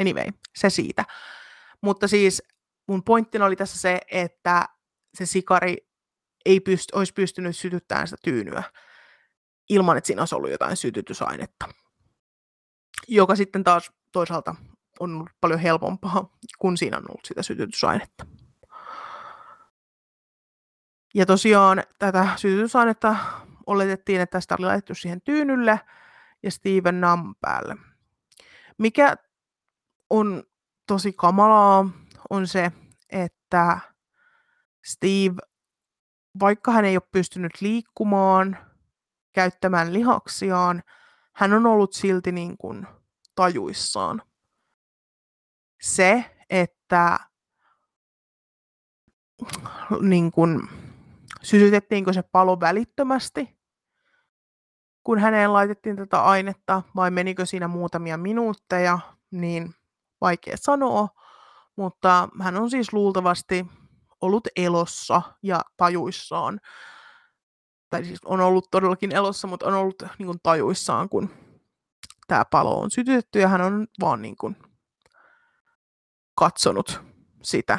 Anyway, 0.00 0.26
se 0.56 0.70
siitä. 0.70 1.04
Mutta 1.80 2.08
siis 2.08 2.42
mun 2.88 3.02
pointtina 3.02 3.44
oli 3.44 3.56
tässä 3.56 3.78
se, 3.78 4.00
että 4.10 4.68
se 5.14 5.26
sikari 5.26 5.76
ei 6.44 6.58
pyst- 6.58 6.98
olisi 6.98 7.12
pystynyt 7.12 7.56
sytyttämään 7.56 8.06
sitä 8.06 8.16
tyynyä 8.24 8.62
ilman, 9.68 9.96
että 9.96 10.06
siinä 10.06 10.22
olisi 10.22 10.34
ollut 10.34 10.50
jotain 10.50 10.76
sytytysainetta. 10.76 11.68
Joka 13.08 13.36
sitten 13.36 13.64
taas 13.64 13.92
toisaalta 14.12 14.54
on 15.00 15.14
ollut 15.14 15.30
paljon 15.40 15.60
helpompaa, 15.60 16.36
kun 16.58 16.76
siinä 16.76 16.96
on 16.96 17.04
ollut 17.08 17.24
sitä 17.24 17.42
sytytysainetta. 17.42 18.26
Ja 21.14 21.26
tosiaan 21.26 21.82
tätä 21.98 22.28
sytytysainetta 22.36 23.16
oletettiin, 23.66 24.20
että 24.20 24.40
sitä 24.40 24.56
oli 24.58 24.66
laitettu 24.66 24.94
siihen 24.94 25.20
tyynylle 25.20 25.80
ja 26.42 26.50
Steven 26.50 27.00
Nam 27.00 27.34
päälle. 27.40 27.76
Mikä 28.78 29.16
on 30.10 30.42
tosi 30.86 31.12
kamalaa, 31.12 31.88
on 32.30 32.46
se, 32.46 32.72
että 33.10 33.78
Steve, 34.84 35.36
vaikka 36.40 36.72
hän 36.72 36.84
ei 36.84 36.96
ole 36.96 37.08
pystynyt 37.12 37.52
liikkumaan, 37.60 38.58
käyttämään 39.32 39.92
lihaksiaan, 39.92 40.82
hän 41.32 41.52
on 41.52 41.66
ollut 41.66 41.92
silti 41.92 42.32
niin 42.32 42.56
kuin 42.58 42.86
tajuissaan. 43.34 44.22
Se, 45.80 46.36
että 46.50 47.18
niin 50.00 50.30
kuin, 50.30 50.68
sytytettiinkö 51.42 52.12
se 52.12 52.22
palo 52.22 52.60
välittömästi, 52.60 53.56
kun 55.04 55.18
häneen 55.18 55.52
laitettiin 55.52 55.96
tätä 55.96 56.22
ainetta, 56.22 56.82
vai 56.96 57.10
menikö 57.10 57.46
siinä 57.46 57.68
muutamia 57.68 58.16
minuutteja, 58.16 58.98
niin 59.30 59.74
vaikea 60.20 60.56
sanoa, 60.56 61.08
mutta 61.76 62.28
hän 62.42 62.56
on 62.56 62.70
siis 62.70 62.92
luultavasti 62.92 63.66
ollut 64.20 64.48
elossa 64.56 65.22
ja 65.42 65.62
tajuissaan. 65.76 66.60
Tai 67.90 68.04
siis 68.04 68.18
on 68.24 68.40
ollut 68.40 68.70
todellakin 68.70 69.12
elossa, 69.12 69.48
mutta 69.48 69.66
on 69.66 69.74
ollut 69.74 70.02
niin 70.18 70.26
kuin, 70.26 70.38
tajuissaan, 70.42 71.08
kun 71.08 71.30
tämä 72.26 72.44
palo 72.50 72.80
on 72.80 72.90
sytytetty 72.90 73.40
ja 73.40 73.48
hän 73.48 73.60
on 73.60 73.86
vaan 74.00 74.22
niin 74.22 74.36
kuin, 74.36 74.56
katsonut 76.36 77.00
sitä. 77.42 77.78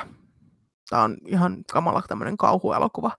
Tämä 0.89 1.03
on 1.03 1.17
ihan 1.25 1.57
kamala 1.71 2.01
tämmöinen 2.07 2.37
kauhuelokuva 2.37 3.11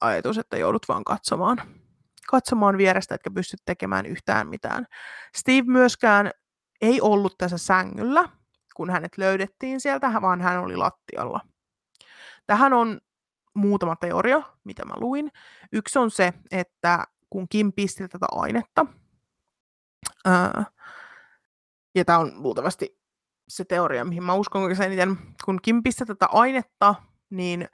ajatus, 0.00 0.38
että 0.38 0.56
joudut 0.56 0.88
vaan 0.88 1.04
katsomaan, 1.04 1.62
katsomaan 2.30 2.78
vierestä, 2.78 3.14
etkä 3.14 3.30
pysty 3.30 3.56
tekemään 3.64 4.06
yhtään 4.06 4.48
mitään. 4.48 4.86
Steve 5.36 5.66
myöskään 5.66 6.30
ei 6.80 7.00
ollut 7.00 7.34
tässä 7.38 7.58
sängyllä, 7.58 8.28
kun 8.76 8.90
hänet 8.90 9.18
löydettiin 9.18 9.80
sieltä, 9.80 10.12
vaan 10.22 10.40
hän 10.40 10.60
oli 10.60 10.76
lattialla. 10.76 11.40
Tähän 12.46 12.72
on 12.72 13.00
muutama 13.54 13.96
teoria, 13.96 14.42
mitä 14.64 14.84
mä 14.84 14.94
luin. 14.96 15.30
Yksi 15.72 15.98
on 15.98 16.10
se, 16.10 16.32
että 16.50 17.04
kun 17.30 17.46
Kim 17.48 17.72
pisti 17.72 18.08
tätä 18.08 18.26
ainetta, 18.30 18.86
ää, 20.24 20.64
ja 21.94 22.04
tämä 22.04 22.18
on 22.18 22.42
luultavasti 22.42 23.03
se 23.48 23.64
teoria, 23.64 24.04
mihin 24.04 24.24
mä 24.24 24.34
uskon 24.34 24.76
sen 24.76 24.86
eniten, 24.86 25.16
kun 25.44 25.58
Kim 25.62 25.82
pistää 25.82 26.06
tätä 26.06 26.26
ainetta, 26.32 26.94
niin 27.30 27.68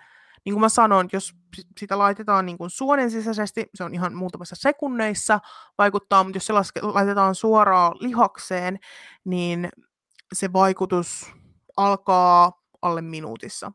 niin 0.44 0.54
kuin 0.54 0.60
mä 0.60 0.68
sanoin, 0.68 1.08
jos 1.12 1.34
sitä 1.78 1.98
laitetaan 1.98 2.46
niin 2.46 2.58
kuin 2.58 2.70
suonen 2.70 3.10
sisäisesti, 3.10 3.66
se 3.74 3.84
on 3.84 3.94
ihan 3.94 4.14
muutamassa 4.14 4.56
sekunneissa 4.58 5.40
vaikuttaa, 5.78 6.24
mutta 6.24 6.36
jos 6.36 6.46
se 6.46 6.52
laske, 6.52 6.80
laitetaan 6.82 7.34
suoraan 7.34 7.92
lihakseen, 8.00 8.78
niin 9.24 9.68
se 10.32 10.52
vaikutus 10.52 11.32
alkaa 11.76 12.52
alle 12.82 13.02
minuutissa. 13.02 13.72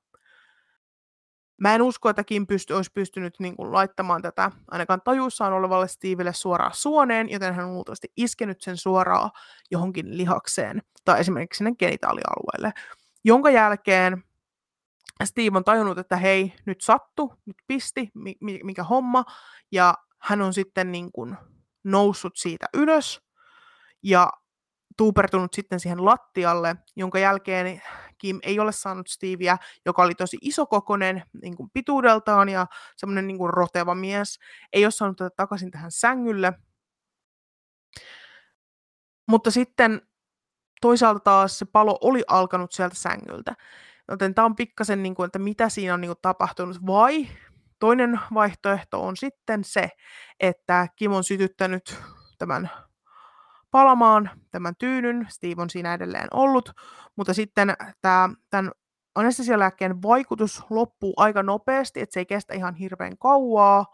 Mä 1.57 1.75
en 1.75 1.81
usko, 1.81 2.09
että 2.09 2.23
Kim 2.23 2.47
pysty, 2.47 2.73
olisi 2.73 2.91
pystynyt 2.93 3.35
niin 3.39 3.55
kuin, 3.55 3.71
laittamaan 3.71 4.21
tätä 4.21 4.51
ainakaan 4.71 5.01
tajuissaan 5.01 5.53
olevalle 5.53 5.87
Stevelle 5.87 6.33
suoraan 6.33 6.73
suoneen, 6.73 7.29
joten 7.29 7.53
hän 7.53 7.65
on 7.65 7.73
luultavasti 7.73 8.11
iskenyt 8.17 8.61
sen 8.61 8.77
suoraan 8.77 9.31
johonkin 9.71 10.17
lihakseen 10.17 10.81
tai 11.05 11.19
esimerkiksi 11.19 11.57
sinne 11.57 11.71
genitaalialueelle, 11.79 12.73
jonka 13.23 13.49
jälkeen 13.49 14.23
Steve 15.23 15.57
on 15.57 15.63
tajunnut, 15.63 15.97
että 15.97 16.17
hei, 16.17 16.53
nyt 16.65 16.81
sattu, 16.81 17.33
nyt 17.45 17.57
pisti, 17.67 18.11
mikä 18.63 18.83
homma, 18.83 19.23
ja 19.71 19.93
hän 20.19 20.41
on 20.41 20.53
sitten 20.53 20.91
niin 20.91 21.11
kuin 21.11 21.37
noussut 21.83 22.35
siitä 22.35 22.65
ylös 22.73 23.21
ja 24.03 24.29
tuupertunut 24.97 25.53
sitten 25.53 25.79
siihen 25.79 26.05
lattialle, 26.05 26.75
jonka 26.95 27.19
jälkeen 27.19 27.81
Kim 28.25 28.39
ei 28.43 28.59
ole 28.59 28.71
saanut 28.71 29.07
Steveä, 29.07 29.57
joka 29.85 30.03
oli 30.03 30.15
tosi 30.15 30.37
isokokonen 30.41 31.23
niin 31.41 31.55
kuin 31.55 31.69
pituudeltaan 31.73 32.49
ja 32.49 32.67
semmoinen 32.97 33.27
niin 33.27 33.49
roteva 33.49 33.95
mies, 33.95 34.39
ei 34.73 34.85
ole 34.85 34.91
saanut 34.91 35.17
tätä 35.17 35.35
takaisin 35.35 35.71
tähän 35.71 35.91
sängylle. 35.91 36.53
Mutta 39.27 39.51
sitten 39.51 40.01
toisaalta 40.81 41.19
taas 41.19 41.59
se 41.59 41.65
palo 41.65 41.97
oli 42.01 42.23
alkanut 42.27 42.71
sieltä 42.71 42.95
sängyltä. 42.95 43.55
Joten 44.07 44.35
tämä 44.35 44.45
on 44.45 44.55
pikkasen, 44.55 45.03
niin 45.03 45.15
kuin, 45.15 45.25
että 45.25 45.39
mitä 45.39 45.69
siinä 45.69 45.93
on 45.93 46.01
niin 46.01 46.09
kuin, 46.09 46.19
tapahtunut. 46.21 46.85
Vai 46.87 47.27
toinen 47.79 48.19
vaihtoehto 48.33 49.05
on 49.05 49.17
sitten 49.17 49.63
se, 49.63 49.89
että 50.39 50.87
Kim 50.95 51.11
on 51.11 51.23
sytyttänyt 51.23 51.97
tämän 52.37 52.69
palamaan 53.75 54.29
tämän 54.51 54.75
tyynyn, 54.79 55.27
Steve 55.29 55.61
on 55.61 55.69
siinä 55.69 55.93
edelleen 55.93 56.27
ollut, 56.33 56.69
mutta 57.15 57.33
sitten 57.33 57.73
tämä, 58.01 58.29
tämän 58.49 58.71
anestesialääkkeen 59.15 60.01
vaikutus 60.01 60.63
loppuu 60.69 61.13
aika 61.17 61.43
nopeasti, 61.43 62.01
että 62.01 62.13
se 62.13 62.19
ei 62.19 62.25
kestä 62.25 62.53
ihan 62.53 62.75
hirveän 62.75 63.17
kauaa, 63.17 63.85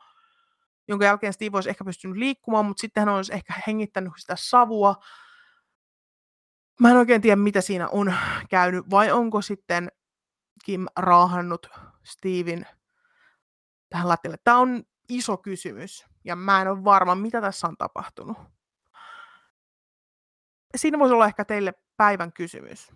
jonka 0.88 1.06
jälkeen 1.06 1.34
Steve 1.34 1.58
olisi 1.58 1.70
ehkä 1.70 1.86
pystynyt 1.86 2.18
liikkumaan, 2.18 2.66
mutta 2.66 2.82
sitten 2.82 3.02
hän 3.06 3.16
olisi 3.16 3.34
ehkä 3.34 3.54
hengittänyt 3.68 4.14
sitä 4.18 4.36
savua. 4.38 4.96
Mä 6.80 6.92
en 6.92 6.98
oikein 6.98 7.22
tiedä, 7.22 7.36
mitä 7.36 7.62
siinä 7.62 7.88
on 7.88 8.14
käynyt, 8.50 8.90
vai 8.90 9.12
onko 9.12 9.42
sitten 9.42 9.92
Kim 10.66 10.86
raahannut 10.96 11.68
Steven 12.04 12.66
tähän 13.90 14.10
lattialle? 14.10 14.38
Tämä 14.44 14.58
on 14.58 14.84
iso 15.10 15.38
kysymys, 15.38 16.06
ja 16.24 16.36
mä 16.36 16.62
en 16.62 16.68
ole 16.68 16.84
varma, 16.84 17.16
mitä 17.16 17.42
tässä 17.42 17.68
on 17.68 17.78
tapahtunut. 17.78 18.61
Siinä 20.76 20.99
voisi 20.99 21.13
olla 21.13 21.26
ehkä 21.26 21.45
teille 21.45 21.74
päivän 21.97 22.34
kysymys. 22.34 22.91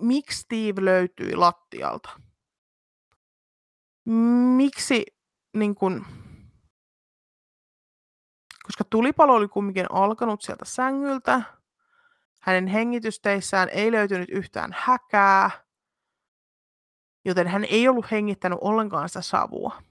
Miksi 0.00 0.40
Steve 0.40 0.84
löytyi 0.84 1.36
lattialta? 1.36 2.20
Miksi, 4.56 5.06
niin 5.56 5.74
kun, 5.74 6.06
koska 8.66 8.84
tulipalo 8.90 9.34
oli 9.34 9.48
kumminkin 9.48 9.86
alkanut 9.90 10.42
sieltä 10.42 10.64
sängyltä, 10.64 11.42
hänen 12.40 12.66
hengitysteissään 12.66 13.68
ei 13.68 13.92
löytynyt 13.92 14.28
yhtään 14.30 14.76
häkää, 14.78 15.50
joten 17.24 17.48
hän 17.48 17.64
ei 17.64 17.88
ollut 17.88 18.10
hengittänyt 18.10 18.58
ollenkaan 18.60 19.08
sitä 19.08 19.20
savua. 19.20 19.82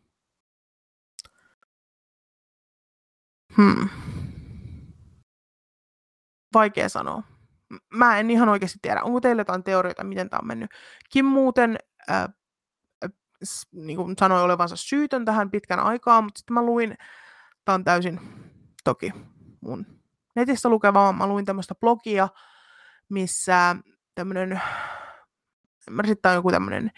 Hmm. 3.57 3.89
Vaikea 6.53 6.89
sanoa. 6.89 7.23
Mä 7.93 8.19
en 8.19 8.31
ihan 8.31 8.49
oikeasti 8.49 8.79
tiedä. 8.81 9.03
Onko 9.03 9.21
teillä 9.21 9.39
jotain 9.39 9.63
teorioita, 9.63 10.03
miten 10.03 10.29
tämä 10.29 10.39
on 10.41 10.47
mennyt? 10.47 10.71
Kim 11.09 11.25
muuten 11.25 11.77
äh, 12.09 12.23
äh, 12.23 13.09
niin 13.71 13.97
kuin 13.97 14.15
sanoi 14.19 14.41
olevansa 14.41 14.75
syytön 14.75 15.25
tähän 15.25 15.51
pitkän 15.51 15.79
aikaa, 15.79 16.21
mutta 16.21 16.37
sitten 16.39 16.53
mä 16.53 16.61
luin, 16.61 16.95
tämä 17.65 17.73
on 17.73 17.83
täysin 17.83 18.19
toki 18.83 19.13
mun 19.61 19.85
netistä 20.35 20.69
lukevaa, 20.69 21.13
mä 21.13 21.27
luin 21.27 21.45
tämmöistä 21.45 21.75
blogia, 21.75 22.29
missä 23.09 23.75
tämmöinen, 24.15 24.61
mä 25.89 26.03
tämä 26.21 26.31
on 26.31 26.37
joku 26.37 26.51
tämmöinen 26.51 26.91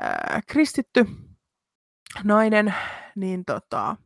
ää, 0.00 0.40
kristitty 0.46 1.06
nainen, 2.24 2.74
niin 3.16 3.44
tota, 3.44 3.96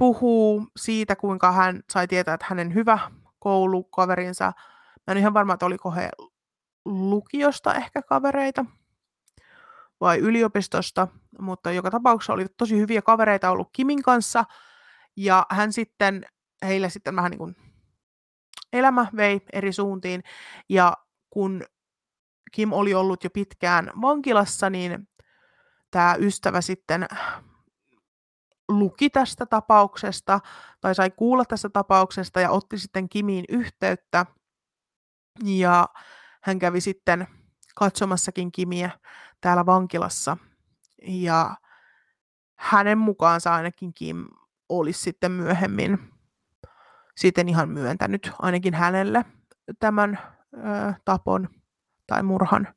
puhuu 0.00 0.66
siitä, 0.76 1.16
kuinka 1.16 1.52
hän 1.52 1.82
sai 1.90 2.08
tietää, 2.08 2.34
että 2.34 2.46
hänen 2.48 2.74
hyvä 2.74 2.98
koulukaverinsa, 3.38 4.52
mä 5.06 5.12
en 5.12 5.18
ihan 5.18 5.34
varma, 5.34 5.54
että 5.54 5.66
oliko 5.66 5.90
he 5.90 6.10
lukiosta 6.84 7.74
ehkä 7.74 8.02
kavereita 8.02 8.64
vai 10.00 10.18
yliopistosta, 10.18 11.08
mutta 11.38 11.72
joka 11.72 11.90
tapauksessa 11.90 12.32
oli 12.32 12.46
tosi 12.56 12.78
hyviä 12.78 13.02
kavereita 13.02 13.50
ollut 13.50 13.68
Kimin 13.72 14.02
kanssa, 14.02 14.44
ja 15.16 15.46
hän 15.50 15.72
sitten, 15.72 16.26
heille 16.62 16.90
sitten 16.90 17.16
vähän 17.16 17.30
niin 17.30 17.38
kuin 17.38 17.56
elämä 18.72 19.06
vei 19.16 19.40
eri 19.52 19.72
suuntiin, 19.72 20.22
ja 20.68 20.96
kun 21.30 21.64
Kim 22.52 22.72
oli 22.72 22.94
ollut 22.94 23.24
jo 23.24 23.30
pitkään 23.30 23.92
vankilassa, 24.00 24.70
niin 24.70 25.08
tämä 25.90 26.16
ystävä 26.18 26.60
sitten 26.60 27.06
luki 28.70 29.10
tästä 29.10 29.46
tapauksesta 29.46 30.40
tai 30.80 30.94
sai 30.94 31.10
kuulla 31.10 31.44
tästä 31.44 31.68
tapauksesta 31.68 32.40
ja 32.40 32.50
otti 32.50 32.78
sitten 32.78 33.08
Kimiin 33.08 33.44
yhteyttä. 33.48 34.26
Ja 35.44 35.88
hän 36.42 36.58
kävi 36.58 36.80
sitten 36.80 37.26
katsomassakin 37.74 38.52
Kimiä 38.52 38.90
täällä 39.40 39.66
vankilassa. 39.66 40.36
Ja 41.02 41.56
hänen 42.58 42.98
mukaansa 42.98 43.54
ainakin 43.54 43.94
Kim 43.94 44.26
olisi 44.68 45.00
sitten 45.00 45.32
myöhemmin 45.32 45.98
sitten 47.16 47.48
ihan 47.48 47.68
myöntänyt 47.68 48.30
ainakin 48.38 48.74
hänelle 48.74 49.24
tämän 49.78 50.18
ö, 50.54 50.94
tapon 51.04 51.48
tai 52.06 52.22
murhan. 52.22 52.68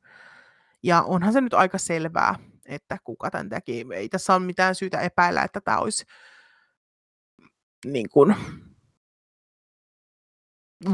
Ja 0.83 1.01
onhan 1.01 1.33
se 1.33 1.41
nyt 1.41 1.53
aika 1.53 1.77
selvää, 1.77 2.35
että 2.65 2.97
kuka 3.03 3.31
tämän 3.31 3.49
teki. 3.49 3.85
Ei 3.95 4.09
tässä 4.09 4.33
ole 4.33 4.45
mitään 4.45 4.75
syytä 4.75 4.99
epäillä, 5.01 5.43
että 5.43 5.61
tämä 5.61 5.77
olisi 5.77 6.05
niin 7.85 8.09
kuin, 8.09 8.35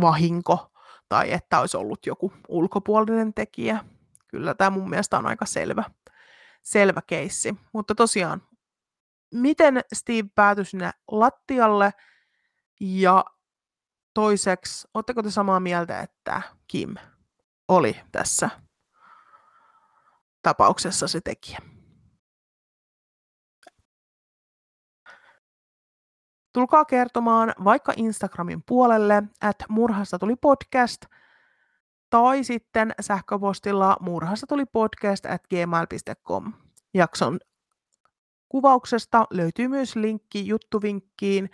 vahinko 0.01 0.71
tai 1.09 1.31
että 1.31 1.59
olisi 1.59 1.77
ollut 1.77 2.05
joku 2.05 2.33
ulkopuolinen 2.47 3.33
tekijä. 3.33 3.85
Kyllä 4.27 4.53
tämä 4.53 4.69
mun 4.69 4.89
mielestä 4.89 5.17
on 5.17 5.25
aika 5.25 5.45
selvä, 5.45 5.83
selvä 6.61 7.01
keissi. 7.07 7.55
Mutta 7.73 7.95
tosiaan, 7.95 8.41
miten 9.33 9.81
Steve 9.93 10.29
päätyi 10.35 10.65
sinne 10.65 10.91
lattialle 11.11 11.93
ja 12.79 13.25
toiseksi, 14.13 14.87
oletteko 14.93 15.23
te 15.23 15.31
samaa 15.31 15.59
mieltä, 15.59 15.99
että 15.99 16.41
Kim 16.67 16.95
oli 17.67 18.01
tässä 18.11 18.49
tapauksessa 20.41 21.07
se 21.07 21.21
tekijä. 21.21 21.59
Tulkaa 26.53 26.85
kertomaan 26.85 27.53
vaikka 27.63 27.93
Instagramin 27.97 28.63
puolelle, 28.67 29.23
että 29.49 29.65
murhasta 29.69 30.19
tuli 30.19 30.35
podcast, 30.35 31.05
tai 32.09 32.43
sitten 32.43 32.93
sähköpostilla 33.01 33.97
murhasta 33.99 34.47
tuli 34.47 34.65
podcast 34.65 35.25
at 35.25 35.41
gmail.com. 35.47 36.53
Jakson 36.93 37.39
kuvauksesta 38.49 39.27
löytyy 39.29 39.67
myös 39.67 39.95
linkki 39.95 40.47
juttuvinkkiin, 40.47 41.49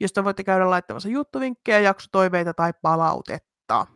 josta 0.00 0.24
voitte 0.24 0.44
käydä 0.44 0.70
laittamassa 0.70 1.08
juttuvinkkejä, 1.08 1.80
jaksotoiveita 1.80 2.54
tai 2.54 2.72
palautetta. 2.82 3.86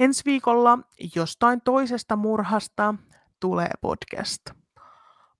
Ensi 0.00 0.22
viikolla 0.24 0.78
jostain 1.16 1.60
toisesta 1.60 2.16
murhasta 2.16 2.94
tulee 3.40 3.70
podcast. 3.80 4.50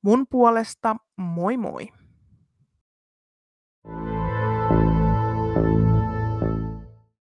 Mun 0.02 0.26
puolesta 0.26 0.96
moi 1.16 1.56
moi! 1.56 1.99